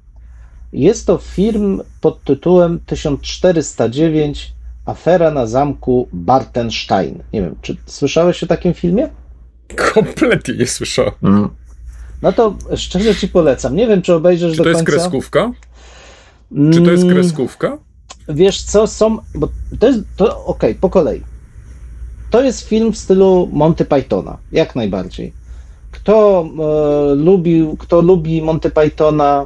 Jest 0.73 1.07
to 1.07 1.17
film 1.17 1.81
pod 2.01 2.23
tytułem 2.23 2.79
1409 2.85 4.53
Afera 4.85 5.31
na 5.31 5.45
zamku 5.45 6.07
Bartenstein. 6.13 7.23
Nie 7.33 7.41
wiem, 7.41 7.55
czy 7.61 7.75
słyszałeś 7.85 8.43
o 8.43 8.47
takim 8.47 8.73
filmie? 8.73 9.09
Kompletnie 9.93 10.53
nie 10.53 10.67
słyszałem. 10.67 11.49
No 12.21 12.33
to 12.33 12.55
szczerze 12.75 13.15
ci 13.15 13.27
polecam. 13.27 13.75
Nie 13.75 13.87
wiem, 13.87 14.01
czy 14.01 14.13
obejrzysz 14.13 14.51
Czy 14.51 14.57
do 14.57 14.63
to 14.63 14.69
jest 14.69 14.85
końca. 14.85 14.91
kreskówka? 14.91 15.51
Czy 16.73 16.81
to 16.81 16.91
jest 16.91 17.03
Mm, 17.03 17.15
kreskówka? 17.15 17.77
Wiesz 18.29 18.63
co, 18.63 18.87
są. 18.87 19.17
Bo 19.35 19.49
to 19.79 19.87
jest. 19.87 19.99
To 20.15 20.45
okej, 20.45 20.75
po 20.75 20.89
kolei. 20.89 21.21
To 22.29 22.41
jest 22.41 22.67
film 22.67 22.93
w 22.93 22.97
stylu 22.97 23.49
Monty 23.51 23.85
Pythona, 23.85 24.37
jak 24.51 24.75
najbardziej. 24.75 25.33
Kto 25.91 26.45
e, 26.45 27.15
lubił, 27.15 27.77
kto 27.77 28.01
lubi 28.01 28.41
Monty 28.41 28.69
Pythona, 28.69 29.45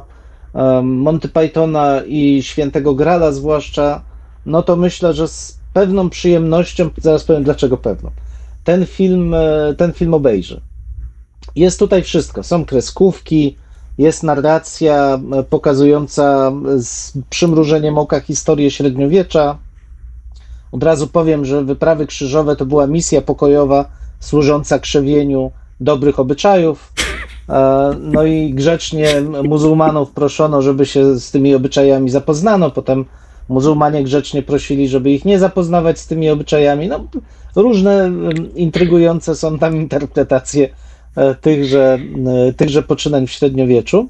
e, 0.54 0.82
Monty 0.82 1.28
Pythona 1.28 2.00
i 2.06 2.42
Świętego 2.42 2.94
Grala 2.94 3.32
zwłaszcza, 3.32 4.02
no 4.46 4.62
to 4.62 4.76
myślę, 4.76 5.14
że 5.14 5.28
z 5.28 5.58
pewną 5.72 6.10
przyjemnością, 6.10 6.90
zaraz 6.96 7.24
powiem 7.24 7.44
dlaczego 7.44 7.76
pewną, 7.76 8.10
ten 8.64 8.86
film, 8.86 9.34
e, 9.34 9.74
ten 9.78 9.92
film 9.92 10.14
obejrzy. 10.14 10.60
Jest 11.56 11.78
tutaj 11.78 12.02
wszystko. 12.02 12.42
Są 12.42 12.64
kreskówki, 12.64 13.56
jest 14.00 14.22
narracja 14.22 15.20
e, 15.32 15.42
pokazująca 15.42 16.52
z 16.76 17.12
przymrużeniem 17.30 17.98
oka 17.98 18.20
historię 18.20 18.70
średniowiecza. 18.70 19.58
Od 20.72 20.82
razu 20.82 21.06
powiem, 21.06 21.44
że 21.44 21.64
wyprawy 21.64 22.06
krzyżowe 22.06 22.56
to 22.56 22.66
była 22.66 22.86
misja 22.86 23.22
pokojowa 23.22 23.84
służąca 24.20 24.78
krzewieniu 24.78 25.50
dobrych 25.80 26.20
obyczajów. 26.20 26.92
E, 27.48 27.94
No 28.00 28.24
i 28.24 28.54
grzecznie 28.54 29.06
muzułmanów 29.44 30.10
proszono, 30.10 30.62
żeby 30.62 30.86
się 30.86 31.18
z 31.18 31.30
tymi 31.30 31.54
obyczajami 31.54 32.10
zapoznano. 32.10 32.70
Potem 32.70 33.04
muzułmanie 33.48 34.04
grzecznie 34.04 34.42
prosili, 34.42 34.88
żeby 34.88 35.10
ich 35.10 35.24
nie 35.24 35.38
zapoznawać 35.38 35.98
z 35.98 36.06
tymi 36.06 36.30
obyczajami. 36.30 36.88
No, 36.88 37.04
różne 37.56 38.10
intrygujące 38.54 39.36
są 39.36 39.58
tam 39.58 39.76
interpretacje 39.76 40.68
tychże, 41.40 41.98
e, 42.48 42.52
tychże 42.52 42.82
poczynań 42.82 43.26
w 43.26 43.30
średniowieczu. 43.30 44.08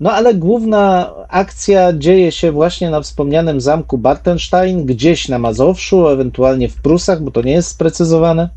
No 0.00 0.12
ale 0.12 0.34
główna 0.34 1.12
akcja 1.28 1.92
dzieje 1.92 2.32
się 2.32 2.52
właśnie 2.52 2.90
na 2.90 3.00
wspomnianym 3.00 3.60
zamku 3.60 3.98
Bartenstein, 3.98 4.86
gdzieś 4.86 5.28
na 5.28 5.38
Mazowszu, 5.38 6.08
ewentualnie 6.08 6.68
w 6.68 6.82
Prusach, 6.82 7.22
bo 7.22 7.30
to 7.30 7.42
nie 7.42 7.52
jest 7.52 7.68
sprecyzowane. 7.68 8.48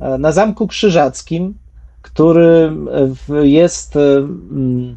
E, 0.00 0.18
Na 0.18 0.32
zamku 0.32 0.66
krzyżackim, 0.66 1.54
który 2.02 2.72
jest, 3.42 3.96
e, 3.96 4.16
mm, 4.16 4.96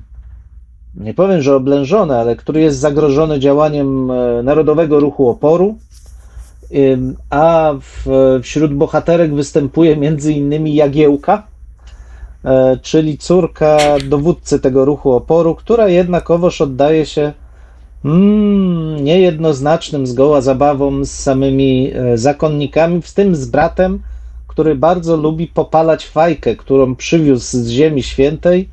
nie 0.96 1.14
powiem, 1.14 1.42
że 1.42 1.56
oblężony, 1.56 2.18
ale 2.18 2.36
który 2.36 2.62
jest 2.62 2.80
zagrożony 2.80 3.40
działaniem 3.40 4.12
e, 4.12 4.44
Narodowego 4.44 5.00
Ruchu 5.00 5.30
Oporu. 5.30 5.78
A 7.30 7.74
wśród 8.44 8.74
bohaterek 8.74 9.36
występuje 9.36 9.98
między 9.98 10.34
innymi 10.34 10.76
Jagiełka, 10.76 11.38
e, 11.38 11.51
czyli 12.82 13.18
córka 13.18 13.78
dowódcy 14.10 14.60
tego 14.60 14.86
ruchu 14.86 15.12
oporu, 15.12 15.56
która 15.56 15.88
jednakowoż 15.88 16.62
oddaje 16.62 17.06
się 17.06 17.34
mm, 18.06 19.04
niejednoznacznym 19.04 20.08
zgoła 20.08 20.42
zabawom 20.42 21.06
z 21.06 21.12
samymi 21.12 21.92
e, 21.94 22.18
zakonnikami, 22.18 23.02
w 23.02 23.14
tym 23.14 23.36
z 23.36 23.46
bratem, 23.46 24.00
który 24.48 24.76
bardzo 24.76 25.18
lubi 25.18 25.48
popalać 25.48 26.08
fajkę, 26.08 26.56
którą 26.56 26.96
przywiózł 26.96 27.58
z 27.58 27.68
Ziemi 27.68 28.04
Świętej, 28.04 28.70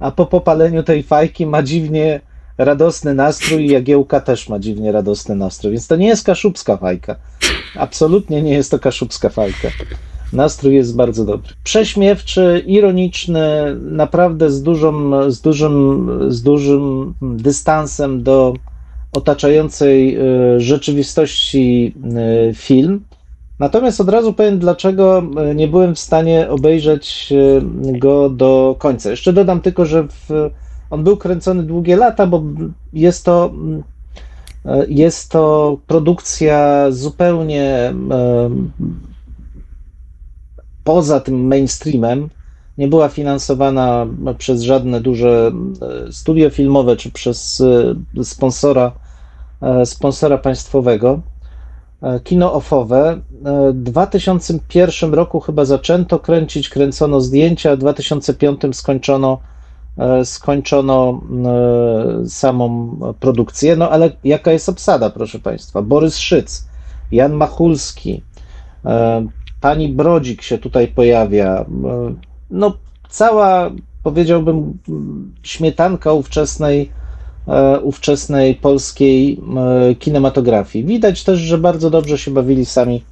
a 0.00 0.10
po 0.10 0.26
popaleniu 0.26 0.82
tej 0.82 1.02
fajki 1.02 1.46
ma 1.46 1.62
dziwnie 1.62 2.20
radosny 2.58 3.14
nastrój 3.14 3.64
i 3.64 3.68
Jagiełka 3.68 4.20
też 4.20 4.48
ma 4.48 4.58
dziwnie 4.58 4.92
radosny 4.92 5.34
nastrój, 5.34 5.72
więc 5.72 5.86
to 5.86 5.96
nie 5.96 6.06
jest 6.06 6.24
kaszubska 6.24 6.76
fajka. 6.76 7.16
Absolutnie 7.76 8.42
nie 8.42 8.52
jest 8.52 8.70
to 8.70 8.78
kaszubska 8.78 9.28
fajka. 9.28 9.68
Nastrój 10.32 10.74
jest 10.74 10.96
bardzo 10.96 11.24
dobry. 11.24 11.52
Prześmiewczy, 11.64 12.64
ironiczny, 12.66 13.76
naprawdę 13.80 14.50
z, 14.50 14.62
dużą, 14.62 15.12
z, 15.30 15.40
dużym, 15.40 16.10
z 16.28 16.42
dużym 16.42 17.14
dystansem 17.22 18.22
do 18.22 18.54
otaczającej 19.12 20.16
e, 20.16 20.20
rzeczywistości 20.60 21.94
e, 22.04 22.54
film. 22.54 23.04
Natomiast 23.58 24.00
od 24.00 24.08
razu 24.08 24.32
powiem, 24.32 24.58
dlaczego 24.58 25.22
e, 25.36 25.54
nie 25.54 25.68
byłem 25.68 25.94
w 25.94 25.98
stanie 25.98 26.48
obejrzeć 26.50 27.32
go 27.82 28.30
do 28.30 28.76
końca. 28.78 29.10
Jeszcze 29.10 29.32
dodam 29.32 29.60
tylko, 29.60 29.86
że 29.86 30.02
w, 30.08 30.50
on 30.90 31.04
był 31.04 31.16
kręcony 31.16 31.62
długie 31.62 31.96
lata, 31.96 32.26
bo 32.26 32.42
jest 32.92 33.24
to, 33.24 33.52
jest 34.88 35.30
to 35.30 35.76
produkcja 35.86 36.86
zupełnie 36.90 37.94
poza 40.88 41.20
tym 41.20 41.46
mainstreamem. 41.46 42.28
Nie 42.78 42.88
była 42.88 43.08
finansowana 43.08 44.06
przez 44.38 44.62
żadne 44.62 45.00
duże 45.00 45.52
e, 46.08 46.12
studio 46.12 46.50
filmowe 46.50 46.96
czy 46.96 47.10
przez 47.10 47.60
e, 48.18 48.24
sponsora, 48.24 48.92
e, 49.62 49.86
sponsora 49.86 50.38
państwowego. 50.38 51.20
Kino 52.24 52.52
offowe. 52.52 53.20
E, 53.44 53.72
W 53.72 53.82
2001 53.82 55.14
roku 55.14 55.40
chyba 55.40 55.64
zaczęto 55.64 56.18
kręcić, 56.18 56.68
kręcono 56.68 57.20
zdjęcia, 57.20 57.76
w 57.76 57.78
2005 57.78 58.60
skończono, 58.72 59.38
skończono 60.24 61.20
samą 62.28 62.96
produkcję. 63.20 63.76
No 63.76 63.90
ale 63.90 64.10
jaka 64.24 64.52
jest 64.52 64.68
obsada, 64.68 65.10
proszę 65.10 65.38
Państwa? 65.38 65.82
Borys 65.82 66.18
Szyc, 66.18 66.68
Jan 67.12 67.32
Machulski, 67.32 68.22
pani 69.60 69.88
Brodzik 69.88 70.42
się 70.42 70.58
tutaj 70.58 70.88
pojawia. 70.88 71.64
No, 72.50 72.76
cała, 73.08 73.70
powiedziałbym, 74.02 74.78
śmietanka 75.42 76.12
ówczesnej, 76.12 76.90
e, 77.48 77.80
ówczesnej 77.80 78.54
polskiej 78.54 79.40
e, 79.90 79.94
kinematografii. 79.94 80.84
Widać 80.84 81.24
też, 81.24 81.38
że 81.38 81.58
bardzo 81.58 81.90
dobrze 81.90 82.18
się 82.18 82.30
bawili 82.30 82.66
sami 82.66 83.04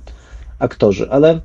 aktorzy, 0.59 1.11
ale 1.11 1.41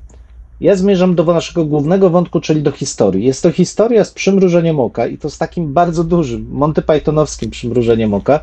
ja 0.60 0.76
zmierzam 0.76 1.14
do 1.14 1.24
naszego 1.24 1.64
głównego 1.64 2.10
wątku, 2.10 2.40
czyli 2.40 2.62
do 2.62 2.70
historii. 2.70 3.24
Jest 3.24 3.42
to 3.42 3.52
historia 3.52 4.04
z 4.04 4.12
przymrużeniem 4.12 4.80
oka 4.80 5.06
i 5.06 5.18
to 5.18 5.30
z 5.30 5.38
takim 5.38 5.72
bardzo 5.72 6.04
dużym, 6.04 6.46
Monty 6.50 6.82
Pythonowskim 6.82 7.50
przymrużeniem 7.50 8.14
oka, 8.14 8.40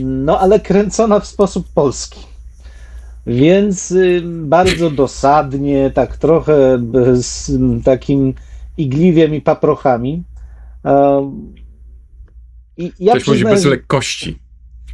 no 0.00 0.40
ale 0.40 0.60
kręcona 0.60 1.20
w 1.20 1.26
sposób 1.26 1.66
polski. 1.74 2.33
Więc 3.26 3.90
y, 3.90 4.22
bardzo 4.24 4.90
dosadnie, 4.90 5.90
tak 5.94 6.16
trochę 6.16 6.74
y, 7.12 7.22
z 7.22 7.52
takim 7.84 8.34
igliwiem 8.78 9.34
i 9.34 9.40
paprochami. 9.40 10.22
Um, 10.84 11.54
I 12.76 12.92
ja 13.00 13.12
Ktoś 13.12 13.26
mówi 13.26 13.36
przyznaję, 13.36 13.54
bez 13.56 13.62
że- 13.64 13.70
lekkości. 13.70 14.38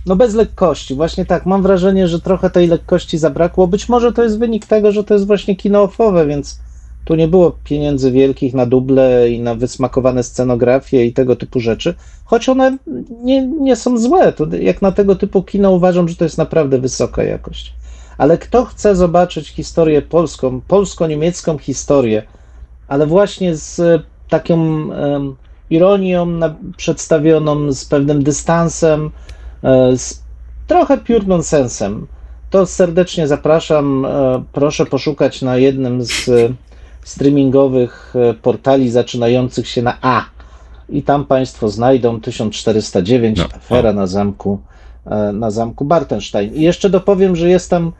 no 0.07 0.17
bez 0.17 0.35
lekkości, 0.35 0.95
właśnie 0.95 1.25
tak. 1.27 1.47
Mam 1.47 1.63
wrażenie, 1.63 2.09
że 2.09 2.21
trochę 2.21 2.51
tej 2.51 2.67
lekkości 2.67 3.19
zabrakło. 3.19 3.67
Być 3.67 3.89
może 3.89 4.13
to 4.13 4.23
jest 4.23 4.39
wynik 4.39 4.67
tego, 4.67 4.93
że 4.93 5.05
to 5.05 5.15
jest 5.15 5.27
właśnie 5.27 5.57
kino 5.57 5.83
offowe, 5.83 6.27
więc 6.27 6.61
tu 7.05 7.15
nie 7.15 7.29
było 7.29 7.59
pieniędzy 7.65 8.13
wielkich 8.13 8.55
na 8.55 8.67
duble 8.67 9.31
i 9.31 9.41
na 9.41 9.55
wysmakowane 9.55 10.23
scenografie 10.23 11.05
i 11.05 11.13
tego 11.13 11.37
typu 11.37 11.61
rzeczy. 11.61 11.95
Choć 12.25 12.49
one 12.49 12.79
nie, 13.25 13.47
nie 13.47 13.77
są 13.77 13.99
złe. 13.99 14.33
To 14.33 14.47
jak 14.61 14.83
na 14.83 14.93
tego 14.93 15.17
typu 15.17 15.43
kino 15.43 15.71
uważam, 15.71 16.09
że 16.09 16.17
to 16.17 16.25
jest 16.25 16.39
naprawdę 16.39 16.79
wysoka 16.79 17.23
jakość. 17.23 17.75
Ale 18.21 18.39
kto 18.39 18.65
chce 18.65 18.97
zobaczyć 18.97 19.49
historię 19.49 20.03
polską, 20.03 20.61
polsko-niemiecką 20.69 21.59
historię, 21.59 22.23
ale 22.89 23.07
właśnie 23.07 23.57
z 23.57 24.03
taką 24.29 24.55
em, 24.93 25.37
ironią 25.71 26.27
na, 26.27 26.55
przedstawioną, 26.77 27.73
z 27.73 27.85
pewnym 27.85 28.23
dystansem, 28.23 29.11
e, 29.65 29.97
z 29.97 30.23
trochę 30.67 30.99
pure 30.99 31.27
nonsensem, 31.27 32.07
to 32.51 32.67
serdecznie 32.67 33.29
zapraszam. 33.29 34.05
E, 34.05 34.43
Proszę 34.53 34.87
poszukać 34.87 35.43
na 35.43 35.57
jednym 35.57 36.05
z 36.05 36.29
e, 36.29 36.49
streamingowych 37.05 38.15
e, 38.17 38.35
portali 38.35 38.91
zaczynających 38.91 39.69
się 39.69 39.83
na 39.83 39.99
A. 40.03 40.25
I 40.89 41.03
tam 41.03 41.25
Państwo 41.25 41.69
znajdą 41.69 42.21
1409 42.21 43.39
No, 43.39 43.45
afera 43.45 43.93
na 43.93 44.07
zamku, 44.07 44.59
e, 45.07 45.33
na 45.33 45.51
zamku 45.51 45.85
Bartenstein. 45.85 46.55
I 46.55 46.63
jeszcze 46.63 46.91
dopowiem, 46.91 47.37
że 47.37 47.49
jestem 47.49 47.93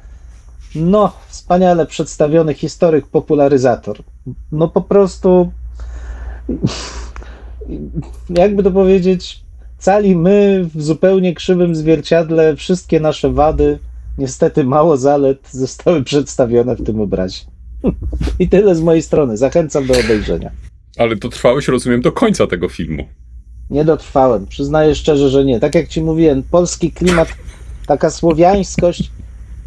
no, 0.75 1.13
wspaniale 1.29 1.87
przedstawiony 1.87 2.55
historyk, 2.55 3.07
popularyzator. 3.07 3.99
No 4.53 4.69
po 4.69 4.81
prostu 4.81 5.53
jakby 8.31 8.63
to 8.63 8.71
powiedzieć, 8.71 9.41
cali 9.79 10.17
my 10.17 10.69
w 10.75 10.83
zupełnie 10.83 11.35
krzywym 11.35 11.75
zwierciadle 11.75 12.57
wszystkie 12.57 13.01
nasze 13.01 13.33
wady, 13.33 13.79
niestety 14.19 14.65
mało 14.65 14.97
zalet, 14.97 15.49
zostały 15.51 16.05
przedstawione 16.05 16.77
w 16.77 16.85
tym 16.85 17.01
obrazie. 17.01 17.41
I 18.39 18.49
tyle 18.49 18.75
z 18.75 18.81
mojej 18.81 19.03
strony. 19.03 19.37
Zachęcam 19.37 19.87
do 19.87 19.95
obejrzenia. 20.01 20.51
Ale 20.99 21.17
dotrwałeś, 21.17 21.69
rozumiem, 21.69 22.01
do 22.01 22.13
końca 22.13 22.47
tego 22.47 22.69
filmu. 22.69 23.05
Nie 23.71 23.85
dotrwałem. 23.85 24.47
Przyznaję 24.47 24.95
szczerze, 24.95 25.29
że 25.29 25.45
nie. 25.45 25.61
Tak 25.61 25.75
jak 25.75 25.89
ci 25.89 26.03
mówiłem, 26.03 26.43
polski 26.43 26.93
klimat, 26.93 27.29
taka 27.87 28.11
słowiańskość, 28.11 29.11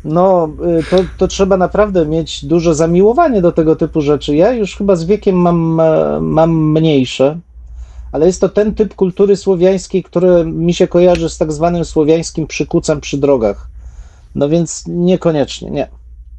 no 0.05 0.49
y, 0.79 0.83
to, 0.89 0.97
to 1.17 1.27
trzeba 1.27 1.57
naprawdę 1.57 2.05
mieć 2.05 2.45
duże 2.45 2.75
zamiłowanie 2.75 3.41
do 3.41 3.51
tego 3.51 3.75
typu 3.75 4.01
rzeczy. 4.01 4.35
Ja 4.35 4.51
już 4.51 4.75
chyba 4.75 4.95
z 4.95 5.03
wiekiem 5.05 5.35
mam, 5.35 5.79
e, 5.79 6.19
mam 6.21 6.71
mniejsze, 6.71 7.39
ale 8.11 8.25
jest 8.25 8.41
to 8.41 8.49
ten 8.49 8.75
typ 8.75 8.95
kultury 8.95 9.35
słowiańskiej, 9.35 10.03
który 10.03 10.45
mi 10.45 10.73
się 10.73 10.87
kojarzy 10.87 11.29
z 11.29 11.37
tak 11.37 11.51
zwanym 11.51 11.85
słowiańskim 11.85 12.47
przykucem 12.47 13.01
przy 13.01 13.17
drogach. 13.17 13.67
No 14.35 14.49
więc 14.49 14.83
niekoniecznie, 14.87 15.71
nie. 15.71 15.87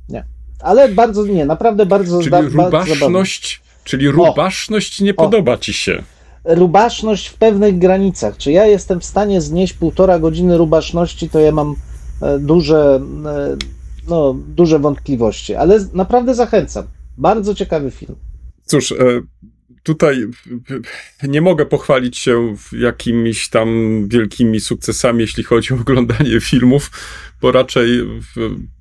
Nie. 0.09 0.25
Ale 0.61 0.89
bardzo, 0.89 1.27
nie, 1.27 1.45
naprawdę 1.47 1.87
bardzo 1.87 2.19
Czyli 2.19 2.31
bardzo 2.31 2.51
zabawne. 2.51 2.79
rubaszność, 2.95 3.63
czyli 3.85 4.09
rubaszność 4.11 5.01
nie 5.01 5.15
podoba 5.15 5.57
ci 5.59 5.73
się. 5.73 6.03
rubaszność 6.45 7.27
w 7.27 7.35
pewnych 7.35 7.79
granicach. 7.79 8.37
Czy 8.37 8.53
ja 8.53 8.67
jestem 8.67 9.01
w 9.01 9.05
stanie 9.05 9.41
znieść 9.41 9.73
półtora 9.73 10.19
godziny 10.19 10.57
rubaszności, 10.59 11.29
to 11.31 11.39
ja 11.41 11.53
mam 11.53 11.77
duże, 12.41 13.01
e, 13.27 13.57
no, 14.09 14.37
duże 14.49 14.79
wątpliwości, 14.79 15.55
ale 15.55 15.87
naprawdę 15.93 16.35
zachęcam. 16.35 16.85
Bardzo 17.19 17.55
ciekawy 17.55 17.91
film. 17.91 18.15
Cóż, 18.65 18.93
e, 18.93 18.97
tutaj 19.83 20.27
e, 21.23 21.29
nie 21.29 21.41
mogę 21.41 21.67
pochwalić 21.67 22.19
się 22.19 22.55
jakimiś 22.73 23.49
tam 23.49 23.69
wielkimi 24.09 24.61
sukcesami, 24.61 25.21
jeśli 25.21 25.45
chodzi 25.45 25.75
o 25.75 25.77
oglądanie 25.77 26.41
filmów, 26.41 26.91
bo 27.43 27.53
raczej 27.53 27.89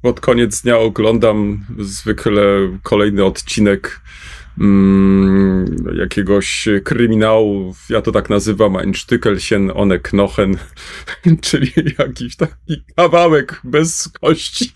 pod 0.02 0.20
koniec 0.20 0.62
dnia 0.62 0.78
oglądam 0.78 1.66
zwykle 1.80 2.44
kolejny 2.84 3.26
odcinek 3.26 4.02
mm, 4.60 5.76
jakiegoś 6.00 6.68
kryminału, 6.84 7.76
ja 7.90 8.02
to 8.02 8.12
tak 8.12 8.30
nazywam, 8.30 8.76
ein 8.76 8.94
Stückelchen 8.94 9.72
ohne 9.76 10.00
Knochen, 10.00 10.58
czyli 11.42 11.72
jakiś 12.00 12.36
taki 12.36 12.84
kawałek 12.96 13.62
bez 13.64 14.10
kości. 14.22 14.72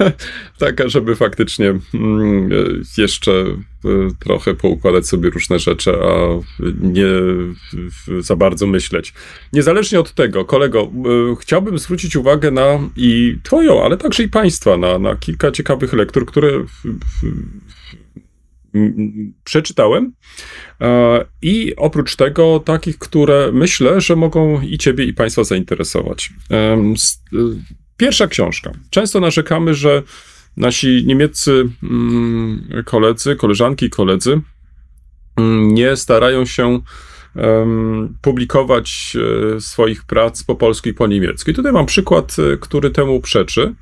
Taka, 0.58 0.88
żeby 0.88 1.16
faktycznie 1.16 1.74
mm, 1.94 2.52
e, 2.52 2.56
jeszcze 3.02 3.44
trochę 4.18 4.54
poukładać 4.54 5.06
sobie 5.06 5.30
różne 5.30 5.58
rzeczy, 5.58 5.90
a 5.90 6.40
nie 6.80 7.06
za 8.20 8.36
bardzo 8.36 8.66
myśleć. 8.66 9.14
Niezależnie 9.52 10.00
od 10.00 10.12
tego, 10.12 10.44
kolego, 10.44 10.90
y, 11.32 11.36
chciałbym 11.40 11.78
zwrócić 11.78 12.16
uwagę 12.16 12.50
na 12.50 12.78
i 12.96 13.38
twoją, 13.42 13.84
ale 13.84 13.96
także 13.96 14.22
i 14.22 14.28
państwa, 14.28 14.76
na, 14.76 14.98
na 14.98 15.16
kilka 15.16 15.50
ciekawych 15.50 15.92
lektur, 15.92 16.26
które 16.26 16.50
przeczytałem. 19.44 20.12
E, 20.80 21.24
I 21.42 21.76
oprócz 21.76 22.16
tego 22.16 22.60
takich, 22.60 22.98
które 22.98 23.50
myślę, 23.52 24.00
że 24.00 24.16
mogą 24.16 24.60
i 24.60 24.78
ciebie, 24.78 25.04
i 25.04 25.14
państwa 25.14 25.44
zainteresować. 25.44 26.32
Y, 27.32 27.36
Pierwsza 27.96 28.26
książka. 28.26 28.72
Często 28.90 29.20
narzekamy, 29.20 29.74
że 29.74 30.02
nasi 30.56 31.04
niemieccy 31.06 31.68
mm, 31.82 32.82
koledzy, 32.84 33.36
koleżanki 33.36 33.86
i 33.86 33.90
koledzy 33.90 34.40
mm, 35.36 35.74
nie 35.74 35.96
starają 35.96 36.46
się 36.46 36.80
publikować 38.22 39.16
e, 39.56 39.60
swoich 39.60 40.04
prac 40.04 40.42
po 40.42 40.54
polsku 40.54 40.88
i 40.88 40.94
po 40.94 41.06
niemiecku. 41.06 41.50
I 41.50 41.54
tutaj 41.54 41.72
mam 41.72 41.86
przykład, 41.86 42.36
e, 42.38 42.56
który 42.56 42.90
temu 42.90 43.20
przeczy. 43.20 43.74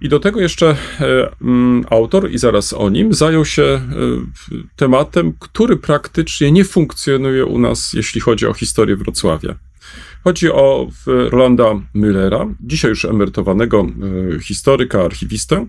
I 0.00 0.08
do 0.08 0.20
tego 0.20 0.40
jeszcze 0.40 0.76
e, 1.00 1.30
mm, 1.40 1.84
autor, 1.90 2.30
i 2.30 2.38
zaraz 2.38 2.72
o 2.72 2.90
nim, 2.90 3.14
zajął 3.14 3.44
się 3.44 3.62
e, 3.62 3.80
tematem, 4.76 5.32
który 5.38 5.76
praktycznie 5.76 6.52
nie 6.52 6.64
funkcjonuje 6.64 7.44
u 7.44 7.58
nas, 7.58 7.92
jeśli 7.92 8.20
chodzi 8.20 8.46
o 8.46 8.54
historię 8.54 8.96
Wrocławia. 8.96 9.54
Chodzi 10.24 10.52
o 10.52 10.88
Rolanda 11.06 11.80
Müllera, 11.94 12.54
dzisiaj 12.60 12.88
już 12.88 13.04
emerytowanego 13.04 13.86
e, 14.36 14.40
historyka, 14.40 15.04
archiwistę, 15.04 15.66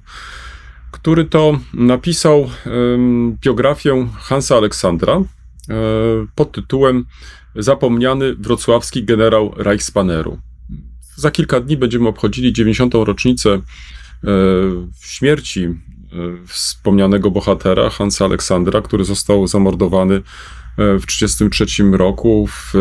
który 0.92 1.26
to 1.26 1.60
napisał 1.74 2.50
biografię 3.42 4.08
Hansa 4.20 4.56
Aleksandra 4.56 5.22
pod 6.36 6.52
tytułem 6.52 7.06
Zapomniany 7.56 8.36
wrocławski 8.36 9.04
generał 9.04 9.54
Reichspaneru. 9.58 10.39
Za 11.15 11.32
kilka 11.32 11.60
dni 11.60 11.78
będziemy 11.78 12.08
obchodzili 12.08 12.54
90. 12.54 12.94
rocznicę 12.94 13.62
e, 14.24 14.30
śmierci 15.02 15.64
e, 15.64 15.76
wspomnianego 16.48 17.32
bohatera 17.32 17.90
Hansa 17.90 18.26
Aleksandra, 18.26 18.82
który 18.82 19.06
został 19.06 19.48
zamordowany 19.48 20.16
e, 20.16 20.22
w 21.00 21.06
1933 21.06 21.98
roku 21.98 22.48
w, 22.48 22.74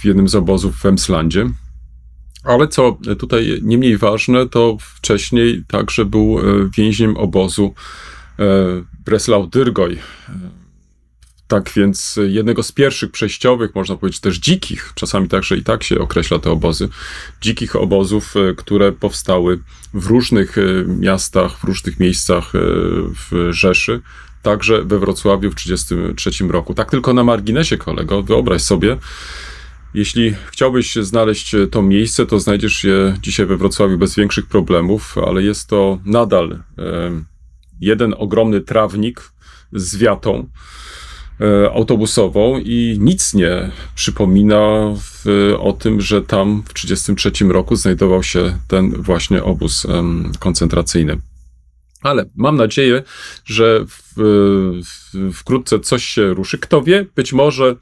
w 0.00 0.04
jednym 0.04 0.28
z 0.28 0.34
obozów 0.34 0.76
w 0.76 0.86
Emslandzie. 0.86 1.50
Ale 2.44 2.68
co 2.68 2.98
tutaj 3.18 3.60
nie 3.62 3.78
mniej 3.78 3.98
ważne, 3.98 4.48
to 4.48 4.76
wcześniej 4.80 5.64
także 5.68 6.04
był 6.04 6.38
więźniem 6.76 7.16
obozu 7.16 7.74
e, 8.38 8.44
Breslau-Dyrgoj. 9.04 9.96
Tak 11.50 11.70
więc 11.76 12.18
jednego 12.28 12.62
z 12.62 12.72
pierwszych 12.72 13.10
przejściowych, 13.10 13.74
można 13.74 13.96
powiedzieć 13.96 14.20
też 14.20 14.38
dzikich, 14.38 14.92
czasami 14.94 15.28
także 15.28 15.56
i 15.56 15.62
tak 15.62 15.82
się 15.82 15.98
określa 15.98 16.38
te 16.38 16.50
obozy, 16.50 16.88
dzikich 17.40 17.76
obozów, 17.76 18.34
e, 18.36 18.54
które 18.54 18.92
powstały 18.92 19.58
w 19.94 20.06
różnych 20.06 20.58
e, 20.58 20.62
miastach, 20.86 21.58
w 21.58 21.64
różnych 21.64 22.00
miejscach 22.00 22.52
w 23.14 23.48
Rzeszy, 23.50 24.00
także 24.42 24.82
we 24.84 24.98
Wrocławiu 24.98 25.50
w 25.50 25.54
1933 25.54 26.52
roku. 26.52 26.74
Tak 26.74 26.90
tylko 26.90 27.14
na 27.14 27.24
marginesie, 27.24 27.78
kolego, 27.78 28.22
wyobraź 28.22 28.62
sobie, 28.62 28.96
jeśli 29.94 30.34
chciałbyś 30.50 30.94
znaleźć 30.94 31.56
to 31.70 31.82
miejsce, 31.82 32.26
to 32.26 32.40
znajdziesz 32.40 32.84
je 32.84 33.16
dzisiaj 33.22 33.46
we 33.46 33.56
Wrocławiu 33.56 33.98
bez 33.98 34.16
większych 34.16 34.46
problemów, 34.46 35.18
ale 35.18 35.42
jest 35.42 35.68
to 35.68 35.98
nadal 36.04 36.58
jeden 37.80 38.14
ogromny 38.18 38.60
trawnik 38.60 39.32
z 39.72 39.96
wiatą 39.96 40.48
autobusową 41.74 42.58
i 42.58 42.96
nic 43.00 43.34
nie 43.34 43.70
przypomina 43.94 44.94
w, 44.96 45.54
o 45.58 45.72
tym, 45.72 46.00
że 46.00 46.22
tam 46.22 46.62
w 46.66 46.72
1933 46.72 47.52
roku 47.52 47.76
znajdował 47.76 48.22
się 48.22 48.58
ten 48.68 49.02
właśnie 49.02 49.44
obóz 49.44 49.86
koncentracyjny. 50.38 51.20
Ale 52.02 52.24
mam 52.36 52.56
nadzieję, 52.56 53.02
że 53.44 53.84
w, 53.88 54.12
w, 54.16 55.32
wkrótce 55.32 55.80
coś 55.80 56.04
się 56.04 56.34
ruszy. 56.34 56.58
Kto 56.58 56.82
wie, 56.82 57.06
być 57.16 57.32
może 57.32 57.76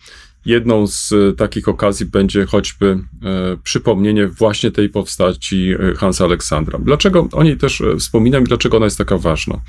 jedną 0.46 0.86
z 0.86 1.12
e, 1.12 1.32
takich 1.32 1.68
okazji 1.68 2.06
będzie 2.06 2.46
choćby 2.46 2.86
e, 2.86 3.56
przypomnienie 3.64 4.26
właśnie 4.26 4.70
tej 4.70 4.88
postaci 4.88 5.74
e, 5.92 5.94
Hansa 5.94 6.24
Aleksandra. 6.24 6.78
Dlaczego 6.78 7.28
o 7.32 7.42
niej 7.42 7.56
też 7.56 7.80
e, 7.80 7.96
wspominam 7.96 8.42
i 8.42 8.46
dlaczego 8.46 8.76
ona 8.76 8.86
jest 8.86 8.98
taka 8.98 9.18
ważna? 9.18 9.60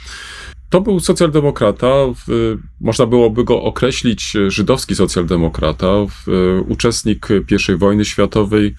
To 0.70 0.82
był 0.82 1.00
socjaldemokrata, 1.00 1.88
w, 2.28 2.58
można 2.82 3.06
byłoby 3.06 3.44
go 3.44 3.62
określić 3.64 4.36
e, 4.36 4.52
żydowski 4.52 4.96
socjaldemokrata, 4.96 5.88
w, 5.88 6.30
e, 6.30 6.62
uczestnik 6.62 7.28
I 7.70 7.76
wojny 7.76 8.06
światowej, 8.06 8.76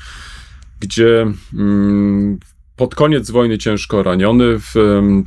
gdzie 0.80 1.26
mm, 1.54 2.38
pod 2.76 2.94
koniec 2.94 3.30
wojny 3.30 3.58
ciężko 3.58 4.02
raniony, 4.02 4.58
w, 4.58 4.74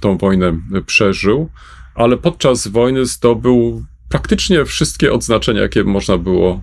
tą 0.02 0.18
wojnę 0.18 0.60
przeżył, 0.86 1.50
ale 1.96 2.18
podczas 2.18 2.68
wojny 2.68 3.06
zdobył 3.06 3.86
praktycznie 4.10 4.66
wszystkie 4.66 5.14
odznaczenia, 5.14 5.62
jakie 5.62 5.84
można 5.84 6.18
było 6.18 6.62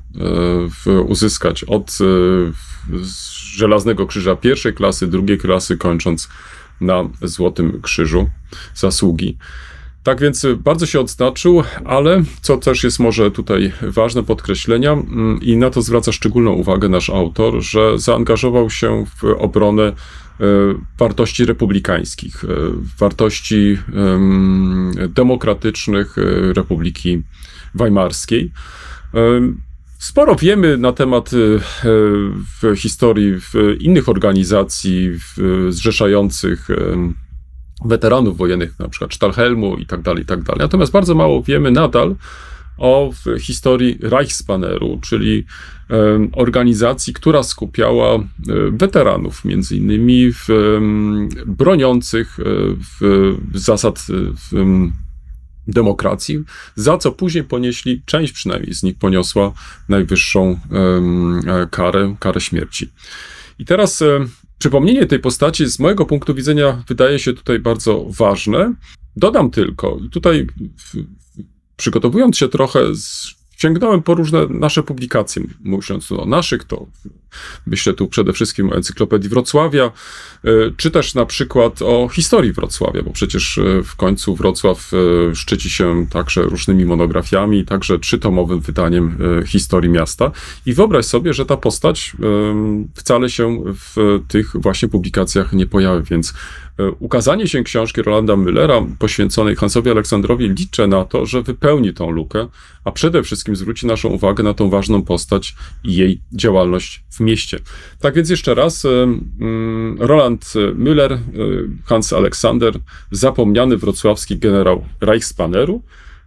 e, 0.87 1.01
uzyskać. 1.01 1.65
Od 1.65 1.99
Żelaznego 3.55 4.07
Krzyża 4.07 4.37
pierwszej 4.37 4.75
klasy, 4.75 5.07
drugiej 5.07 5.39
klasy, 5.39 5.77
kończąc 5.77 6.29
na 6.81 7.05
Złotym 7.23 7.83
Krzyżu 7.83 8.31
zasługi. 8.75 9.39
Tak 10.03 10.21
więc 10.21 10.47
bardzo 10.59 10.87
się 10.87 11.01
odznaczył, 11.01 11.63
ale 11.85 12.23
co 12.41 12.57
też 12.57 12.85
jest 12.85 12.99
może 12.99 13.31
tutaj 13.31 13.73
ważne 13.83 14.23
podkreślenia 14.23 14.93
mm, 14.93 15.41
i 15.43 15.57
na 15.57 15.71
to 15.71 15.83
zwraca 15.83 16.13
szczególną 16.13 16.53
uwagę 16.53 16.89
nasz 16.89 17.11
autor, 17.11 17.61
że 17.63 17.99
zaangażował 17.99 18.71
się 18.71 19.07
w 19.17 19.25
obronę 19.25 19.83
e, 19.83 19.95
wartości 20.99 21.45
republikańskich, 21.45 22.45
e, 22.45 22.49
wartości 22.99 23.79
em, 23.95 24.93
demokratycznych 25.09 26.19
e, 26.19 26.53
Republiki 26.53 27.23
Weimarskiej. 27.75 28.53
Sporo 29.99 30.37
wiemy 30.37 30.77
na 30.77 30.93
temat 30.93 31.31
historii 32.77 33.35
innych 33.81 34.09
organizacji 34.09 35.11
zrzeszających 35.69 36.69
weteranów 37.85 38.37
wojennych, 38.37 38.79
na 38.79 38.88
przykład 38.88 39.14
Stahlhelmu 39.14 39.77
i 39.77 39.87
tak 39.87 40.03
dalej, 40.03 40.23
i 40.23 40.27
tak 40.27 40.43
dalej. 40.43 40.61
Natomiast 40.61 40.93
bardzo 40.93 41.14
mało 41.14 41.43
wiemy 41.43 41.71
nadal 41.71 42.14
o 42.79 43.11
historii 43.40 43.99
Reichspaneru, 44.03 44.99
czyli 45.03 45.45
organizacji, 46.33 47.12
która 47.12 47.43
skupiała 47.43 48.19
weteranów, 48.73 49.45
między 49.45 49.77
innymi 49.77 50.33
w, 50.33 50.49
broniących 51.47 52.40
e, 52.40 52.45
w, 53.01 53.35
zasad 53.55 53.99
e, 53.99 54.12
w, 54.37 54.55
em, 54.57 54.93
demokracji, 55.66 56.45
za 56.75 56.99
co 56.99 57.12
później 57.12 57.45
ponieśli, 57.45 58.03
część 58.07 58.33
przynajmniej 58.33 58.75
z 58.75 58.83
nich 58.83 58.99
poniosła 58.99 59.53
najwyższą 59.88 60.61
e, 61.47 61.66
karę, 61.71 62.14
karę 62.21 62.40
śmierci. 62.40 62.90
I 63.59 63.64
teraz 63.64 64.05
przypomnienie 64.61 65.07
tej 65.07 65.18
postaci 65.18 65.66
z 65.66 65.79
mojego 65.79 66.07
punktu 66.07 66.35
widzenia 66.35 66.85
wydaje 66.88 67.18
się 67.18 67.33
tutaj 67.33 67.59
bardzo 67.59 68.07
ważne. 68.09 68.75
Dodam 69.16 69.51
tylko, 69.51 69.99
tutaj 70.12 70.46
w, 70.77 70.94
w, 70.94 71.05
przygotowując 71.77 72.37
się 72.37 72.49
trochę, 72.49 72.94
z, 72.94 73.35
sięgnąłem 73.62 74.03
po 74.03 74.14
różne 74.14 74.46
nasze 74.46 74.83
publikacje, 74.83 75.42
mówiąc 75.64 76.12
o 76.12 76.27
naszych, 76.27 76.64
to 76.64 76.87
myślę 77.66 77.94
tu 77.94 78.09
przede 78.09 78.33
wszystkim 78.33 78.70
o 78.70 78.77
Encyklopedii 78.77 79.31
Wrocławia, 79.31 79.85
e, 79.85 80.51
czy 80.77 80.90
też 80.90 81.14
na 81.14 81.27
przykład 81.27 81.83
o 81.83 82.09
historii 82.09 82.53
Wrocławia, 82.53 83.03
bo 83.03 83.11
przecież 83.11 83.59
e, 83.59 83.83
w 83.83 83.96
końcu 83.96 84.37
Wrocław 84.37 84.90
e, 84.94 85.35
szczyci 85.35 85.70
się 85.70 86.07
także 86.11 86.42
różnymi 86.42 86.85
monografiami, 86.85 87.64
także 87.64 87.99
trzytomowym 87.99 88.61
wydaniem 88.61 89.18
historii 89.46 89.90
miasta. 89.90 90.31
I 90.66 90.73
wyobraź 90.73 91.05
sobie, 91.05 91.35
że 91.35 91.46
ta 91.46 91.57
postać 91.57 92.16
wcale 92.94 93.31
się 93.31 93.62
w 93.66 94.20
tych 94.29 94.53
właśnie 94.55 94.88
publikacjach 94.88 95.53
nie 95.53 95.66
pojawia, 95.66 96.03
więc 96.03 96.35
ukazanie 96.99 97.49
się 97.49 97.62
książki 97.62 98.03
Rolanda 98.03 98.35
Müllera 98.37 98.87
poświęconej 98.99 99.57
Hansowi 99.57 99.90
Aleksandrowi 99.90 100.49
liczę 100.49 100.87
na 100.87 101.05
to, 101.05 101.27
że 101.27 101.43
wypełni 101.43 101.95
tą 101.95 102.11
lukę, 102.11 102.49
a 102.85 102.93
przede 102.93 103.23
wszystkim 103.23 103.57
zwróci 103.57 103.87
naszą 103.87 104.09
uwagę 104.09 104.44
na 104.44 104.54
tą 104.54 104.71
ważną 104.71 105.02
postać 105.02 105.54
i 105.85 105.94
jej 105.94 106.21
działalność 106.33 107.04
w 107.11 107.21
mieście. 107.21 107.59
Tak 108.00 108.15
więc 108.15 108.31
jeszcze 108.31 108.54
raz, 108.54 108.85
e, 108.85 108.88
Roland 109.98 110.44
Müller, 110.75 111.13
e, 111.13 111.19
Hans 111.85 112.13
Aleksander, 112.13 112.75
zapomniany 113.11 113.77
wrocławski 113.77 114.38
generał 114.38 114.85
Reichspaneru. 115.00 115.83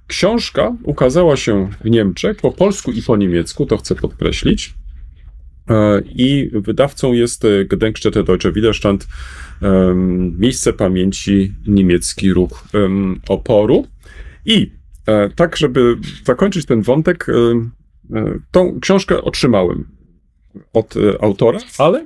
Książka 0.07 0.75
ukazała 0.83 1.37
się 1.37 1.69
w 1.83 1.89
Niemczech 1.89 2.37
po 2.37 2.51
polsku 2.51 2.91
i 2.91 3.01
po 3.01 3.17
niemiecku, 3.17 3.65
to 3.65 3.77
chcę 3.77 3.95
podkreślić. 3.95 4.73
E, 5.69 6.01
I 6.15 6.49
wydawcą 6.53 7.13
jest 7.13 7.45
e, 7.45 7.65
Gedenkstätte 7.65 8.23
Deutsche 8.23 8.51
Widerstand, 8.51 9.07
miejsce 10.37 10.73
pamięci 10.73 11.53
niemiecki 11.67 12.33
ruch 12.33 12.67
oporu. 13.27 13.87
I 14.45 14.71
E, 15.07 15.29
tak, 15.29 15.57
żeby 15.57 15.97
zakończyć 16.25 16.65
ten 16.65 16.81
wątek, 16.81 17.27
tą 18.51 18.79
książkę 18.79 19.21
otrzymałem 19.21 19.87
od 20.73 20.95
autora, 21.21 21.59
ale 21.77 22.05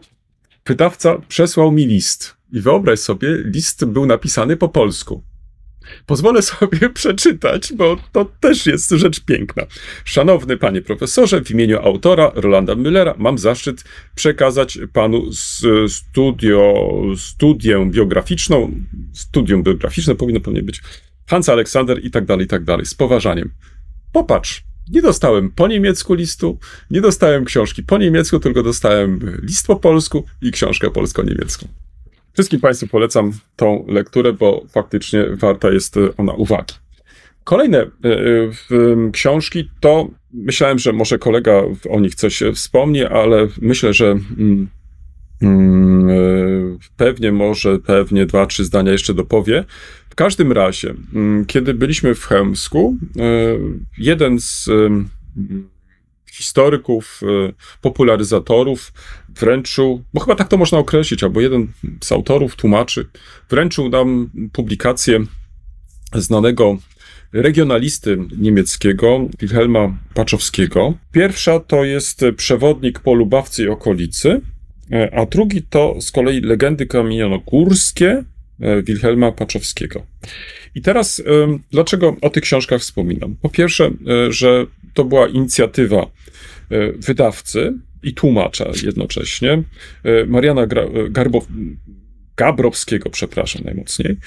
wydawca 0.66 1.22
przesłał 1.28 1.72
mi 1.72 1.86
list. 1.86 2.38
I 2.52 2.62
wyobraź 2.62 3.00
sobie, 3.00 3.38
list 3.38 3.86
był 3.86 4.06
napisany 4.06 4.58
po 4.58 4.70
polsku. 4.70 5.24
Pozwolę 6.06 6.42
sobie 6.42 6.90
przeczytać, 7.00 7.74
bo 7.74 7.98
to 8.12 8.26
też 8.40 8.66
jest 8.66 8.90
rzecz 8.90 9.20
piękna. 9.20 9.64
Szanowny 10.06 10.58
panie 10.58 10.82
profesorze, 10.82 11.44
w 11.44 11.52
imieniu 11.52 11.80
autora 11.80 12.32
Rolanda 12.36 12.76
Müllera 12.76 13.14
mam 13.18 13.38
zaszczyt 13.38 13.84
przekazać 14.16 14.80
panu 14.94 15.24
studio, 15.88 16.88
studię 17.18 17.90
biograficzną, 17.92 18.72
studium 19.14 19.64
biograficzne 19.64 20.16
powinno 20.16 20.40
pewnie 20.40 20.64
być, 20.64 20.82
Hans 21.28 21.50
Aleksander 21.50 22.06
i 22.06 22.12
tak 22.12 22.26
dalej, 22.26 22.46
i 22.46 22.48
tak 22.48 22.64
dalej, 22.64 22.86
z 22.86 22.94
poważaniem. 22.94 23.52
Popatrz, 24.12 24.64
nie 24.90 25.02
dostałem 25.02 25.52
po 25.52 25.68
niemiecku 25.68 26.14
listu, 26.14 26.60
nie 26.92 27.02
dostałem 27.02 27.46
książki 27.46 27.84
po 27.84 27.98
niemiecku, 27.98 28.40
tylko 28.40 28.64
dostałem 28.64 29.20
list 29.42 29.68
po 29.68 29.76
polsku 29.76 30.26
i 30.42 30.52
książkę 30.52 30.92
polsko-niemiecką. 30.92 31.68
Wszystkim 32.38 32.60
Państwu 32.60 32.88
polecam 32.88 33.32
tą 33.56 33.86
lekturę, 33.88 34.34
bo 34.34 34.66
faktycznie 34.70 35.26
warta 35.36 35.72
jest 35.72 35.98
e, 35.98 36.00
ona 36.18 36.34
uwagi. 36.34 36.74
Kolejne 37.44 37.86
w, 38.04 38.68
em, 38.72 39.12
książki 39.12 39.70
to 39.80 40.08
myślałem, 40.34 40.80
że 40.80 40.94
może 40.94 41.20
kolega 41.20 41.62
o 41.90 42.00
nich 42.00 42.16
coś 42.16 42.42
e, 42.42 42.54
wspomni, 42.54 43.04
ale 43.04 43.48
myślę, 43.62 43.94
że 43.94 44.16
pewnie 46.98 47.32
może, 47.32 47.80
pewnie 47.80 48.26
dwa, 48.26 48.46
trzy 48.46 48.66
zdania 48.66 48.92
jeszcze 48.92 49.14
dopowie. 49.14 49.64
W 50.10 50.16
każdym 50.16 50.52
razie, 50.52 50.94
kiedy 51.48 51.74
byliśmy 51.74 52.16
w 52.16 52.26
Chełmsku, 52.26 52.98
jeden 53.98 54.40
z 54.40 54.70
historyków, 56.38 57.22
e, 57.24 57.54
popularyzatorów 57.82 58.94
wręczył, 59.30 60.04
bo 60.14 60.20
chyba 60.20 60.36
tak 60.36 60.48
to 60.48 60.58
można 60.58 60.78
określić, 60.78 61.24
albo 61.24 61.42
jeden 61.42 61.68
z 62.04 62.12
autorów, 62.12 62.56
tłumaczy, 62.56 63.10
wręczył 63.50 63.90
nam 63.90 64.30
publikację 64.54 65.20
znanego 66.14 66.78
regionalisty 67.34 68.18
niemieckiego, 68.38 69.28
Wilhelma 69.40 69.98
Paczowskiego. 70.14 70.94
Pierwsza 71.12 71.60
to 71.60 71.84
jest 71.84 72.26
przewodnik 72.38 73.00
po 73.00 73.14
Lubawce 73.14 73.64
i 73.64 73.68
okolicy, 73.68 74.42
e, 74.92 75.16
a 75.16 75.26
drugi 75.26 75.62
to 75.62 75.96
z 76.02 76.12
kolei 76.12 76.42
legendy 76.42 76.86
kamienogórskie 76.86 78.24
e, 78.60 78.84
Wilhelma 78.84 79.32
Paczowskiego. 79.32 80.06
I 80.76 80.82
teraz, 80.82 81.24
dlaczego 81.72 82.16
o 82.22 82.30
tych 82.30 82.44
książkach 82.44 82.82
wspominam? 82.82 83.36
Po 83.42 83.50
pierwsze, 83.50 83.86
e, 83.86 84.32
że 84.32 84.66
to 84.98 85.06
była 85.06 85.28
inicjatywa 85.28 86.02
e, 86.02 86.08
wydawcy 86.92 87.74
i 88.04 88.14
tłumacza 88.14 88.66
jednocześnie, 88.84 89.64
e, 90.04 90.26
Mariana 90.26 90.62
e, 90.62 90.68
Garbow, 91.10 91.48
Gabrowskiego, 92.38 93.10
przepraszam 93.10 93.64
najmocniej. 93.64 94.18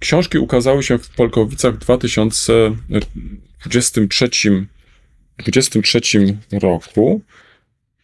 Książki 0.00 0.38
ukazały 0.38 0.82
się 0.82 0.98
w 0.98 1.08
Polkowicach 1.08 1.74
w 1.74 1.78
2023, 1.78 4.30
23 5.38 6.00
roku 6.62 7.22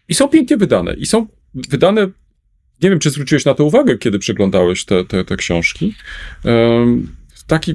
i 0.09 0.15
są 0.15 0.29
pięknie 0.29 0.57
wydane. 0.57 0.95
I 0.95 1.07
są 1.07 1.27
wydane, 1.55 2.11
nie 2.83 2.91
wiem, 2.91 2.99
czy 2.99 3.11
zwróciłeś 3.11 3.45
na 3.45 3.55
to 3.55 3.65
uwagę, 3.65 3.99
kiedy 3.99 4.19
przeglądałeś 4.19 4.85
te, 4.85 5.05
te, 5.05 5.25
te 5.25 5.37
książki, 5.37 5.95
w 7.35 7.45
taki 7.47 7.75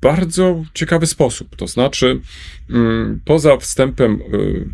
bardzo 0.00 0.64
ciekawy 0.74 1.06
sposób. 1.06 1.56
To 1.56 1.66
znaczy, 1.66 2.20
mm, 2.70 3.20
poza 3.24 3.56
wstępem 3.56 4.20
y, 4.34 4.68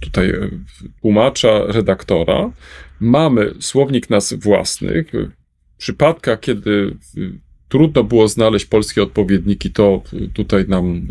tutaj 0.00 0.30
y, 0.30 0.50
tłumacza, 1.00 1.66
redaktora, 1.66 2.50
mamy 3.00 3.54
słownik 3.60 4.10
nas 4.10 4.32
własnych. 4.32 5.12
W 5.74 5.78
przypadkach, 5.78 6.40
kiedy 6.40 6.96
y, 7.16 7.32
trudno 7.68 8.04
było 8.04 8.28
znaleźć 8.28 8.66
polskie 8.66 9.02
odpowiedniki, 9.02 9.70
to 9.70 10.02
tutaj 10.34 10.64
nam 10.68 11.08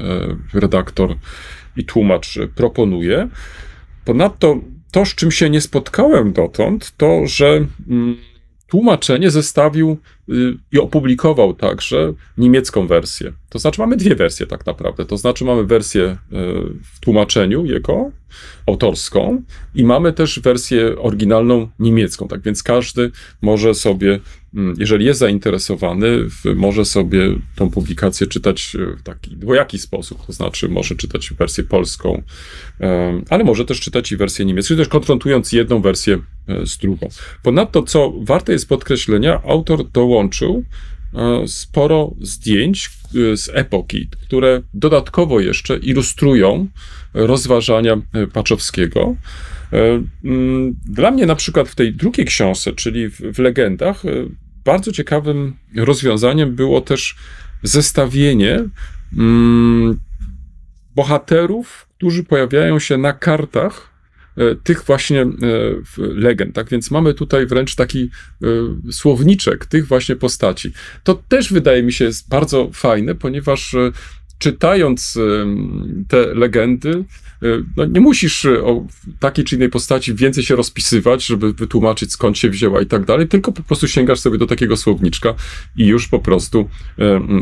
redaktor 0.53 1.15
i 1.77 1.85
tłumacz 1.85 2.39
proponuje. 2.55 3.29
Ponadto 4.05 4.61
to, 4.91 5.05
z 5.05 5.15
czym 5.15 5.31
się 5.31 5.49
nie 5.49 5.61
spotkałem 5.61 6.33
dotąd, 6.33 6.93
to, 6.97 7.27
że 7.27 7.65
mm, 7.89 8.17
tłumaczenie 8.67 9.31
zestawił 9.31 9.97
i 10.71 10.79
opublikował 10.79 11.53
także 11.53 12.13
niemiecką 12.37 12.87
wersję. 12.87 13.33
To 13.49 13.59
znaczy 13.59 13.81
mamy 13.81 13.97
dwie 13.97 14.15
wersje 14.15 14.47
tak 14.47 14.65
naprawdę. 14.65 15.05
To 15.05 15.17
znaczy 15.17 15.45
mamy 15.45 15.63
wersję 15.63 16.03
y, 16.03 16.17
w 16.93 16.99
tłumaczeniu 16.99 17.65
jego, 17.65 18.11
autorską 18.67 19.43
i 19.75 19.83
mamy 19.83 20.13
też 20.13 20.39
wersję 20.39 20.99
oryginalną 20.99 21.69
niemiecką. 21.79 22.27
Tak 22.27 22.41
więc 22.41 22.63
każdy 22.63 23.11
może 23.41 23.73
sobie, 23.73 24.19
mm, 24.53 24.75
jeżeli 24.79 25.05
jest 25.05 25.19
zainteresowany, 25.19 26.25
może 26.55 26.85
sobie 26.85 27.35
tą 27.55 27.69
publikację 27.69 28.27
czytać 28.27 28.75
e, 28.75 28.95
w 28.95 29.03
taki 29.03 29.35
dwojaki 29.35 29.79
sposób. 29.79 30.25
To 30.25 30.33
znaczy 30.33 30.69
może 30.69 30.95
czytać 30.95 31.33
wersję 31.33 31.63
polską, 31.63 32.23
ale 33.29 33.43
może 33.43 33.65
też 33.65 33.79
czytać 33.79 34.11
i 34.11 34.17
wersję 34.17 34.45
niemiecką, 34.45 34.75
też 34.75 34.87
konfrontując 34.87 35.51
jedną 35.51 35.81
wersję 35.81 36.19
z 36.65 36.77
drugą. 36.77 37.09
Ponadto, 37.43 37.83
co 37.83 38.13
warte 38.21 38.51
jest 38.51 38.69
podkreślenia, 38.69 39.41
autor 39.43 39.89
dołączył 40.19 40.63
e, 41.13 41.47
sporo 41.47 42.11
zdjęć 42.21 42.89
e, 43.33 43.37
z 43.37 43.49
epoki, 43.53 44.09
które 44.21 44.61
dodatkowo 44.73 45.39
jeszcze 45.39 45.77
ilustrują 45.77 46.67
rozważania 47.13 47.93
e, 48.13 48.27
Paczowskiego. 48.27 49.15
Mm, 50.23 50.75
Dla 50.85 51.11
mnie 51.11 51.25
na 51.25 51.35
przykład 51.35 51.69
w 51.69 51.75
tej 51.75 51.93
drugiej 51.93 52.25
książce, 52.25 52.73
czyli 52.73 53.09
w, 53.09 53.21
w 53.21 53.39
legendach, 53.39 54.03
bardzo 54.65 54.91
ciekawym 54.91 55.55
rozwiązaniem 55.75 56.55
było 56.55 56.81
też 56.81 57.15
zestawienie 57.63 58.63
mm, 59.17 59.99
bohaterów, 60.95 61.87
którzy 61.97 62.23
pojawiają 62.23 62.79
się 62.79 62.97
na 62.97 63.13
kartach 63.13 63.88
tych 64.63 64.83
właśnie 64.83 65.21
e, 65.21 65.27
legend. 65.97 66.55
Tak 66.55 66.69
więc 66.69 66.91
mamy 66.91 67.13
tutaj 67.13 67.45
wręcz 67.45 67.75
taki 67.75 68.09
e, 68.43 68.47
słowniczek 68.91 69.65
tych 69.65 69.87
właśnie 69.87 70.15
postaci. 70.15 70.73
To 71.03 71.13
też 71.13 71.53
wydaje 71.53 71.83
mi 71.83 71.93
się 71.93 72.05
jest 72.05 72.29
bardzo 72.29 72.69
fajne, 72.73 73.15
ponieważ 73.15 73.73
e, 73.73 73.91
czytając 74.39 75.17
te 76.07 76.33
legendy, 76.33 76.89
e, 77.43 77.47
no 77.77 77.85
nie 77.85 77.99
musisz 77.99 78.45
e, 78.45 78.63
o 78.63 78.87
takiej 79.19 79.45
czy 79.45 79.55
innej 79.55 79.69
postaci 79.69 80.15
więcej 80.15 80.43
się 80.43 80.55
rozpisywać, 80.55 81.25
żeby 81.25 81.53
wytłumaczyć 81.53 82.11
skąd 82.11 82.37
się 82.37 82.49
wzięła 82.49 82.81
i 82.81 82.85
tak 82.85 83.05
dalej, 83.05 83.27
tylko 83.27 83.51
po 83.51 83.63
prostu 83.63 83.87
sięgasz 83.87 84.19
sobie 84.19 84.37
do 84.37 84.47
takiego 84.47 84.77
słowniczka 84.77 85.33
i 85.77 85.85
już 85.85 86.07
po 86.07 86.19
prostu 86.19 86.69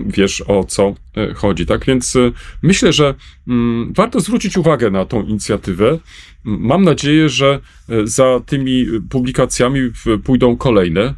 wiesz 0.06 0.44
o 0.48 0.64
co 0.64 0.96
e, 1.18 1.34
chodzi. 1.34 1.66
Tak 1.66 1.86
więc 1.86 2.14
myślę, 2.62 2.94
że 2.94 3.16
mm, 3.48 3.94
warto 3.94 4.20
zwrócić 4.20 4.58
uwagę 4.58 4.92
na 4.92 5.06
tą 5.06 5.24
inicjatywę. 5.24 6.00
Mam 6.44 6.84
nadzieję, 6.84 7.30
że 7.30 7.60
za 8.04 8.40
tymi 8.46 8.86
publikacjami 9.10 9.92
pójdą 10.24 10.58
kolejne. 10.58 11.14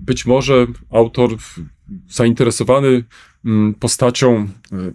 Być 0.00 0.26
może 0.26 0.66
autor 0.90 1.36
zainteresowany 2.08 3.04
postacią 3.80 4.34
e, 4.36 4.48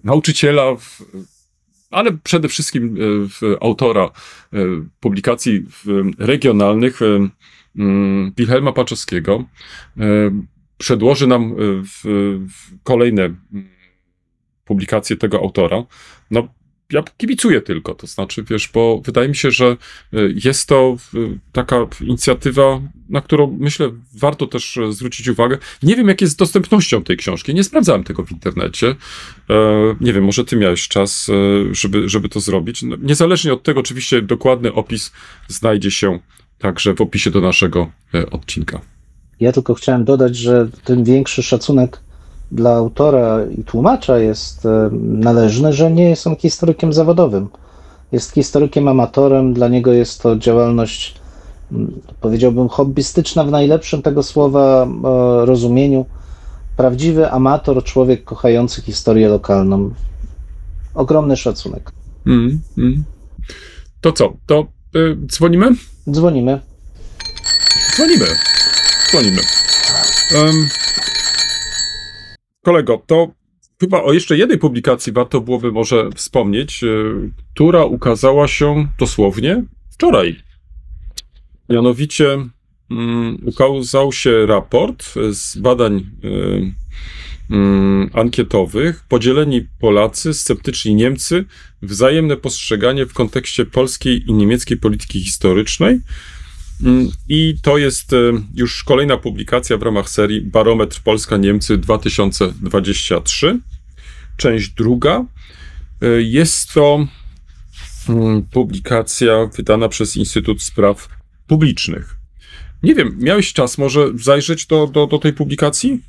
nauczyciela, 0.04 0.64
ale 1.92 2.12
przede 2.24 2.48
wszystkim 2.48 2.98
w 3.30 3.56
autora 3.62 4.04
e, 4.04 4.58
publikacji 5.00 5.66
regionalnych 6.18 7.00
mm, 7.76 8.32
Wilhelma 8.38 8.72
Paczowskiego 8.72 9.46
przedłoży 10.78 11.28
nam 11.28 11.56
kolejne 12.84 13.24
mm, 13.24 13.70
publikacje 14.66 15.18
tego 15.18 15.40
autora. 15.40 15.84
No, 16.32 16.48
ja 16.92 17.04
kibicuję 17.18 17.62
tylko, 17.62 17.96
to 17.96 18.08
znaczy, 18.08 18.44
wiesz, 18.44 18.70
bo 18.74 19.02
wydaje 19.06 19.30
mi 19.30 19.36
się, 19.36 19.52
że 19.52 19.66
e, 19.66 19.78
jest 20.44 20.68
to 20.68 20.98
e, 21.14 21.18
taka 21.52 21.88
inicjatywa, 22.02 22.82
na 23.10 23.22
którą 23.22 23.58
myślę 23.60 23.90
warto 24.16 24.48
też 24.48 24.78
e, 24.78 24.94
zwrócić 24.94 25.28
uwagę. 25.28 25.58
Nie 25.84 25.96
wiem, 25.96 26.08
jak 26.08 26.22
jest 26.22 26.34
z 26.34 26.36
dostępnością 26.36 27.04
tej 27.04 27.18
książki, 27.18 27.54
nie 27.54 27.64
sprawdzałem 27.64 28.04
tego 28.04 28.26
w 28.26 28.32
internecie. 28.32 28.96
Nie 30.02 30.14
wiem, 30.14 30.24
może 30.24 30.46
ty 30.46 30.56
miałeś 30.56 30.88
czas, 30.88 31.28
żeby, 31.72 32.10
żeby 32.10 32.30
to 32.30 32.40
zrobić. 32.40 32.84
No, 32.84 32.96
niezależnie 33.02 33.54
od 33.54 33.64
tego, 33.64 33.80
oczywiście 33.80 34.22
dokładny 34.22 34.74
opis 34.74 35.12
znajdzie 35.48 35.92
się 35.92 36.20
także 36.60 36.94
w 36.94 37.02
opisie 37.02 37.32
do 37.32 37.42
naszego 37.42 37.92
odcinka. 38.32 38.82
Ja 39.40 39.52
tylko 39.52 39.74
chciałem 39.74 40.06
dodać, 40.06 40.36
że 40.36 40.70
tym 40.84 41.04
większy 41.04 41.44
szacunek 41.44 42.00
dla 42.52 42.76
autora 42.76 43.46
i 43.58 43.64
tłumacza 43.64 44.18
jest 44.20 44.66
e, 44.66 44.90
należny, 45.02 45.74
że 45.74 45.92
nie 45.92 46.10
jest 46.10 46.28
on 46.28 46.36
historykiem 46.36 46.94
zawodowym. 46.94 47.50
Jest 48.12 48.32
historykiem 48.32 48.88
amatorem, 48.88 49.54
dla 49.54 49.68
niego 49.68 49.94
jest 49.94 50.22
to 50.22 50.36
działalność, 50.36 51.16
mm, 51.72 52.02
powiedziałbym, 52.22 52.70
hobbystyczna 52.70 53.44
w 53.44 53.52
najlepszym 53.52 54.02
tego 54.02 54.24
słowa 54.24 54.86
e, 54.86 55.46
rozumieniu. 55.46 56.06
Prawdziwy 56.78 57.32
amator, 57.32 57.84
człowiek 57.84 58.24
kochający 58.24 58.82
historię 58.82 59.30
lokalną. 59.30 59.92
ogromny 60.94 61.38
szacunek. 61.38 61.92
Mm, 62.28 62.62
mm. 62.78 63.04
To 64.02 64.12
co? 64.12 64.34
To 64.46 64.68
y, 64.96 65.18
dzwonimy? 65.26 65.76
Dzwonimy. 66.12 66.60
Dzwonimy. 67.96 68.26
Dzwonimy. 69.10 69.42
Em, 70.36 70.81
kolego, 72.62 73.04
to 73.08 73.32
chyba 73.80 74.04
o 74.04 74.14
jeszcze 74.14 74.38
jednej 74.38 74.58
publikacji 74.58 75.14
warto 75.14 75.42
byłoby 75.42 75.72
może 75.72 76.10
wspomnieć, 76.16 76.84
y, 76.84 77.14
która 77.54 77.84
ukazała 77.86 78.48
się 78.48 78.88
dosłownie 79.00 79.64
wczoraj. 79.92 80.36
Mianowicie 81.70 82.38
mm, 82.92 83.38
ukazał 83.46 84.12
się 84.12 84.46
raport 84.46 85.06
z 85.32 85.58
badań 85.58 86.06
y, 86.24 86.74
mm, 87.50 88.10
ankietowych 88.14 89.04
Podzieleni 89.10 89.68
Polacy, 89.80 90.34
sceptyczni 90.34 90.96
Niemcy, 90.96 91.46
wzajemne 91.82 92.38
postrzeganie 92.38 93.06
w 93.06 93.14
kontekście 93.14 93.66
polskiej 93.66 94.24
i 94.28 94.34
niemieckiej 94.34 94.78
polityki 94.78 95.24
historycznej. 95.24 96.00
Mm, 96.86 97.10
I 97.30 97.56
to 97.62 97.78
jest 97.78 98.14
e, 98.14 98.18
już 98.56 98.84
kolejna 98.84 99.18
publikacja 99.18 99.78
w 99.78 99.82
ramach 99.84 100.10
serii 100.10 100.42
Barometr 100.42 101.02
Polska-Niemcy 101.04 101.78
2023, 101.78 103.60
część 104.38 104.70
druga. 104.70 105.26
E, 106.02 106.06
Jest 106.22 106.74
to 106.74 107.08
mm, 108.10 108.44
publikacja 108.44 109.50
wydana 109.56 109.90
przez 109.90 110.18
Instytut 110.18 110.64
Spraw 110.64 111.10
Publicznych. 111.48 112.16
Nie 112.84 112.96
wiem, 112.96 113.16
miałeś 113.20 113.54
czas 113.54 113.78
może 113.78 114.08
zajrzeć 114.16 114.66
do, 114.66 114.88
do, 114.88 115.08
do 115.08 115.18
tej 115.20 115.34
publikacji? 115.34 116.02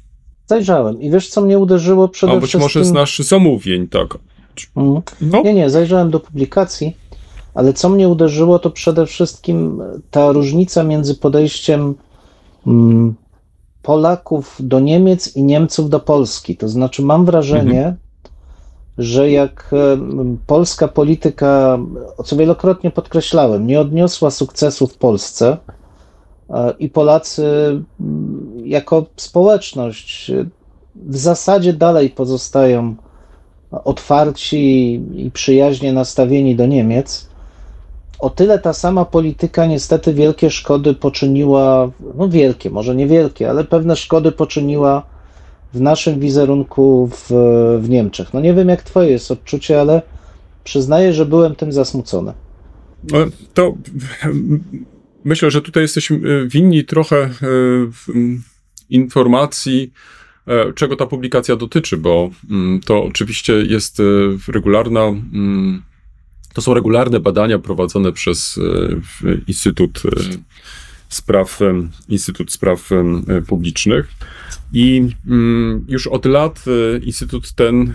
Zajrzałem 0.46 1.02
i 1.02 1.10
wiesz, 1.10 1.28
co 1.28 1.42
mnie 1.42 1.58
uderzyło 1.58 2.08
przede 2.08 2.32
A 2.32 2.36
być 2.36 2.42
wszystkim? 2.48 2.60
może 2.60 2.84
z 2.84 2.92
naszych 2.92 3.26
zamówień, 3.26 3.88
tak. 3.88 4.18
Mhm. 4.76 5.02
No, 5.20 5.42
Nie, 5.42 5.54
nie, 5.54 5.70
zajrzałem 5.70 6.10
do 6.10 6.20
publikacji, 6.20 6.96
ale 7.54 7.72
co 7.72 7.88
mnie 7.88 8.08
uderzyło, 8.08 8.58
to 8.58 8.70
przede 8.70 9.06
wszystkim 9.06 9.82
ta 10.10 10.32
różnica 10.32 10.82
między 10.82 11.14
podejściem 11.14 11.94
mm, 12.66 13.14
Polaków 13.82 14.56
do 14.60 14.80
Niemiec 14.80 15.36
i 15.36 15.42
Niemców 15.42 15.90
do 15.90 16.00
Polski. 16.00 16.56
To 16.56 16.68
znaczy, 16.68 17.02
mam 17.02 17.24
wrażenie, 17.24 17.96
że 18.98 19.30
jak 19.30 19.70
polska 20.46 20.88
polityka, 20.88 21.78
o 22.16 22.22
co 22.22 22.36
wielokrotnie 22.36 22.90
podkreślałem, 22.90 23.66
nie 23.66 23.80
odniosła 23.80 24.30
sukcesu 24.30 24.86
w 24.86 24.96
Polsce 24.96 25.56
e, 26.50 26.74
i 26.78 26.88
Polacy 26.88 27.46
mm, 28.00 28.52
jako 28.64 29.06
społeczność 29.16 30.30
e, 30.30 30.44
w 30.94 31.16
zasadzie 31.16 31.72
dalej 31.72 32.10
pozostają 32.10 32.94
otwarci 33.84 34.92
i 35.14 35.30
przyjaźnie 35.30 35.92
nastawieni 35.92 36.56
do 36.56 36.66
Niemiec, 36.66 37.31
o 38.22 38.30
tyle 38.30 38.58
ta 38.58 38.72
sama 38.72 39.04
polityka 39.04 39.66
niestety 39.66 40.14
wielkie 40.14 40.50
szkody 40.50 40.94
poczyniła, 40.94 41.90
no 42.14 42.28
wielkie, 42.28 42.70
może 42.70 42.94
niewielkie, 42.94 43.50
ale 43.50 43.64
pewne 43.64 43.96
szkody 43.96 44.32
poczyniła 44.32 45.02
w 45.74 45.80
naszym 45.80 46.20
wizerunku 46.20 47.10
w, 47.12 47.26
w 47.82 47.88
Niemczech. 47.88 48.34
No 48.34 48.40
nie 48.40 48.54
wiem, 48.54 48.68
jak 48.68 48.82
twoje 48.82 49.10
jest 49.10 49.30
odczucie, 49.30 49.80
ale 49.80 50.02
przyznaję, 50.64 51.12
że 51.12 51.26
byłem 51.26 51.54
tym 51.54 51.72
zasmucony. 51.72 52.32
E, 53.12 53.26
To 53.54 53.74
myślę, 55.24 55.50
że 55.50 55.62
tutaj 55.62 55.82
jesteśmy 55.82 56.16
e, 56.16 56.46
winni 56.48 56.84
trochę 56.84 57.16
e, 57.16 57.30
informacji, 58.90 59.92
e, 60.46 60.72
czego 60.72 60.96
ta 60.96 61.06
publikacja 61.06 61.56
dotyczy, 61.56 61.96
bo 61.96 62.30
to 62.86 63.04
oczywiście 63.04 63.52
jest 63.52 64.02
regularna. 64.48 65.12
To 66.54 66.62
są 66.62 66.74
regularne 66.74 67.20
badania 67.20 67.58
prowadzone 67.58 68.12
przez 68.12 68.58
e, 68.58 68.60
w- 68.96 69.48
Instytut 69.48 70.02
e, 70.04 70.10
Spraw, 71.08 71.62
em, 71.62 71.90
Instytut 72.08 72.52
Spraw 72.52 72.92
em, 72.92 73.24
e, 73.28 73.42
Publicznych. 73.42 74.08
I 74.72 75.08
mm, 75.26 75.84
już 75.88 76.06
od 76.06 76.24
lat 76.26 76.64
e, 76.94 76.98
Instytut 76.98 77.52
ten 77.52 77.82
e, 77.82 77.94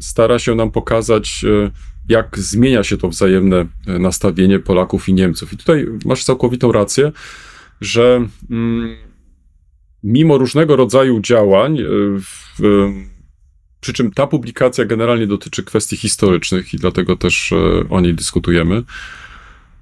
stara 0.00 0.38
się 0.38 0.54
nam 0.54 0.70
pokazać, 0.70 1.44
e, 1.44 1.70
jak 2.08 2.38
zmienia 2.38 2.84
się 2.84 2.96
to 2.96 3.08
wzajemne 3.08 3.66
e, 3.86 3.98
nastawienie 3.98 4.58
Polaków 4.58 5.08
i 5.08 5.14
Niemców. 5.14 5.52
I 5.52 5.56
tutaj 5.56 5.86
masz 6.04 6.24
całkowitą 6.24 6.72
rację, 6.72 7.12
że 7.80 8.26
mm, 8.50 8.96
mimo 10.04 10.38
różnego 10.38 10.76
rodzaju 10.76 11.20
działań, 11.20 11.78
e, 11.78 11.84
w, 12.20 12.60
e, 12.60 13.17
przy 13.80 13.92
czym 13.92 14.10
ta 14.10 14.26
publikacja 14.26 14.84
generalnie 14.84 15.26
dotyczy 15.26 15.64
kwestii 15.64 15.96
historycznych 15.96 16.74
i 16.74 16.76
dlatego 16.76 17.16
też 17.16 17.52
e, 17.52 17.88
o 17.88 18.00
niej 18.00 18.14
dyskutujemy, 18.14 18.82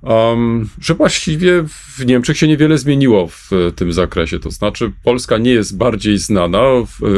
um, 0.03 0.69
że 0.81 0.95
właściwie 0.95 1.65
w 1.97 2.07
Niemczech 2.07 2.39
się 2.39 2.49
niewiele 2.49 2.79
zmieniło 2.79 3.27
w 3.27 3.53
e, 3.53 3.73
tym 3.73 3.93
zakresie. 3.93 4.39
To 4.39 4.51
znaczy, 4.51 4.93
Polska 5.05 5.39
nie 5.39 5.51
jest 5.51 5.77
bardziej 5.77 6.19
znana, 6.19 6.63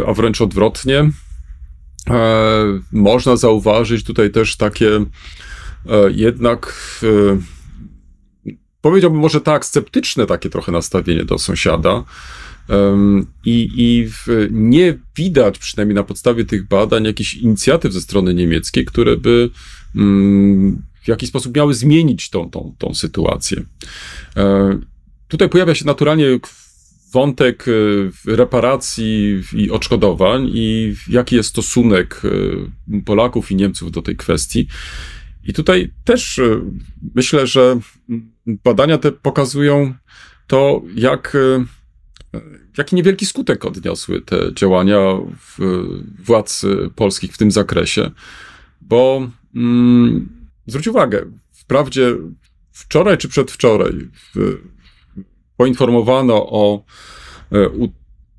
a 0.07 0.12
wręcz 0.12 0.41
odwrotnie. 0.41 1.11
E, 2.11 2.81
można 2.93 3.37
zauważyć 3.37 4.05
tutaj 4.05 4.31
też 4.31 4.57
takie 4.57 4.97
e, 4.97 5.05
jednak 6.11 6.74
e, 7.03 7.39
powiedziałbym 8.81 9.20
może 9.20 9.41
tak, 9.41 9.64
sceptyczne 9.64 10.26
takie 10.26 10.51
trochę 10.51 10.72
nastawienie 10.72 11.24
do 11.24 11.39
sąsiada. 11.39 12.05
I, 13.45 13.69
I 13.77 14.09
w, 14.09 14.49
nie 14.51 14.99
widać, 15.16 15.59
przynajmniej 15.59 15.95
na 15.95 16.05
podstawie 16.05 16.45
tych 16.45 16.69
badań, 16.69 17.05
jakichś 17.05 17.35
inicjatyw 17.35 17.93
ze 17.93 18.01
strony 18.01 18.35
niemieckiej, 18.35 18.85
które 18.85 19.16
by 19.16 19.51
mm, 19.97 20.83
w 21.03 21.09
jakiś 21.09 21.29
sposób 21.29 21.57
miały 21.57 21.75
zmienić 21.75 22.31
tą, 22.31 22.51
tą, 22.51 22.75
tą 22.79 22.95
sytuację. 22.95 23.62
E, 24.37 24.79
Tutaj 25.29 25.49
pojawia 25.49 25.75
się 25.75 25.85
naturalnie 25.85 26.27
wątek 27.12 27.66
e, 27.69 27.73
reparacji 28.37 29.43
i 29.53 29.71
odszkodowań 29.71 30.51
i 30.55 30.95
jaki 31.09 31.37
jest 31.37 31.49
stosunek 31.49 32.23
e, 32.25 33.01
Polaków 33.05 33.51
i 33.51 33.57
Niemców 33.57 33.91
do 33.91 34.03
tej 34.03 34.16
kwestii. 34.16 34.66
I 35.45 35.53
tutaj 35.53 35.93
też 36.05 36.41
myślę, 37.14 37.47
że 37.47 37.81
badania 38.47 38.99
te 38.99 39.12
pokazują 39.12 39.95
to, 40.47 40.83
jak, 40.95 41.37
jaki 42.79 42.97
niewielki 42.97 43.26
skutek 43.26 43.64
odniosły 43.64 44.20
te 44.20 44.55
działania 44.55 44.99
w, 45.39 45.59
władz 46.24 46.66
polskich 46.95 47.33
w 47.33 47.39
tym 47.39 47.51
zakresie, 47.51 48.11
bo 48.81 49.31
mm, 49.55 50.29
zwróć 50.66 50.89
uwagę, 50.89 51.24
wprawdzie 51.53 52.16
wczoraj 52.72 53.18
czy 53.18 53.29
przedwczoraj 53.29 53.93
w, 54.35 54.59
poinformowano 55.57 56.35
o 56.51 56.85
e, 57.53 57.68
u, 57.68 57.89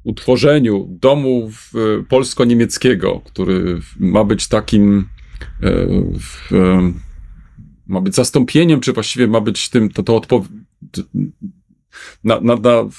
utworzeniu 0.03 0.87
domu 1.01 1.51
polsko-niemieckiego, 2.09 3.21
który 3.25 3.79
ma 3.99 4.23
być 4.23 4.47
takim 4.47 5.07
e, 5.61 5.71
w, 6.19 6.53
e, 6.53 6.93
ma 7.87 8.01
być 8.01 8.15
zastąpieniem, 8.15 8.79
czy 8.79 8.93
właściwie 8.93 9.27
ma 9.27 9.41
być 9.41 9.69
tym, 9.69 9.89
to, 9.89 10.03
to 10.03 10.19
odpow- 10.19 10.47
t- 10.91 11.03
na, 12.23 12.39
na, 12.39 12.55
na, 12.55 12.89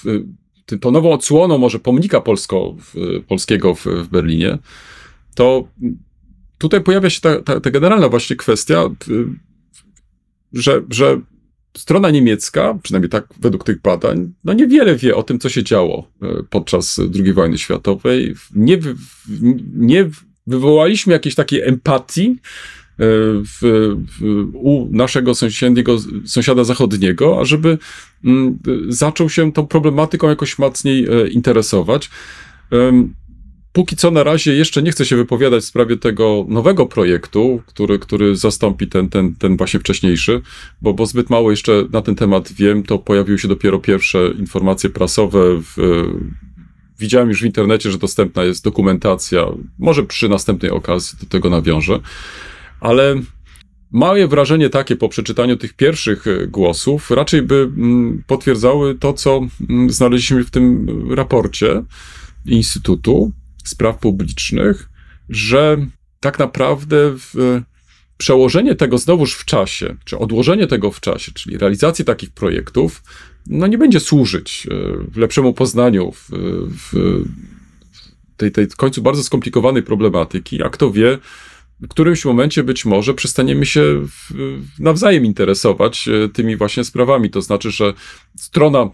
tą 0.78 0.90
nową 0.90 1.12
odsłoną 1.12 1.58
może 1.58 1.78
pomnika 1.78 2.20
polsko, 2.20 2.74
w, 2.78 2.94
polskiego 3.28 3.74
w, 3.74 3.84
w 3.86 4.08
Berlinie, 4.08 4.58
to 5.34 5.68
tutaj 6.58 6.80
pojawia 6.80 7.10
się 7.10 7.20
ta, 7.20 7.42
ta, 7.42 7.60
ta 7.60 7.70
generalna 7.70 8.08
właśnie 8.08 8.36
kwestia, 8.36 8.84
t- 8.98 9.12
że, 10.52 10.82
że 10.90 11.20
strona 11.76 12.10
niemiecka, 12.10 12.78
przynajmniej 12.82 13.10
tak 13.10 13.26
według 13.40 13.64
tych 13.64 13.80
badań, 13.80 14.32
no 14.44 14.52
niewiele 14.52 14.96
wie 14.96 15.16
o 15.16 15.22
tym, 15.22 15.38
co 15.38 15.48
się 15.48 15.64
działo 15.64 16.08
e, 16.22 16.26
podczas 16.50 17.00
II 17.14 17.32
wojny 17.32 17.58
światowej. 17.58 18.34
Nie, 18.54 18.78
nie 19.74 20.10
wywołaliśmy 20.46 21.12
jakiejś 21.12 21.34
takiej 21.34 21.62
empatii 21.62 22.36
w, 23.01 23.59
w, 24.20 24.51
u 24.55 24.88
naszego 24.92 25.34
sąsiedniego, 25.34 25.96
sąsiada 26.24 26.64
zachodniego, 26.64 27.40
ażeby 27.40 27.78
mm, 28.24 28.59
zaczął 28.88 29.28
się 29.28 29.53
tą 29.53 29.66
problematyką 29.66 30.28
jakoś 30.28 30.59
mocniej 30.59 31.07
e, 31.07 31.28
interesować. 31.28 32.11
Póki 33.72 33.96
co 33.96 34.11
na 34.11 34.24
razie 34.24 34.55
jeszcze 34.55 34.82
nie 34.82 34.90
chcę 34.90 35.05
się 35.05 35.16
wypowiadać 35.16 35.62
w 35.62 35.66
sprawie 35.66 35.96
tego 35.96 36.46
nowego 36.48 36.86
projektu, 36.86 37.62
który, 37.66 37.98
który 37.98 38.36
zastąpi 38.36 38.88
ten, 38.88 39.09
ten, 39.09 39.34
ten 39.34 39.57
właśnie 39.57 39.80
wcześniejszy, 39.80 40.42
bo, 40.82 40.94
bo 40.94 41.07
zbyt 41.07 41.30
mało 41.30 41.51
jeszcze 41.51 41.84
na 41.92 42.03
ten 42.03 42.14
temat 42.14 42.53
wiem. 42.53 42.82
To 42.82 42.98
pojawiły 42.98 43.38
się 43.38 43.48
dopiero 43.48 43.78
pierwsze 43.78 44.30
informacje 44.38 44.90
prasowe. 44.90 45.40
W, 45.61 46.05
widziałem 46.98 47.28
już 47.28 47.42
w 47.42 47.46
internecie, 47.46 47.90
że 47.90 47.98
dostępna 47.98 48.44
jest 48.44 48.64
dokumentacja. 48.64 49.46
Może 49.78 50.03
przy 50.03 50.28
następnej 50.28 50.70
okazji 50.70 51.18
do 51.20 51.26
tego 51.26 51.51
nawiążę. 51.51 52.01
Ale 52.81 53.16
Małe 53.93 54.28
wrażenie 54.28 54.70
takie 54.70 54.97
po 54.97 55.09
przeczytaniu 55.09 55.57
tych 55.57 55.72
pierwszych 55.72 56.26
e, 56.26 56.47
głosów 56.47 57.11
raczej 57.11 57.43
by 57.43 57.55
mm, 57.55 58.22
potwierdzały 58.26 58.95
to, 58.95 59.12
co 59.12 59.41
mm, 59.70 59.91
znaleźliśmy 59.91 60.45
w 60.45 60.51
tym 60.51 60.87
raporcie 61.12 61.83
Instytutu 62.47 63.33
Spraw 63.64 63.99
Publicznych, 63.99 64.89
że 65.28 65.87
tak 66.20 66.39
naprawdę 66.39 66.97
w, 67.16 67.61
przełożenie 68.16 68.74
tego 68.74 68.99
znowuż 68.99 69.35
w 69.35 69.45
czasie, 69.45 69.97
czy 70.05 70.18
odłożenie 70.18 70.66
tego 70.66 70.91
w 70.91 71.01
czasie, 71.01 71.33
czyli 71.33 71.59
realizacji 71.59 72.05
takich 72.05 72.31
projektów, 72.31 73.03
no 73.47 73.66
nie 73.66 73.78
będzie 73.78 74.01
służyć 74.01 74.66
e, 74.70 75.20
lepszemu 75.20 75.55
poznaniu 75.55 76.12
w, 76.12 76.28
w 76.91 77.22
tej, 78.37 78.53
tej 78.53 78.66
w 78.66 78.76
końcu 78.76 79.03
bardzo 79.03 79.24
skomplikowanej 79.24 79.83
problematyki, 79.83 80.62
a 80.62 80.68
kto 80.68 80.91
wie, 80.91 81.18
w 81.83 81.89
którymś 81.89 82.24
momencie 82.24 82.62
być 82.62 82.85
może 82.85 83.14
przestaniemy 83.14 83.66
się 83.66 83.83
nawzajem 84.78 85.24
interesować 85.24 86.09
e, 86.09 86.28
tymi 86.28 86.57
właśnie 86.57 86.85
sprawami. 86.85 87.31
To 87.31 87.43
znaczy, 87.43 87.70
że 87.70 87.95
strona 88.37 88.78
e, 88.78 88.89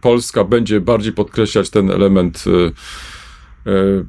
polska 0.00 0.44
będzie 0.44 0.80
bardziej 0.80 1.12
podkreślać 1.12 1.70
ten 1.70 1.90
element 1.90 2.44
e, 2.46 2.72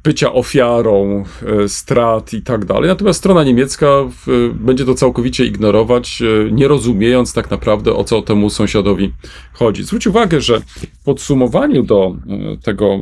bycia 0.04 0.32
ofiarą 0.32 1.24
strat 1.66 2.32
i 2.32 2.42
tak 2.42 2.64
dalej. 2.64 2.88
Natomiast 2.88 3.18
strona 3.18 3.44
niemiecka 3.44 3.86
będzie 4.54 4.84
to 4.84 4.94
całkowicie 4.94 5.44
ignorować, 5.46 6.22
nie 6.52 6.68
rozumiejąc 6.68 7.34
tak 7.34 7.50
naprawdę 7.50 7.94
o 7.94 8.04
co 8.04 8.22
temu 8.22 8.50
sąsiadowi 8.50 9.12
chodzi. 9.52 9.84
Zwróć 9.84 10.06
uwagę, 10.06 10.40
że 10.40 10.60
w 11.00 11.04
podsumowaniu 11.04 11.82
do 11.82 12.16
tego 12.62 13.00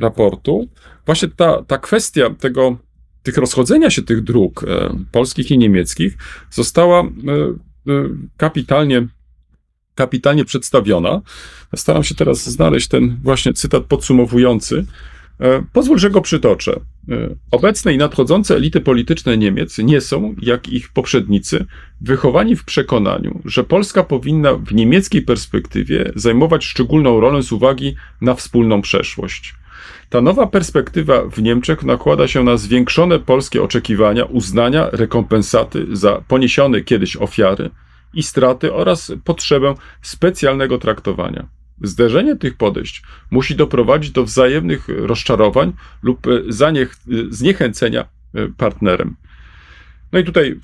raportu 0.00 0.68
właśnie 1.06 1.28
ta, 1.28 1.62
ta 1.62 1.78
kwestia 1.78 2.30
tego 2.40 2.76
tych 3.24 3.36
rozchodzenia 3.36 3.90
się 3.90 4.02
tych 4.02 4.22
dróg 4.22 4.64
e, 4.64 4.96
polskich 5.12 5.50
i 5.50 5.58
niemieckich 5.58 6.16
została 6.50 7.00
e, 7.00 7.04
e, 7.04 8.08
kapitalnie, 8.36 9.06
kapitalnie 9.94 10.44
przedstawiona. 10.44 11.20
Staram 11.76 12.04
się 12.04 12.14
teraz 12.14 12.50
znaleźć 12.50 12.88
ten 12.88 13.20
właśnie 13.22 13.52
cytat 13.52 13.84
podsumowujący. 13.84 14.86
Pozwól, 15.72 15.98
że 15.98 16.10
go 16.10 16.20
przytoczę. 16.20 16.80
Obecne 17.50 17.94
i 17.94 17.98
nadchodzące 17.98 18.56
elity 18.56 18.80
polityczne 18.80 19.38
Niemiec 19.38 19.78
nie 19.78 20.00
są, 20.00 20.34
jak 20.42 20.68
ich 20.68 20.92
poprzednicy, 20.92 21.66
wychowani 22.00 22.56
w 22.56 22.64
przekonaniu, 22.64 23.40
że 23.44 23.64
Polska 23.64 24.02
powinna 24.02 24.54
w 24.54 24.74
niemieckiej 24.74 25.22
perspektywie 25.22 26.12
zajmować 26.14 26.64
szczególną 26.64 27.20
rolę 27.20 27.42
z 27.42 27.52
uwagi 27.52 27.94
na 28.20 28.34
wspólną 28.34 28.82
przeszłość. 28.82 29.54
Ta 30.10 30.20
nowa 30.20 30.46
perspektywa 30.46 31.22
w 31.28 31.42
Niemczech 31.42 31.82
nakłada 31.82 32.28
się 32.28 32.44
na 32.44 32.56
zwiększone 32.56 33.18
polskie 33.18 33.62
oczekiwania 33.62 34.24
uznania, 34.24 34.88
rekompensaty 34.92 35.86
za 35.92 36.22
poniesione 36.28 36.80
kiedyś 36.80 37.16
ofiary 37.16 37.70
i 38.14 38.22
straty 38.22 38.72
oraz 38.72 39.12
potrzebę 39.24 39.74
specjalnego 40.02 40.78
traktowania. 40.78 41.48
Zderzenie 41.82 42.36
tych 42.36 42.56
podejść 42.56 43.02
musi 43.30 43.56
doprowadzić 43.56 44.10
do 44.10 44.24
wzajemnych 44.24 44.88
rozczarowań 44.88 45.72
lub 46.02 46.26
zaniech, 46.48 46.96
zniechęcenia 47.30 48.04
partnerem. 48.56 49.16
No 50.12 50.18
i 50.18 50.24
tutaj 50.24 50.60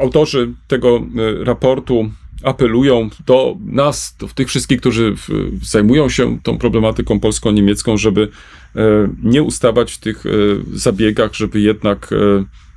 autorzy 0.00 0.52
tego 0.68 1.00
raportu 1.40 2.10
apelują 2.42 3.10
do 3.26 3.56
nas, 3.64 4.16
do 4.18 4.28
tych 4.28 4.48
wszystkich, 4.48 4.80
którzy 4.80 5.14
zajmują 5.62 6.08
się 6.08 6.38
tą 6.42 6.58
problematyką 6.58 7.20
polsko-niemiecką, 7.20 7.96
żeby 7.96 8.28
e, 8.76 8.80
nie 9.22 9.42
ustawać 9.42 9.92
w 9.92 9.98
tych 9.98 10.26
e, 10.26 10.30
zabiegach, 10.72 11.34
żeby 11.34 11.60
jednak 11.60 12.10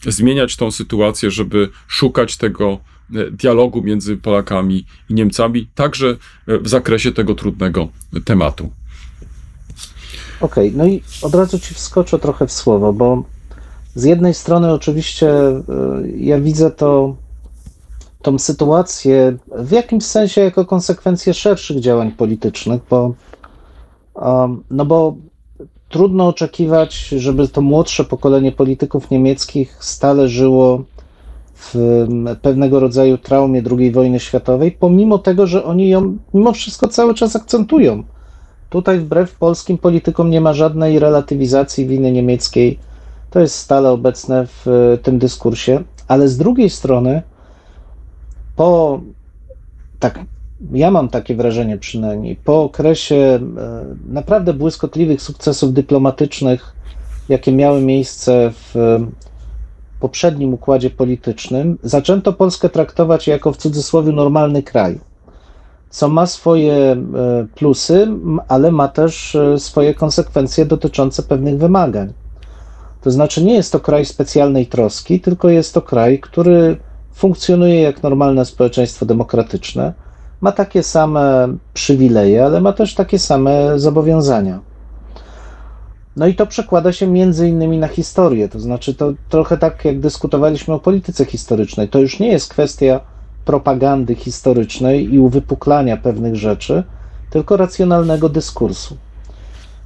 e, 0.06 0.12
zmieniać 0.12 0.56
tą 0.56 0.72
sytuację, 0.72 1.32
żeby 1.32 1.70
szukać 1.88 2.38
tego 2.38 2.78
dialogu 3.32 3.82
między 3.82 4.18
Polakami 4.18 4.86
i 5.10 5.14
Niemcami, 5.14 5.68
także 5.76 6.18
w 6.48 6.70
zakresie 6.70 7.12
tego 7.12 7.36
trudnego 7.36 7.88
tematu. 8.26 8.72
Okej, 10.42 10.68
okay, 10.68 10.78
no 10.78 10.88
i 10.88 11.02
od 11.22 11.36
razu 11.36 11.60
ci 11.60 11.74
wskoczę 11.74 12.20
trochę 12.20 12.48
w 12.48 12.52
słowo, 12.52 12.94
bo 12.94 13.24
z 13.96 14.04
jednej 14.04 14.34
strony 14.34 14.74
oczywiście 14.74 15.30
ja 16.18 16.40
widzę 16.40 16.72
to 16.72 17.16
tą 18.22 18.40
sytuację 18.40 19.38
w 19.48 19.72
jakimś 19.72 20.04
sensie 20.04 20.42
jako 20.42 20.66
konsekwencję 20.66 21.34
szerszych 21.34 21.80
działań 21.80 22.12
politycznych, 22.12 22.82
bo, 22.90 23.14
no 24.72 24.86
bo 24.86 25.16
trudno 25.90 26.28
oczekiwać, 26.28 27.08
żeby 27.08 27.48
to 27.48 27.62
młodsze 27.62 28.06
pokolenie 28.06 28.52
polityków 28.52 29.12
niemieckich 29.12 29.78
stale 29.84 30.28
żyło 30.28 30.84
w 31.56 32.06
pewnego 32.42 32.80
rodzaju 32.80 33.18
traumie 33.18 33.64
II 33.78 33.92
wojny 33.92 34.20
światowej, 34.20 34.72
pomimo 34.72 35.18
tego, 35.18 35.48
że 35.48 35.64
oni 35.64 35.90
ją 35.90 36.18
mimo 36.34 36.54
wszystko 36.54 36.88
cały 36.88 37.14
czas 37.14 37.36
akcentują. 37.36 38.04
Tutaj 38.70 39.00
wbrew 39.00 39.36
polskim 39.36 39.78
politykom 39.78 40.30
nie 40.30 40.42
ma 40.42 40.54
żadnej 40.54 41.00
relatywizacji 41.00 41.88
winy 41.88 42.12
niemieckiej. 42.12 42.80
To 43.30 43.40
jest 43.40 43.56
stale 43.56 43.92
obecne 43.92 44.48
w 44.48 44.98
tym 45.04 45.20
dyskursie, 45.20 45.84
ale 46.08 46.28
z 46.28 46.38
drugiej 46.38 46.70
strony 46.70 47.22
po 48.60 49.02
tak, 50.00 50.20
ja 50.72 50.92
mam 50.92 51.10
takie 51.10 51.36
wrażenie 51.36 51.78
przynajmniej, 51.78 52.36
po 52.36 52.64
okresie 52.64 53.16
e, 53.16 53.40
naprawdę 54.08 54.54
błyskotliwych 54.54 55.22
sukcesów 55.22 55.74
dyplomatycznych, 55.74 56.76
jakie 57.30 57.52
miały 57.52 57.82
miejsce 57.82 58.52
w 58.54 59.00
poprzednim 60.00 60.54
układzie 60.54 60.90
politycznym, 60.90 61.78
zaczęto 61.84 62.34
Polskę 62.34 62.70
traktować 62.70 63.28
jako 63.28 63.52
w 63.54 63.58
cudzysłowie 63.58 64.12
normalny 64.12 64.64
kraj, 64.64 65.00
co 65.90 66.10
ma 66.10 66.26
swoje 66.26 66.74
e, 66.74 66.98
plusy, 67.56 68.08
ale 68.48 68.72
ma 68.72 68.88
też 68.88 69.36
e, 69.36 69.60
swoje 69.60 69.94
konsekwencje 69.94 70.66
dotyczące 70.66 71.24
pewnych 71.24 71.58
wymagań. 71.58 72.14
To 73.02 73.12
znaczy, 73.12 73.44
nie 73.44 73.54
jest 73.54 73.72
to 73.72 73.80
kraj 73.80 74.06
specjalnej 74.06 74.68
troski, 74.68 75.20
tylko 75.20 75.50
jest 75.50 75.74
to 75.74 75.82
kraj, 75.82 76.20
który 76.20 76.78
funkcjonuje 77.20 77.82
jak 77.82 78.04
normalne 78.04 78.46
społeczeństwo 78.46 79.06
demokratyczne, 79.06 79.94
ma 80.42 80.52
takie 80.52 80.84
same 80.84 81.48
przywileje, 81.74 82.46
ale 82.46 82.62
ma 82.62 82.74
też 82.74 82.96
takie 82.96 83.20
same 83.20 83.80
zobowiązania. 83.80 84.60
No 86.16 86.28
i 86.28 86.36
to 86.36 86.48
przekłada 86.48 86.92
się 86.92 87.08
między 87.08 87.50
innymi 87.50 87.78
na 87.78 87.88
historię, 87.88 88.50
to 88.50 88.60
znaczy 88.60 88.94
to 88.94 89.14
trochę 89.30 89.58
tak 89.58 89.86
jak 89.86 90.00
dyskutowaliśmy 90.00 90.74
o 90.74 90.80
polityce 90.80 91.26
historycznej. 91.26 91.88
To 91.90 92.00
już 92.00 92.20
nie 92.20 92.28
jest 92.28 92.50
kwestia 92.50 93.00
propagandy 93.46 94.16
historycznej 94.16 95.14
i 95.14 95.20
uwypuklania 95.20 95.98
pewnych 95.98 96.36
rzeczy, 96.36 96.84
tylko 97.30 97.58
racjonalnego 97.58 98.30
dyskursu. 98.30 98.98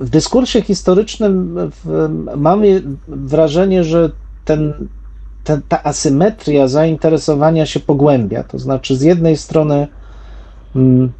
w 0.00 0.08
dyskursie 0.10 0.62
historycznym 0.62 1.56
w, 1.84 2.08
mamy 2.36 2.82
wrażenie, 3.08 3.84
że 3.84 4.10
ten, 4.44 4.88
ten, 5.44 5.62
ta 5.68 5.82
asymetria 5.82 6.68
zainteresowania 6.68 7.66
się 7.66 7.80
pogłębia. 7.80 8.44
To 8.44 8.58
znaczy, 8.58 8.96
z 8.96 9.02
jednej 9.02 9.36
strony 9.36 9.88
mm, 10.76 11.12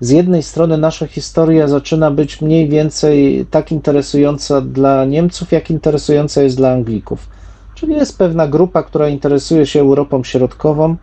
z 0.00 0.10
jednej 0.10 0.42
strony 0.42 0.78
nasza 0.78 1.06
historia 1.06 1.68
zaczyna 1.68 2.10
być 2.10 2.40
mniej 2.40 2.68
więcej 2.68 3.46
tak 3.50 3.72
interesująca 3.72 4.60
dla 4.60 5.04
Niemców, 5.04 5.52
jak 5.52 5.70
interesująca 5.70 6.42
jest 6.42 6.56
dla 6.56 6.72
Anglików. 6.72 7.28
Czyli 7.74 7.92
jest 7.94 8.18
pewna 8.18 8.48
grupa, 8.48 8.82
która 8.82 9.08
interesuje 9.08 9.66
się 9.66 9.80
Europą 9.80 10.24
Środkową, 10.24 10.96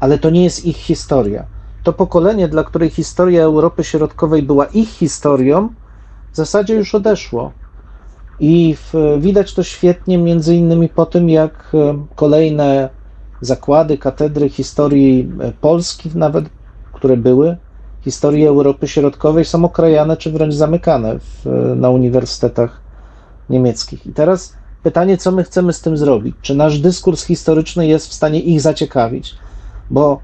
ale 0.00 0.18
to 0.18 0.30
nie 0.30 0.44
jest 0.44 0.64
ich 0.64 0.76
historia. 0.76 1.44
To 1.82 1.92
pokolenie, 1.92 2.48
dla 2.48 2.64
której 2.64 2.90
historia 2.90 3.42
Europy 3.42 3.84
Środkowej 3.84 4.42
była 4.42 4.66
ich 4.66 4.88
historią, 4.88 5.68
w 6.32 6.36
zasadzie 6.36 6.74
już 6.74 6.94
odeszło. 6.94 7.52
I 8.40 8.76
w, 8.76 8.94
widać 9.18 9.54
to 9.54 9.62
świetnie 9.62 10.18
między 10.18 10.56
innymi 10.56 10.88
po 10.88 11.06
tym, 11.06 11.28
jak 11.28 11.72
e, 11.74 12.06
kolejne 12.14 12.88
zakłady, 13.40 13.98
katedry 13.98 14.48
historii 14.48 15.32
e, 15.40 15.52
Polski 15.60 16.10
nawet, 16.14 16.44
które 16.92 17.16
były, 17.16 17.56
historii 18.04 18.46
Europy 18.46 18.88
Środkowej 18.88 19.44
są 19.44 19.64
okrajane 19.64 20.16
czy 20.16 20.30
wręcz 20.30 20.54
zamykane 20.54 21.18
w, 21.18 21.46
na 21.76 21.90
uniwersytetach 21.90 22.80
niemieckich. 23.50 24.06
I 24.06 24.12
teraz 24.12 24.54
pytanie, 24.82 25.16
co 25.16 25.32
my 25.32 25.44
chcemy 25.44 25.72
z 25.72 25.80
tym 25.80 25.96
zrobić? 25.96 26.36
Czy 26.42 26.54
nasz 26.54 26.78
dyskurs 26.78 27.24
historyczny 27.24 27.86
jest 27.86 28.08
w 28.08 28.12
stanie 28.12 28.40
ich 28.40 28.60
zaciekawić? 28.60 29.34
Bo 29.90 30.20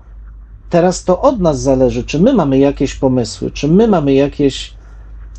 teraz 0.70 1.05
to 1.05 1.20
od 1.20 1.41
nas 1.41 1.61
zależy, 1.61 2.05
czy 2.05 2.20
my 2.20 2.33
mamy 2.33 2.59
jakieś 2.59 2.95
pomysły, 2.95 3.51
czy 3.51 3.68
my 3.68 3.89
mamy 3.89 4.14
jakieś 4.14 4.74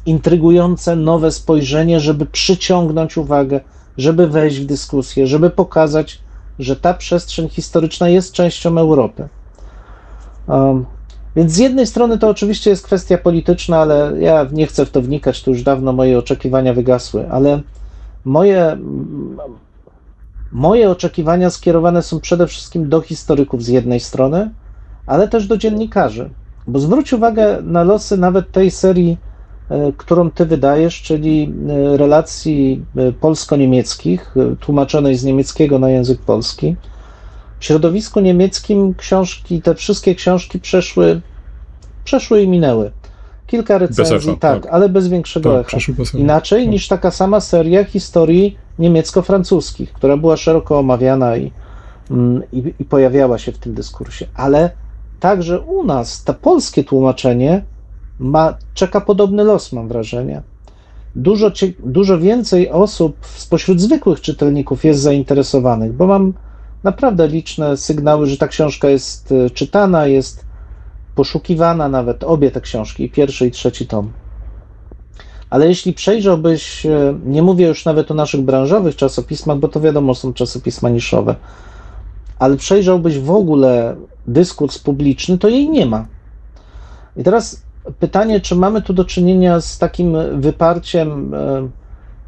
intrygujące 0.06 0.96
nowe 0.96 1.32
spojrzenie, 1.32 2.00
żeby 2.00 2.26
przyciągnąć 2.26 3.18
uwagę, 3.18 3.60
żeby 3.98 4.28
wejść 4.28 4.60
w 4.60 4.66
dyskusję, 4.66 5.28
żeby 5.28 5.50
pokazać, 5.50 6.22
że 6.60 6.76
ta 6.76 6.94
przestrzeń 6.94 7.50
historyczna 7.50 8.10
jest 8.10 8.34
częścią 8.34 8.78
Europy. 8.78 9.28
Um, 10.48 10.86
więc 11.38 11.52
z 11.52 11.58
jednej 11.58 11.88
strony 11.88 12.18
to 12.18 12.30
oczywiście 12.30 12.70
jest 12.70 12.86
kwestia 12.86 13.18
polityczna, 13.18 13.78
ale 13.78 14.14
ja 14.20 14.46
nie 14.52 14.68
chcę 14.68 14.86
w 14.86 14.92
to 14.92 15.02
wnikać, 15.02 15.44
to 15.44 15.52
już 15.52 15.64
dawno 15.64 15.94
moje 15.94 16.18
oczekiwania 16.18 16.74
wygasły, 16.74 17.30
ale 17.32 17.62
moje, 18.26 18.78
moje 20.52 20.90
oczekiwania 20.90 21.50
skierowane 21.50 22.02
są 22.02 22.20
przede 22.20 22.48
wszystkim 22.48 22.90
do 22.90 23.02
historyków 23.02 23.64
z 23.64 23.68
jednej 23.68 24.00
strony, 24.00 24.52
ale 25.06 25.28
też 25.28 25.48
do 25.48 25.58
dziennikarzy. 25.58 26.30
Bo 26.68 26.80
zwróć 26.80 27.14
uwagę 27.14 27.58
na 27.62 27.84
losy 27.84 28.18
nawet 28.18 28.52
tej 28.52 28.72
serii, 28.72 29.18
e, 29.70 29.92
którą 29.98 30.32
ty 30.32 30.46
wydajesz, 30.46 31.02
czyli 31.02 31.54
e, 31.70 31.98
relacji 31.98 32.86
e, 32.96 33.12
polsko-niemieckich, 33.12 34.36
tłumaczonej 34.60 35.16
z 35.16 35.24
niemieckiego 35.24 35.80
na 35.80 35.90
język 35.90 36.22
polski. 36.22 36.76
W 37.60 37.66
środowisku 37.66 38.20
niemieckim 38.20 38.93
książki, 38.93 39.62
te 39.62 39.76
wszystkie 39.76 40.16
książki 40.16 40.60
przeszły, 40.60 41.22
przeszły 42.03 42.41
i 42.41 42.47
minęły. 42.47 42.91
Kilka 43.47 43.78
recenzji, 43.78 44.30
echa, 44.30 44.39
tak, 44.39 44.64
tak. 44.64 44.74
ale 44.74 44.89
bez 44.89 45.08
większego 45.08 45.51
Tak, 45.51 45.60
echa. 45.60 45.68
przeszły 45.68 45.93
bez 45.93 46.10
echa. 46.10 46.18
Inaczej 46.18 46.64
Tak. 46.64 46.72
niż 46.72 46.88
taka 46.88 47.12
sama 47.12 47.39
seria 47.39 47.84
historii 47.84 48.58
niemiecko-francuskich, 48.80 49.93
która 49.93 50.18
była 50.18 50.38
szeroko 50.38 50.80
omawiana 50.80 51.38
i, 51.38 51.51
mm, 52.12 52.43
i, 52.53 52.74
i 52.80 52.86
pojawiała 52.86 53.38
się 53.38 53.51
w 53.51 53.58
tym 53.58 53.74
dyskursie. 53.74 54.26
Ale 54.36 54.70
także 55.20 55.60
u 55.60 55.84
nas 55.84 56.24
to 56.24 56.34
polskie 56.34 56.84
tłumaczenie 56.84 57.64
ma, 58.20 58.58
czeka 58.74 59.01
podobny 59.01 59.43
los, 59.43 59.74
mam 59.74 59.88
wrażenie. 59.88 60.41
Dużo, 61.16 61.51
dużo 61.86 62.20
więcej 62.20 62.70
osób 62.70 63.18
spośród 63.22 63.82
zwykłych 63.82 64.22
czytelników 64.22 64.86
jest 64.86 65.01
zainteresowanych, 65.01 65.93
bo 65.93 66.08
mam 66.08 66.34
naprawdę 66.88 67.28
liczne 67.28 67.78
sygnały, 67.78 68.28
że 68.28 68.38
ta 68.38 68.48
książka 68.48 68.90
jest 68.90 69.32
e, 69.32 69.50
czytana, 69.50 70.08
jest 70.08 70.46
poszukiwana 71.16 71.90
nawet, 71.90 72.24
obie 72.24 72.52
te 72.52 72.62
książki, 72.62 73.10
pierwszy 73.10 73.48
i 73.48 73.52
trzeci 73.52 73.88
tom. 73.88 74.12
Ale 75.50 75.68
jeśli 75.68 75.94
przejrzałbyś, 75.94 76.86
e, 76.86 77.14
nie 77.26 77.42
mówię 77.44 77.68
już 77.68 77.86
nawet 77.86 78.12
o 78.12 78.14
naszych 78.14 78.42
branżowych 78.42 78.96
czasopismach, 78.96 79.58
bo 79.58 79.68
to 79.68 79.80
wiadomo, 79.82 80.16
są 80.16 80.34
czasopisma 80.34 80.90
niszowe, 80.90 81.36
ale 82.40 82.58
przejrzałbyś 82.58 83.20
w 83.20 83.32
ogóle 83.32 83.96
dyskurs 84.28 84.80
publiczny, 84.80 85.38
to 85.38 85.48
jej 85.48 85.70
nie 85.70 85.86
ma. 85.86 86.06
I 87.18 87.24
teraz 87.24 87.62
pytanie, 88.00 88.42
czy 88.42 88.56
mamy 88.56 88.82
tu 88.82 88.94
do 88.94 89.06
czynienia 89.06 89.62
z 89.62 89.78
takim 89.78 90.18
wyparciem 90.42 91.34
e, 91.34 91.68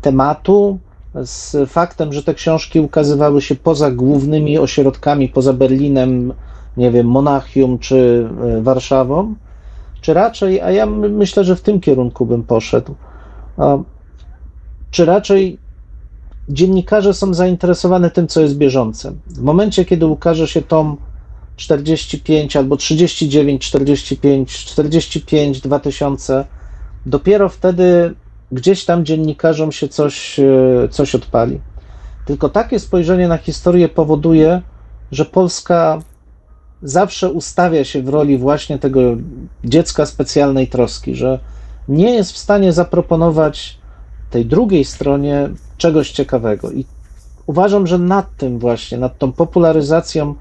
tematu, 0.01 0.79
z 1.15 1.69
faktem, 1.69 2.13
że 2.13 2.23
te 2.23 2.33
książki 2.33 2.79
ukazywały 2.79 3.41
się 3.41 3.55
poza 3.55 3.91
głównymi 3.91 4.57
ośrodkami, 4.57 5.29
poza 5.29 5.53
Berlinem, 5.53 6.33
nie 6.77 6.91
wiem, 6.91 7.07
Monachium 7.07 7.79
czy 7.79 8.29
e, 8.57 8.61
Warszawą, 8.61 9.35
czy 10.01 10.13
raczej, 10.13 10.61
a 10.61 10.71
ja 10.71 10.85
my- 10.85 11.09
myślę, 11.09 11.43
że 11.43 11.55
w 11.55 11.61
tym 11.61 11.81
kierunku 11.81 12.25
bym 12.25 12.43
poszedł, 12.43 12.95
czy 14.91 15.05
raczej 15.05 15.57
dziennikarze 16.49 17.13
są 17.13 17.33
zainteresowani 17.33 18.11
tym, 18.11 18.27
co 18.27 18.41
jest 18.41 18.57
bieżące. 18.57 19.13
W 19.27 19.41
momencie, 19.41 19.85
kiedy 19.85 20.05
ukaże 20.05 20.47
się 20.47 20.61
tom 20.61 20.97
45 21.55 22.55
albo 22.55 22.77
39, 22.77 23.67
45, 23.67 24.57
45, 24.65 25.61
2000, 25.61 26.45
dopiero 27.05 27.49
wtedy 27.49 28.13
gdzieś 28.51 28.85
tam 28.85 29.05
dziennikarzom 29.05 29.71
się 29.71 29.87
coś, 29.87 30.39
e, 30.39 30.87
coś 30.89 31.15
odpali. 31.15 31.59
Tylko 32.25 32.49
takie 32.49 32.79
spojrzenie 32.79 33.27
na 33.27 33.37
historię 33.37 33.89
powoduje, 33.89 34.61
że 35.11 35.25
Polska 35.25 35.99
zawsze 36.83 37.29
ustawia 37.29 37.83
się 37.83 38.03
w 38.03 38.09
roli 38.09 38.37
właśnie 38.37 38.79
tego 38.79 39.01
dziecka 39.63 40.05
specjalnej 40.05 40.67
troski, 40.67 41.15
że 41.15 41.39
nie 41.87 42.13
jest 42.13 42.31
w 42.31 42.37
stanie 42.37 42.73
zaproponować 42.73 43.79
tej 44.29 44.45
drugiej 44.45 44.85
stronie 44.85 45.49
czegoś 45.77 46.11
ciekawego. 46.11 46.71
I 46.71 46.85
uważam, 47.45 47.87
że 47.87 47.97
nad 47.97 48.37
tym 48.37 48.59
właśnie, 48.59 48.97
nad 48.97 49.17
tą 49.17 49.31
popularyzacją 49.31 50.35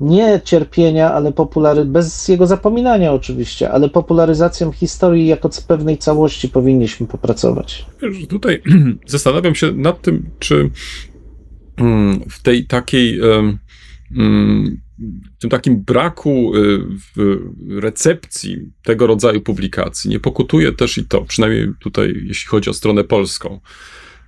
nie 0.00 0.40
cierpienia, 0.44 1.12
ale 1.12 1.32
populary, 1.32 1.84
bez 1.84 2.28
jego 2.28 2.46
zapominania 2.46 3.12
oczywiście, 3.12 3.70
ale 3.70 3.88
popularyzacją 3.88 4.72
historii 4.72 5.26
jako 5.26 5.48
pewnej 5.60 5.98
całości 5.98 6.48
powinniśmy 6.48 7.06
popracować. 7.06 7.86
Wiesz, 8.02 8.26
tutaj 8.26 8.62
zastanawiam 9.06 9.54
się 9.54 9.72
nad 9.72 10.02
tym, 10.02 10.30
czy 10.38 10.70
mm, 11.76 12.20
w 12.30 12.42
tej 12.42 12.66
takiej, 12.66 13.20
em, 13.20 13.58
mm, 14.16 14.80
w 15.36 15.40
tym 15.40 15.50
takim 15.50 15.82
braku 15.82 16.56
y, 16.56 16.78
w 17.16 17.40
recepcji 17.80 18.58
tego 18.82 19.06
rodzaju 19.06 19.40
publikacji 19.40 20.10
nie 20.10 20.20
pokutuje 20.20 20.72
też 20.72 20.98
i 20.98 21.04
to, 21.04 21.20
przynajmniej 21.20 21.68
tutaj, 21.80 22.14
jeśli 22.26 22.48
chodzi 22.48 22.70
o 22.70 22.74
stronę 22.74 23.04
polską, 23.04 23.60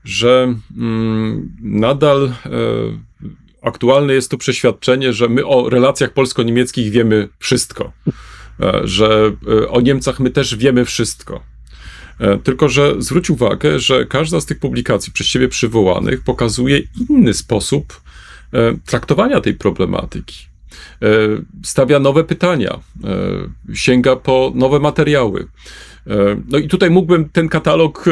że 0.04 0.54
mm, 0.76 1.56
nadal 1.62 2.24
e, 2.26 2.50
aktualne 3.68 4.14
jest 4.14 4.30
to 4.30 4.38
przeświadczenie, 4.38 5.12
że 5.12 5.28
my 5.28 5.46
o 5.46 5.70
relacjach 5.70 6.12
polsko-niemieckich 6.12 6.90
wiemy 6.92 7.28
wszystko, 7.38 7.92
e, 8.60 8.80
że 8.84 9.32
e, 9.62 9.68
o 9.68 9.80
Niemcach 9.80 10.20
my 10.20 10.30
też 10.30 10.56
wiemy 10.56 10.84
wszystko. 10.84 11.40
E, 12.20 12.38
Tylko, 12.38 12.68
że 12.68 12.94
zwróć 12.98 13.30
uwagę, 13.30 13.78
że 13.78 14.06
każda 14.06 14.40
z 14.40 14.46
tych 14.46 14.58
publikacji 14.58 15.12
przez 15.12 15.26
ciebie 15.26 15.48
przywołanych 15.48 16.24
pokazuje 16.24 16.82
inny 17.10 17.34
sposób 17.34 18.00
traktowania 18.86 19.40
tej 19.40 19.54
problematyki. 19.54 20.36
Stawia 21.64 21.98
nowe 21.98 22.24
pytania, 22.24 22.78
sięga 23.74 24.16
po 24.16 24.52
nowe 24.54 24.80
materiały. 24.80 25.46
E, 26.09 26.42
No 26.48 26.59
i 26.59 26.68
tutaj 26.68 26.90
mógłbym 26.90 27.28
ten 27.28 27.48
katalog, 27.48 28.09
e, 28.09 28.11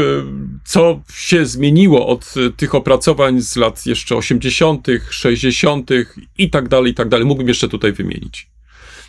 co 0.65 1.01
się 1.13 1.47
zmieniło 1.47 2.07
od 2.07 2.35
e, 2.37 2.51
tych 2.51 2.75
opracowań 2.75 3.41
z 3.41 3.57
lat 3.57 3.87
jeszcze 3.87 4.17
80., 4.17 4.87
60. 5.11 5.91
i 6.39 6.51
tak 6.51 6.69
dalej, 6.69 6.93
i 6.93 6.95
tak 6.95 7.09
dalej, 7.09 7.27
mógłbym 7.27 7.49
jeszcze 7.49 7.69
tutaj 7.69 7.93
wymienić. 7.93 8.49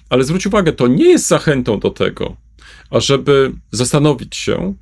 Ale 0.09 0.23
zwróć 0.23 0.47
uwagę, 0.47 0.73
to 0.73 0.88
nie 0.88 1.09
jest 1.09 1.27
zachętą 1.27 1.79
do 1.79 1.89
tego, 1.89 2.35
ażeby 2.89 3.51
zastanowić 3.71 4.35
się, 4.35 4.73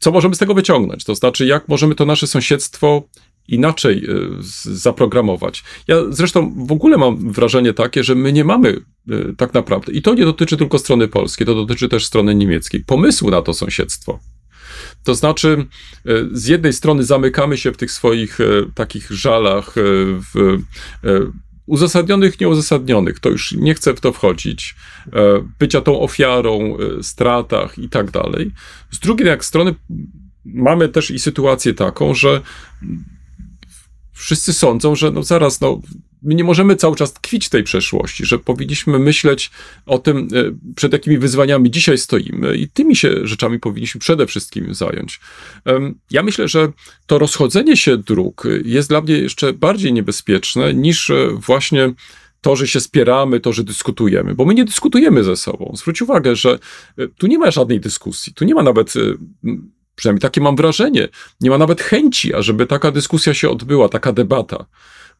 co 0.00 0.12
możemy 0.12 0.34
z 0.34 0.38
tego 0.38 0.54
wyciągnąć. 0.54 1.04
To 1.04 1.14
znaczy, 1.14 1.46
jak 1.46 1.68
możemy 1.68 1.94
to 1.94 2.06
nasze 2.06 2.26
sąsiedztwo 2.26 3.02
inaczej 3.48 4.04
e, 4.04 4.14
zaprogramować. 4.62 5.64
Ja 5.88 5.96
zresztą 6.10 6.66
w 6.66 6.72
ogóle 6.72 6.98
mam 6.98 7.32
wrażenie 7.32 7.72
takie, 7.72 8.04
że 8.04 8.14
my 8.14 8.32
nie 8.32 8.44
mamy 8.44 8.80
e, 9.10 9.34
tak 9.36 9.54
naprawdę, 9.54 9.92
i 9.92 10.02
to 10.02 10.14
nie 10.14 10.24
dotyczy 10.24 10.56
tylko 10.56 10.78
strony 10.78 11.08
polskiej, 11.08 11.46
to 11.46 11.54
dotyczy 11.54 11.88
też 11.88 12.06
strony 12.06 12.34
niemieckiej, 12.34 12.84
pomysłu 12.84 13.30
na 13.30 13.42
to 13.42 13.54
sąsiedztwo. 13.54 14.18
To 15.04 15.14
znaczy, 15.14 15.66
e, 16.06 16.10
z 16.32 16.46
jednej 16.46 16.72
strony 16.72 17.04
zamykamy 17.04 17.56
się 17.56 17.72
w 17.72 17.76
tych 17.76 17.92
swoich 17.92 18.38
takich 18.74 19.10
żalach, 19.10 19.74
w 20.34 20.58
uzasadnionych, 21.66 22.40
nieuzasadnionych, 22.40 23.20
to 23.20 23.28
już 23.28 23.52
nie 23.52 23.74
chcę 23.74 23.94
w 23.94 24.00
to 24.00 24.12
wchodzić, 24.12 24.74
bycia 25.58 25.80
tą 25.80 26.00
ofiarą, 26.00 26.76
stratach 27.02 27.78
i 27.78 27.88
tak 27.88 28.10
dalej. 28.10 28.50
Z 28.90 28.98
drugiej 28.98 29.28
jak 29.28 29.44
strony 29.44 29.74
mamy 30.44 30.88
też 30.88 31.10
i 31.10 31.18
sytuację 31.18 31.74
taką, 31.74 32.14
że 32.14 32.40
wszyscy 34.18 34.52
sądzą, 34.52 34.94
że 34.94 35.10
no 35.10 35.22
zaraz, 35.22 35.60
no 35.60 35.80
my 36.22 36.34
nie 36.34 36.44
możemy 36.44 36.76
cały 36.76 36.96
czas 36.96 37.12
tkwić 37.12 37.46
w 37.46 37.50
tej 37.50 37.62
przeszłości, 37.62 38.26
że 38.26 38.38
powinniśmy 38.38 38.98
myśleć 38.98 39.50
o 39.86 39.98
tym, 39.98 40.28
e, 40.34 40.72
przed 40.74 40.92
jakimi 40.92 41.18
wyzwaniami 41.18 41.70
dzisiaj 41.70 41.98
stoimy 41.98 42.56
i 42.56 42.68
tymi 42.68 42.96
się 42.96 43.26
rzeczami 43.26 43.58
powinniśmy 43.58 44.00
przede 44.00 44.26
wszystkim 44.26 44.74
zająć. 44.74 45.20
Ja 46.10 46.22
myślę, 46.22 46.48
że 46.48 46.72
to 47.06 47.18
rozchodzenie 47.18 47.76
się 47.76 47.96
dróg 47.96 48.44
jest 48.64 48.88
dla 48.88 49.00
mnie 49.00 49.18
jeszcze 49.18 49.52
bardziej 49.52 49.92
niebezpieczne 49.92 50.74
niż 50.74 51.10
e, 51.10 51.28
właśnie 51.32 51.92
to, 52.40 52.56
że 52.56 52.68
się 52.68 52.80
spieramy, 52.80 53.40
to, 53.40 53.52
że 53.52 53.64
dyskutujemy, 53.64 54.34
bo 54.34 54.44
my 54.44 54.54
nie 54.54 54.64
dyskutujemy 54.64 55.24
ze 55.24 55.36
sobą. 55.36 55.72
Zwróć 55.76 56.02
uwagę, 56.02 56.36
że 56.36 56.58
e, 56.98 57.08
tu 57.08 57.26
nie 57.26 57.38
ma 57.38 57.50
żadnej 57.50 57.80
dyskusji, 57.80 58.34
tu 58.34 58.44
nie 58.44 58.54
ma 58.54 58.62
nawet, 58.62 58.94
przynajmniej 59.98 60.20
takie 60.20 60.40
mam 60.40 60.56
wrażenie, 60.56 61.08
nie 61.40 61.50
ma 61.50 61.58
nawet 61.58 61.82
chęci, 61.82 62.34
ażeby 62.34 62.66
taka 62.66 62.90
dyskusja 62.90 63.34
się 63.34 63.50
odbyła, 63.50 63.88
taka 63.88 64.12
debata. 64.12 64.64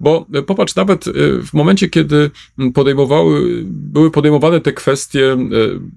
Bo 0.01 0.27
e, 0.35 0.43
popatrz, 0.43 0.75
nawet 0.75 1.09
e, 1.09 1.13
w 1.43 1.55
momencie, 1.55 1.89
kiedy 1.89 2.31
podejmowały, 2.75 3.63
były 3.65 4.11
podejmowane 4.11 4.61
te 4.61 4.73
kwestie 4.73 5.33
e, 5.33 5.39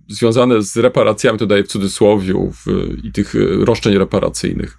związane 0.07 0.61
z 0.61 0.77
reparacjami, 0.77 1.39
to 1.39 1.45
w 1.63 1.67
cudzysłowie, 1.67 2.33
w, 2.33 2.87
i 3.03 3.11
tych 3.11 3.33
roszczeń 3.59 3.97
reparacyjnych, 3.97 4.77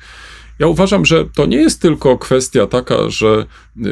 ja 0.59 0.67
uważam, 0.67 1.05
że 1.07 1.25
to 1.35 1.47
nie 1.47 1.57
jest 1.57 1.83
tylko 1.83 2.19
kwestia 2.19 2.67
taka, 2.67 3.11
że 3.11 3.47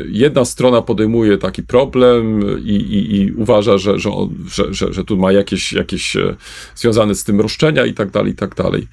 jedna 0.09 0.45
strona 0.45 0.83
podejmuje 0.83 1.39
taki 1.39 1.63
problem 1.63 2.43
i, 2.65 2.75
i, 2.75 3.17
i 3.21 3.33
uważa, 3.33 3.79
że, 3.79 3.99
że, 3.99 4.11
on- 4.11 4.35
że, 4.53 4.75
że, 4.75 4.93
że 4.93 5.05
tu 5.05 5.17
ma 5.17 5.33
jakieś, 5.33 5.73
jakieś 5.73 6.17
e, 6.17 6.37
związane 6.75 7.15
z 7.15 7.25
tym 7.25 7.41
roszczenia 7.41 7.87
i 7.87 7.95
tak 7.95 8.11
dalej, 8.11 8.33
i 8.33 8.37
tak 8.37 8.55
dalej. 8.55 8.89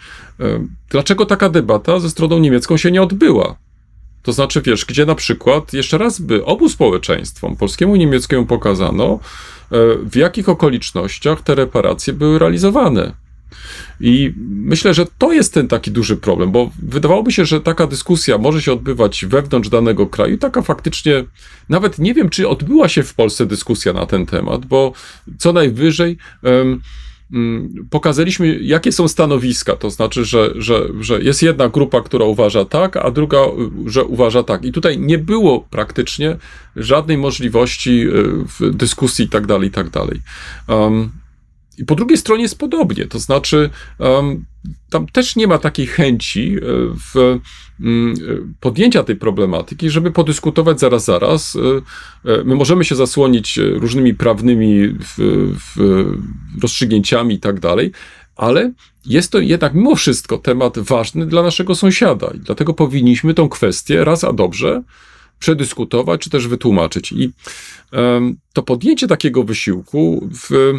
Dlaczego 0.90 1.26
taka 1.26 1.50
debata 1.50 2.00
ze 2.00 2.10
stroną 2.10 2.40
niemiecką 2.40 2.78
się 2.78 2.92
nie 2.92 3.02
odbyła? 3.02 3.56
To 4.24 4.34
znaczy, 4.34 4.62
wiesz, 4.62 4.86
gdzie 4.86 5.06
na 5.06 5.16
przykład 5.16 5.74
jeszcze 5.74 5.98
raz 5.98 6.20
by 6.22 6.46
obu 6.46 6.70
społeczeństwom, 6.70 7.56
polskiemu 7.56 7.96
i 7.96 8.00
niemieckiemu, 8.00 8.46
pokazano, 8.46 9.20
e, 9.72 9.78
w 10.12 10.16
jakich 10.16 10.50
okolicznościach 10.50 11.42
te 11.42 11.56
reparacje 11.56 12.14
były 12.14 12.40
realizowane. 12.40 13.14
I 14.02 14.34
myślę, 14.50 14.94
że 14.94 15.06
to 15.18 15.34
jest 15.34 15.54
ten 15.54 15.68
taki 15.68 15.92
duży 15.92 16.18
problem, 16.18 16.52
bo 16.52 16.72
wydawałoby 16.84 17.32
się, 17.32 17.46
że 17.46 17.62
taka 17.62 17.88
dyskusja 17.88 18.38
może 18.38 18.62
się 18.62 18.74
odbywać 18.74 19.26
wewnątrz 19.26 19.70
danego 19.70 20.08
kraju. 20.08 20.38
Taka 20.38 20.62
faktycznie, 20.62 21.24
nawet 21.70 22.00
nie 22.00 22.14
wiem, 22.14 22.30
czy 22.30 22.48
odbyła 22.48 22.90
się 22.90 23.04
w 23.04 23.14
Polsce 23.14 23.46
dyskusja 23.46 23.94
na 23.94 24.06
ten 24.06 24.26
temat, 24.26 24.66
bo 24.66 24.94
co 25.38 25.54
najwyżej. 25.54 26.18
mm, 26.44 26.82
Pokazaliśmy, 27.90 28.60
jakie 28.60 28.92
są 28.92 29.08
stanowiska. 29.08 29.76
To 29.76 29.90
znaczy, 29.90 30.26
że, 30.26 30.54
że, 30.56 30.88
że 31.00 31.22
jest 31.22 31.44
jedna 31.44 31.70
grupa, 31.70 32.02
która 32.02 32.26
uważa 32.26 32.66
tak, 32.66 32.98
a 32.98 33.12
druga, 33.12 33.38
y, 33.38 33.90
że 33.90 34.06
uważa 34.06 34.44
tak. 34.44 34.66
I 34.66 34.72
tutaj 34.72 35.00
nie 35.00 35.18
było 35.18 35.62
praktycznie 35.62 36.38
żadnej 36.76 37.18
możliwości 37.18 38.08
y, 38.62 38.72
dyskusji 38.72 39.26
i 39.26 39.30
tak 39.30 39.46
dalej, 39.48 39.68
i 39.68 39.72
tak 39.72 39.90
dalej. 39.90 40.22
Um, 40.68 41.12
i 41.78 41.86
po 41.86 41.96
drugiej 41.96 42.18
stronie 42.18 42.42
jest 42.42 42.60
podobnie, 42.60 43.06
to 43.06 43.20
znaczy 43.20 43.70
em, 44.00 44.46
tam 44.90 45.08
też 45.08 45.36
nie 45.36 45.48
ma 45.48 45.58
takiej 45.58 45.88
chęci 45.88 46.56
e, 46.56 46.60
w 47.14 47.40
mm, 47.82 48.14
e, 48.14 48.18
podjęcia 48.60 49.04
tej 49.04 49.16
problematyki, 49.16 49.90
żeby 49.90 50.12
podyskutować 50.12 50.80
zaraz, 50.80 51.06
zaraz. 51.06 51.58
E, 52.26 52.44
My 52.46 52.56
możemy 52.56 52.86
się 52.86 52.96
zasłonić 52.96 53.60
różnymi 53.74 54.14
prawnymi 54.14 54.88
w, 54.90 55.16
w, 55.76 56.06
rozstrzygnięciami 56.62 57.36
i 57.36 57.40
tak 57.40 57.60
dalej, 57.60 57.92
ale 58.36 58.72
jest 59.06 59.32
to 59.32 59.40
jednak 59.40 59.74
mimo 59.74 59.96
wszystko 59.96 60.38
temat 60.38 60.80
ważny 60.80 61.26
dla 61.26 61.44
naszego 61.44 61.76
sąsiada 61.76 62.32
i 62.36 62.40
dlatego 62.40 62.74
powinniśmy 62.74 63.34
tą 63.34 63.50
kwestię 63.50 64.04
raz 64.04 64.24
a 64.24 64.34
dobrze 64.34 64.84
przedyskutować, 65.40 66.22
czy 66.22 66.30
też 66.30 66.48
wytłumaczyć. 66.48 67.12
I 67.12 67.32
em, 67.92 68.38
to 68.54 68.64
podjęcie 68.64 69.08
takiego 69.08 69.44
wysiłku 69.44 70.30
w 70.34 70.74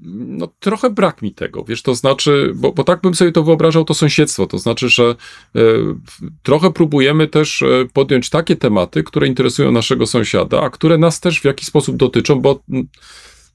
no 0.00 0.48
trochę 0.60 0.90
brak 0.90 1.22
mi 1.22 1.34
tego, 1.34 1.64
wiesz, 1.64 1.82
to 1.82 1.94
znaczy, 1.94 2.52
bo, 2.54 2.72
bo 2.72 2.84
tak 2.84 3.00
bym 3.00 3.14
sobie 3.14 3.32
to 3.32 3.42
wyobrażał, 3.42 3.84
to 3.84 3.94
sąsiedztwo, 3.94 4.46
to 4.46 4.58
znaczy, 4.58 4.88
że 4.88 5.14
w- 5.54 6.30
trochę 6.42 6.72
próbujemy 6.72 7.28
też 7.28 7.62
e, 7.62 7.66
podjąć 7.92 8.30
takie 8.30 8.56
tematy, 8.56 9.02
które 9.02 9.26
interesują 9.26 9.72
naszego 9.72 10.06
sąsiada, 10.06 10.60
a 10.62 10.70
które 10.70 10.98
nas 10.98 11.20
też 11.20 11.40
w 11.40 11.44
jakiś 11.44 11.66
sposób 11.68 11.96
dotyczą, 11.96 12.40
bo 12.40 12.62
mm, 12.70 12.88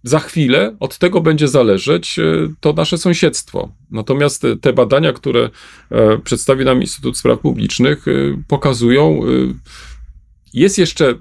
za 0.03 0.19
chwilę 0.19 0.75
od 0.79 0.97
tego 0.97 1.21
będzie 1.21 1.47
zależeć 1.47 2.19
e, 2.19 2.23
to 2.59 2.73
nasze 2.73 2.97
sąsiedztwo. 2.97 3.71
Natomiast 3.91 4.45
te- 4.61 4.73
badania, 4.73 5.13
które 5.13 5.49
e, 5.91 6.17
przedstawi 6.17 6.65
nam 6.65 6.81
Instytut 6.81 7.17
Spraw 7.17 7.39
Publicznych, 7.39 8.05
pokazują, 8.47 9.19
jest 10.53 10.77
jeszcze 10.77 11.15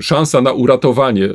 szansa 0.00 0.40
na 0.40 0.52
uratowanie 0.52 1.28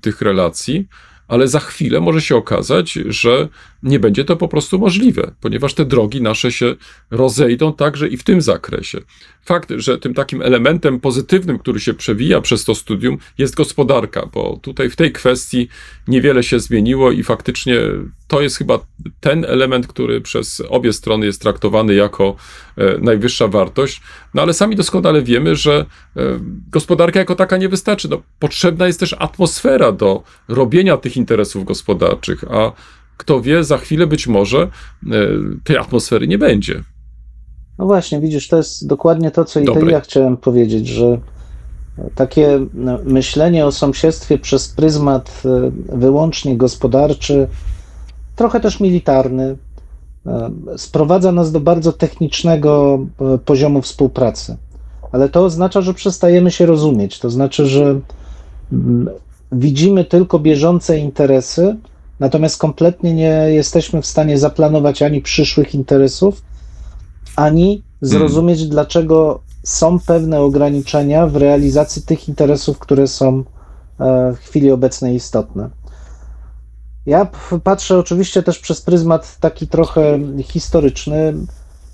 tych 0.00 0.20
relacji, 0.22 0.88
ale 1.28 1.48
za 1.48 1.60
chwilę 1.60 2.00
może 2.00 2.20
się 2.20 2.36
okazać, 2.36 2.92
że 2.92 3.48
nie 3.82 3.98
będzie 3.98 4.24
to 4.24 4.36
po 4.36 4.48
prostu 4.48 4.78
możliwe, 4.78 5.34
ponieważ 5.40 5.74
te 5.74 5.84
drogi 5.84 6.22
nasze 6.22 6.52
się 6.52 6.74
rozejdą 7.10 7.72
także 7.72 8.08
i 8.08 8.16
w 8.16 8.24
tym 8.24 8.42
zakresie. 8.42 8.98
Fakt, 9.46 9.72
że 9.76 9.98
tym 9.98 10.14
takim 10.14 10.42
elementem 10.42 11.00
pozytywnym, 11.00 11.58
który 11.58 11.80
się 11.80 11.94
przewija 11.94 12.40
przez 12.40 12.64
to 12.64 12.74
studium, 12.74 13.18
jest 13.38 13.54
gospodarka, 13.54 14.28
bo 14.32 14.58
tutaj 14.62 14.90
w 14.90 14.96
tej 14.96 15.12
kwestii 15.12 15.68
niewiele 16.08 16.42
się 16.42 16.60
zmieniło 16.60 17.10
i 17.12 17.22
faktycznie 17.22 17.76
to 18.28 18.40
jest 18.40 18.56
chyba 18.56 18.78
ten 19.20 19.44
element, 19.44 19.86
który 19.86 20.20
przez 20.20 20.62
obie 20.68 20.92
strony 20.92 21.26
jest 21.26 21.42
traktowany 21.42 21.94
jako 21.94 22.36
e, 22.76 22.98
najwyższa 22.98 23.48
wartość. 23.48 24.00
No 24.34 24.42
ale 24.42 24.54
sami 24.54 24.76
doskonale 24.76 25.22
wiemy, 25.22 25.56
że 25.56 25.86
e, 26.16 26.20
gospodarka 26.70 27.18
jako 27.18 27.34
taka 27.34 27.56
nie 27.56 27.68
wystarczy. 27.68 28.08
No, 28.08 28.22
potrzebna 28.38 28.86
jest 28.86 29.00
też 29.00 29.16
atmosfera 29.18 29.92
do 29.92 30.22
robienia 30.48 30.96
tych 30.96 31.16
interesów 31.16 31.64
gospodarczych, 31.64 32.44
a 32.50 32.72
kto 33.16 33.40
wie, 33.40 33.64
za 33.64 33.78
chwilę 33.78 34.06
być 34.06 34.26
może 34.26 34.58
e, 34.62 34.68
tej 35.64 35.76
atmosfery 35.76 36.28
nie 36.28 36.38
będzie. 36.38 36.82
No 37.78 37.86
właśnie, 37.86 38.20
widzisz, 38.20 38.48
to 38.48 38.56
jest 38.56 38.86
dokładnie 38.86 39.30
to, 39.30 39.44
co 39.44 39.60
Dobre. 39.60 39.88
i 39.88 39.92
ja 39.92 40.00
chciałem 40.00 40.36
powiedzieć, 40.36 40.88
że 40.88 41.18
takie 42.14 42.60
no, 42.74 42.98
myślenie 43.04 43.66
o 43.66 43.72
sąsiedztwie 43.72 44.38
przez 44.38 44.68
pryzmat 44.68 45.42
e, 45.44 45.70
wyłącznie 45.98 46.56
gospodarczy, 46.56 47.48
trochę 48.36 48.60
też 48.60 48.80
militarny, 48.80 49.56
e, 50.26 50.50
sprowadza 50.76 51.32
nas 51.32 51.52
do 51.52 51.60
bardzo 51.60 51.92
technicznego 51.92 52.98
e, 53.34 53.38
poziomu 53.38 53.82
współpracy. 53.82 54.56
Ale 55.12 55.28
to 55.28 55.44
oznacza, 55.44 55.80
że 55.80 55.94
przestajemy 55.94 56.50
się 56.50 56.66
rozumieć. 56.66 57.18
To 57.18 57.30
znaczy, 57.30 57.66
że 57.66 58.00
widzimy 59.52 60.04
tylko 60.04 60.38
bieżące 60.38 60.98
interesy, 60.98 61.76
natomiast 62.20 62.58
kompletnie 62.58 63.14
nie 63.14 63.46
jesteśmy 63.48 64.02
w 64.02 64.06
stanie 64.06 64.38
zaplanować 64.38 65.02
ani 65.02 65.20
przyszłych 65.20 65.74
interesów, 65.74 66.42
ani 67.36 67.82
zrozumieć, 68.00 68.66
dlaczego 68.66 69.40
są 69.62 69.98
pewne 70.00 70.40
ograniczenia 70.40 71.26
w 71.26 71.36
realizacji 71.36 72.02
tych 72.02 72.28
interesów, 72.28 72.78
które 72.78 73.06
są 73.06 73.44
e, 74.00 74.32
w 74.32 74.38
chwili 74.38 74.70
obecnej 74.70 75.14
istotne. 75.14 75.70
Ja 77.06 77.26
patrzę 77.64 77.98
oczywiście 77.98 78.42
też 78.42 78.58
przez 78.58 78.80
pryzmat 78.80 79.36
taki 79.40 79.68
trochę 79.68 80.18
historyczny, 80.42 81.34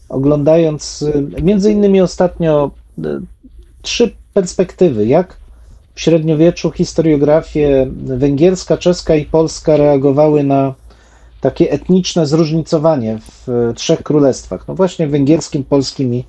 oglądając 0.08 1.02
y, 1.02 1.42
między 1.42 1.72
innymi 1.72 2.00
ostatnio 2.00 2.70
y, 2.98 3.02
trzy 3.82 4.14
perspektywy, 4.34 5.06
jak 5.06 5.36
w 5.94 6.00
średniowieczu 6.00 6.70
historiografie 6.70 7.90
węgierska, 8.04 8.76
czeska 8.76 9.14
i 9.14 9.24
polska 9.24 9.76
reagowały 9.76 10.44
na 10.44 10.74
takie 11.42 11.70
etniczne 11.70 12.26
zróżnicowanie 12.26 13.18
w 13.20 13.48
e, 13.48 13.74
trzech 13.74 14.02
królestwach. 14.02 14.68
No 14.68 14.74
właśnie 14.74 15.08
węgierskim, 15.08 15.64
polskim 15.64 16.14
i 16.14 16.24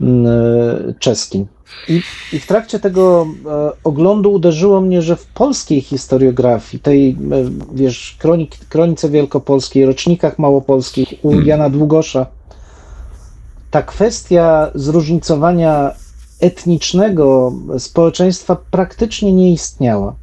mm, 0.00 0.26
e, 0.26 0.94
czeskim. 0.98 1.46
I, 1.88 2.02
I 2.32 2.38
w 2.38 2.46
trakcie 2.46 2.80
tego 2.80 3.26
e, 3.46 3.70
oglądu 3.84 4.32
uderzyło 4.32 4.80
mnie, 4.80 5.02
że 5.02 5.16
w 5.16 5.26
polskiej 5.26 5.80
historiografii, 5.80 6.82
tej, 6.82 7.16
wiesz, 7.74 8.16
kronik, 8.18 8.56
kronice 8.68 9.08
wielkopolskiej, 9.08 9.86
rocznikach 9.86 10.38
małopolskich 10.38 11.14
u 11.22 11.28
Hmm. 11.28 11.48
Jana 11.48 11.70
Długosza, 11.70 12.26
ta 13.70 13.82
kwestia 13.82 14.70
zróżnicowania 14.74 15.90
etnicznego 16.40 17.52
społeczeństwa 17.78 18.56
praktycznie 18.70 19.32
nie 19.32 19.52
istniała. 19.52 20.14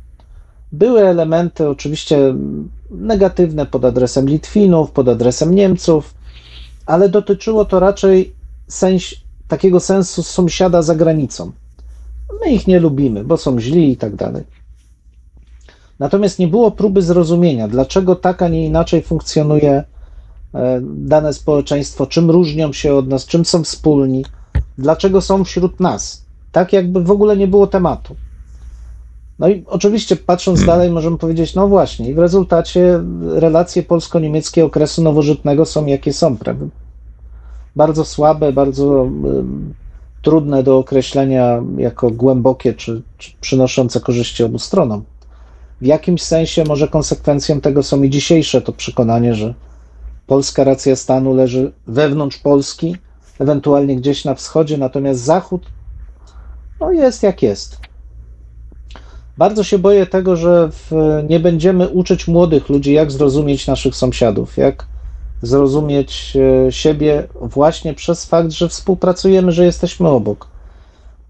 Były 0.71 1.07
elementy 1.07 1.69
oczywiście 1.69 2.35
negatywne 2.91 3.65
pod 3.65 3.85
adresem 3.85 4.29
Litwinów, 4.29 4.91
pod 4.91 5.07
adresem 5.07 5.55
Niemców, 5.55 6.13
ale 6.85 7.09
dotyczyło 7.09 7.65
to 7.65 7.79
raczej 7.79 8.33
sens, 8.67 9.03
takiego 9.47 9.79
sensu 9.79 10.23
sąsiada 10.23 10.81
za 10.81 10.95
granicą. 10.95 11.51
My 12.41 12.51
ich 12.51 12.67
nie 12.67 12.79
lubimy, 12.79 13.23
bo 13.23 13.37
są 13.37 13.59
źli 13.59 13.91
i 13.91 13.97
tak 13.97 14.15
dalej. 14.15 14.43
Natomiast 15.99 16.39
nie 16.39 16.47
było 16.47 16.71
próby 16.71 17.01
zrozumienia, 17.01 17.67
dlaczego 17.67 18.15
tak, 18.15 18.41
a 18.41 18.47
nie 18.47 18.65
inaczej 18.65 19.01
funkcjonuje 19.01 19.83
e, 20.53 20.81
dane 20.83 21.33
społeczeństwo, 21.33 22.07
czym 22.07 22.29
różnią 22.31 22.73
się 22.73 22.93
od 22.93 23.07
nas, 23.07 23.25
czym 23.25 23.45
są 23.45 23.63
wspólni, 23.63 24.25
dlaczego 24.77 25.21
są 25.21 25.43
wśród 25.43 25.79
nas. 25.79 26.25
Tak 26.51 26.73
jakby 26.73 27.03
w 27.03 27.11
ogóle 27.11 27.37
nie 27.37 27.47
było 27.47 27.67
tematu. 27.67 28.15
No 29.39 29.49
i 29.49 29.63
oczywiście 29.67 30.15
patrząc 30.15 30.65
dalej 30.65 30.91
możemy 30.91 31.17
powiedzieć, 31.17 31.55
no 31.55 31.67
właśnie, 31.67 32.09
i 32.09 32.13
w 32.13 32.19
rezultacie 32.19 32.99
relacje 33.21 33.83
polsko-niemieckie 33.83 34.65
okresu 34.65 35.03
nowożytnego 35.03 35.65
są 35.65 35.85
jakie 35.85 36.13
są, 36.13 36.37
prawda? 36.37 36.65
Bardzo 37.75 38.05
słabe, 38.05 38.53
bardzo 38.53 39.09
trudne 40.21 40.63
do 40.63 40.77
określenia 40.77 41.63
jako 41.77 42.09
głębokie 42.09 42.73
czy, 42.73 43.01
czy 43.17 43.31
przynoszące 43.41 43.99
korzyści 43.99 44.43
obu 44.43 44.59
stronom. 44.59 45.03
W 45.81 45.85
jakimś 45.85 46.21
sensie 46.21 46.63
może 46.63 46.87
konsekwencją 46.87 47.61
tego 47.61 47.83
są 47.83 48.03
i 48.03 48.09
dzisiejsze 48.09 48.61
to 48.61 48.73
przekonanie, 48.73 49.35
że 49.35 49.53
polska 50.27 50.63
racja 50.63 50.95
stanu 50.95 51.33
leży 51.33 51.71
wewnątrz 51.87 52.37
Polski, 52.37 52.95
ewentualnie 53.39 53.95
gdzieś 53.95 54.25
na 54.25 54.35
wschodzie, 54.35 54.77
natomiast 54.77 55.19
Zachód 55.19 55.65
no 56.79 56.91
jest 56.91 57.23
jak 57.23 57.43
jest. 57.43 57.88
Bardzo 59.39 59.63
się 59.63 59.79
boję 59.79 60.05
tego, 60.05 60.35
że 60.35 60.69
w, 60.71 60.91
nie 61.29 61.39
będziemy 61.39 61.89
uczyć 61.89 62.27
młodych 62.27 62.69
ludzi, 62.69 62.93
jak 62.93 63.11
zrozumieć 63.11 63.67
naszych 63.67 63.95
sąsiadów, 63.95 64.57
jak 64.57 64.85
zrozumieć 65.41 66.37
e, 66.67 66.71
siebie 66.71 67.27
właśnie 67.41 67.93
przez 67.93 68.25
fakt, 68.25 68.51
że 68.51 68.69
współpracujemy, 68.69 69.51
że 69.51 69.65
jesteśmy 69.65 70.09
obok. 70.09 70.47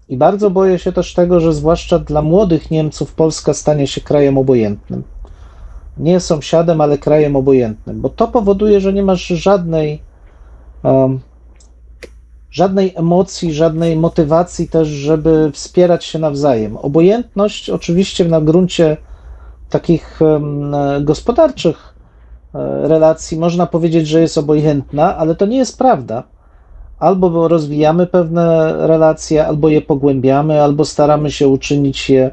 I 0.08 0.16
bardzo 0.16 0.50
boję 0.50 0.78
się 0.78 0.92
też 0.92 1.14
tego, 1.14 1.40
że 1.40 1.52
zwłaszcza 1.52 1.98
dla 1.98 2.22
młodych 2.22 2.70
Niemców 2.70 3.14
Polska 3.14 3.54
stanie 3.54 3.86
się 3.86 4.00
krajem 4.00 4.38
obojętnym. 4.38 5.02
Nie 5.98 6.20
sąsiadem, 6.20 6.80
ale 6.80 6.98
krajem 6.98 7.36
obojętnym, 7.36 8.00
bo 8.00 8.08
to 8.08 8.28
powoduje, 8.28 8.80
że 8.80 8.92
nie 8.92 9.02
masz 9.02 9.26
żadnej, 9.26 10.02
um, 10.82 11.20
żadnej 12.50 12.92
emocji, 12.96 13.52
żadnej 13.52 13.96
motywacji 13.96 14.68
też, 14.68 14.88
żeby 14.88 15.50
wspierać 15.54 16.04
się 16.04 16.18
nawzajem. 16.18 16.76
Obojętność, 16.76 17.70
oczywiście 17.70 18.24
na 18.24 18.40
gruncie 18.40 18.96
takich 19.70 20.20
gospodarczych 21.00 21.94
e, 22.54 22.88
relacji, 22.88 23.38
można 23.38 23.66
powiedzieć, 23.66 24.08
że 24.08 24.20
jest 24.20 24.38
obojętna, 24.38 25.16
ale 25.16 25.34
to 25.34 25.46
nie 25.46 25.58
jest 25.58 25.78
prawda. 25.78 26.22
Albo 26.98 27.48
rozwijamy 27.48 28.06
pewne 28.06 28.74
relacje, 28.86 29.46
albo 29.46 29.68
je 29.68 29.82
pogłębiamy, 29.82 30.62
albo 30.62 30.84
staramy 30.84 31.30
się 31.30 31.48
uczynić 31.48 32.10
je 32.10 32.30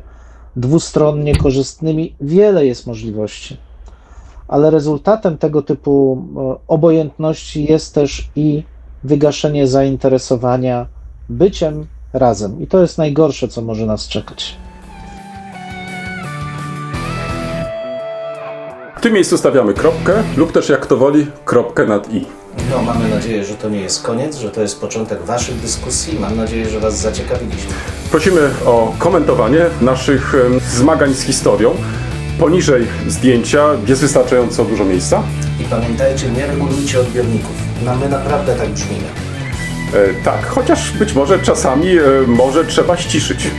dwustronnie 0.55 1.35
korzystnymi. 1.35 2.15
Wiele 2.21 2.65
jest 2.65 2.87
możliwości. 2.87 3.57
Ale 4.47 4.71
rezultatem 4.71 5.37
tego 5.37 5.61
typu 5.61 6.25
e, 6.37 6.55
obojętności 6.67 7.65
jest 7.71 7.95
też 7.95 8.29
i 8.35 8.63
wygaszenie 9.03 9.67
zainteresowania 9.67 10.85
byciem 11.29 11.87
razem. 12.13 12.61
I 12.61 12.67
to 12.67 12.81
jest 12.81 12.97
najgorsze, 12.97 13.47
co 13.47 13.61
może 13.61 13.85
nas 13.85 14.07
czekać. 14.07 14.55
W 18.97 19.01
tym 19.01 19.13
miejscu 19.13 19.37
stawiamy 19.37 19.73
kropkę, 19.73 20.23
lub 20.37 20.51
też 20.51 20.69
jak 20.69 20.79
kto 20.79 20.97
woli, 20.97 21.27
kropkę 21.45 21.85
nad 21.85 22.13
i. 22.13 22.25
No, 22.71 22.81
mamy 22.81 23.09
nadzieję, 23.09 23.43
że 23.43 23.53
to 23.53 23.69
nie 23.69 23.79
jest 23.79 24.03
koniec, 24.03 24.37
że 24.37 24.49
to 24.49 24.61
jest 24.61 24.81
początek 24.81 25.21
Waszych 25.21 25.61
dyskusji. 25.61 26.19
Mam 26.19 26.37
nadzieję, 26.37 26.69
że 26.69 26.79
Was 26.79 26.97
zaciekawiliśmy. 26.97 27.71
Prosimy 28.11 28.41
o 28.65 28.93
komentowanie 28.99 29.65
naszych 29.81 30.35
zmagań 30.73 31.13
z 31.13 31.21
historią. 31.21 31.75
Poniżej 32.39 32.87
zdjęcia 33.07 33.67
jest 33.87 34.01
wystarczająco 34.01 34.65
dużo 34.65 34.85
miejsca. 34.85 35.23
I 35.59 35.63
pamiętajcie, 35.63 36.29
nie 36.29 36.47
regulujcie 36.47 36.99
odbiorników. 36.99 37.55
No, 37.85 37.95
my 37.95 38.09
naprawdę 38.09 38.55
tak 38.55 38.69
brzmimy. 38.69 39.03
E, 39.93 40.23
tak, 40.23 40.45
chociaż 40.47 40.91
być 40.91 41.13
może 41.13 41.39
czasami 41.39 41.97
e, 41.97 42.01
może 42.27 42.65
trzeba 42.65 42.97
ściszyć. 42.97 43.47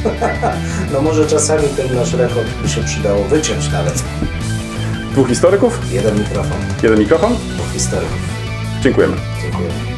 No 0.92 1.02
może 1.02 1.26
czasami 1.26 1.62
ten 1.76 1.94
nasz 1.96 2.12
rekord 2.14 2.48
by 2.62 2.68
się 2.68 2.84
przydało 2.84 3.24
wyciąć 3.24 3.72
nawet. 3.72 4.02
Dwóch 5.12 5.28
historyków, 5.28 5.80
Jeden 5.92 6.18
mikrofon, 6.18 6.58
jeden 6.82 6.98
mikrofon. 6.98 7.32
dwóch 7.54 7.72
historyków. 7.72 8.18
Dziękujemy. 8.82 9.16
Dziękuję. 9.42 9.97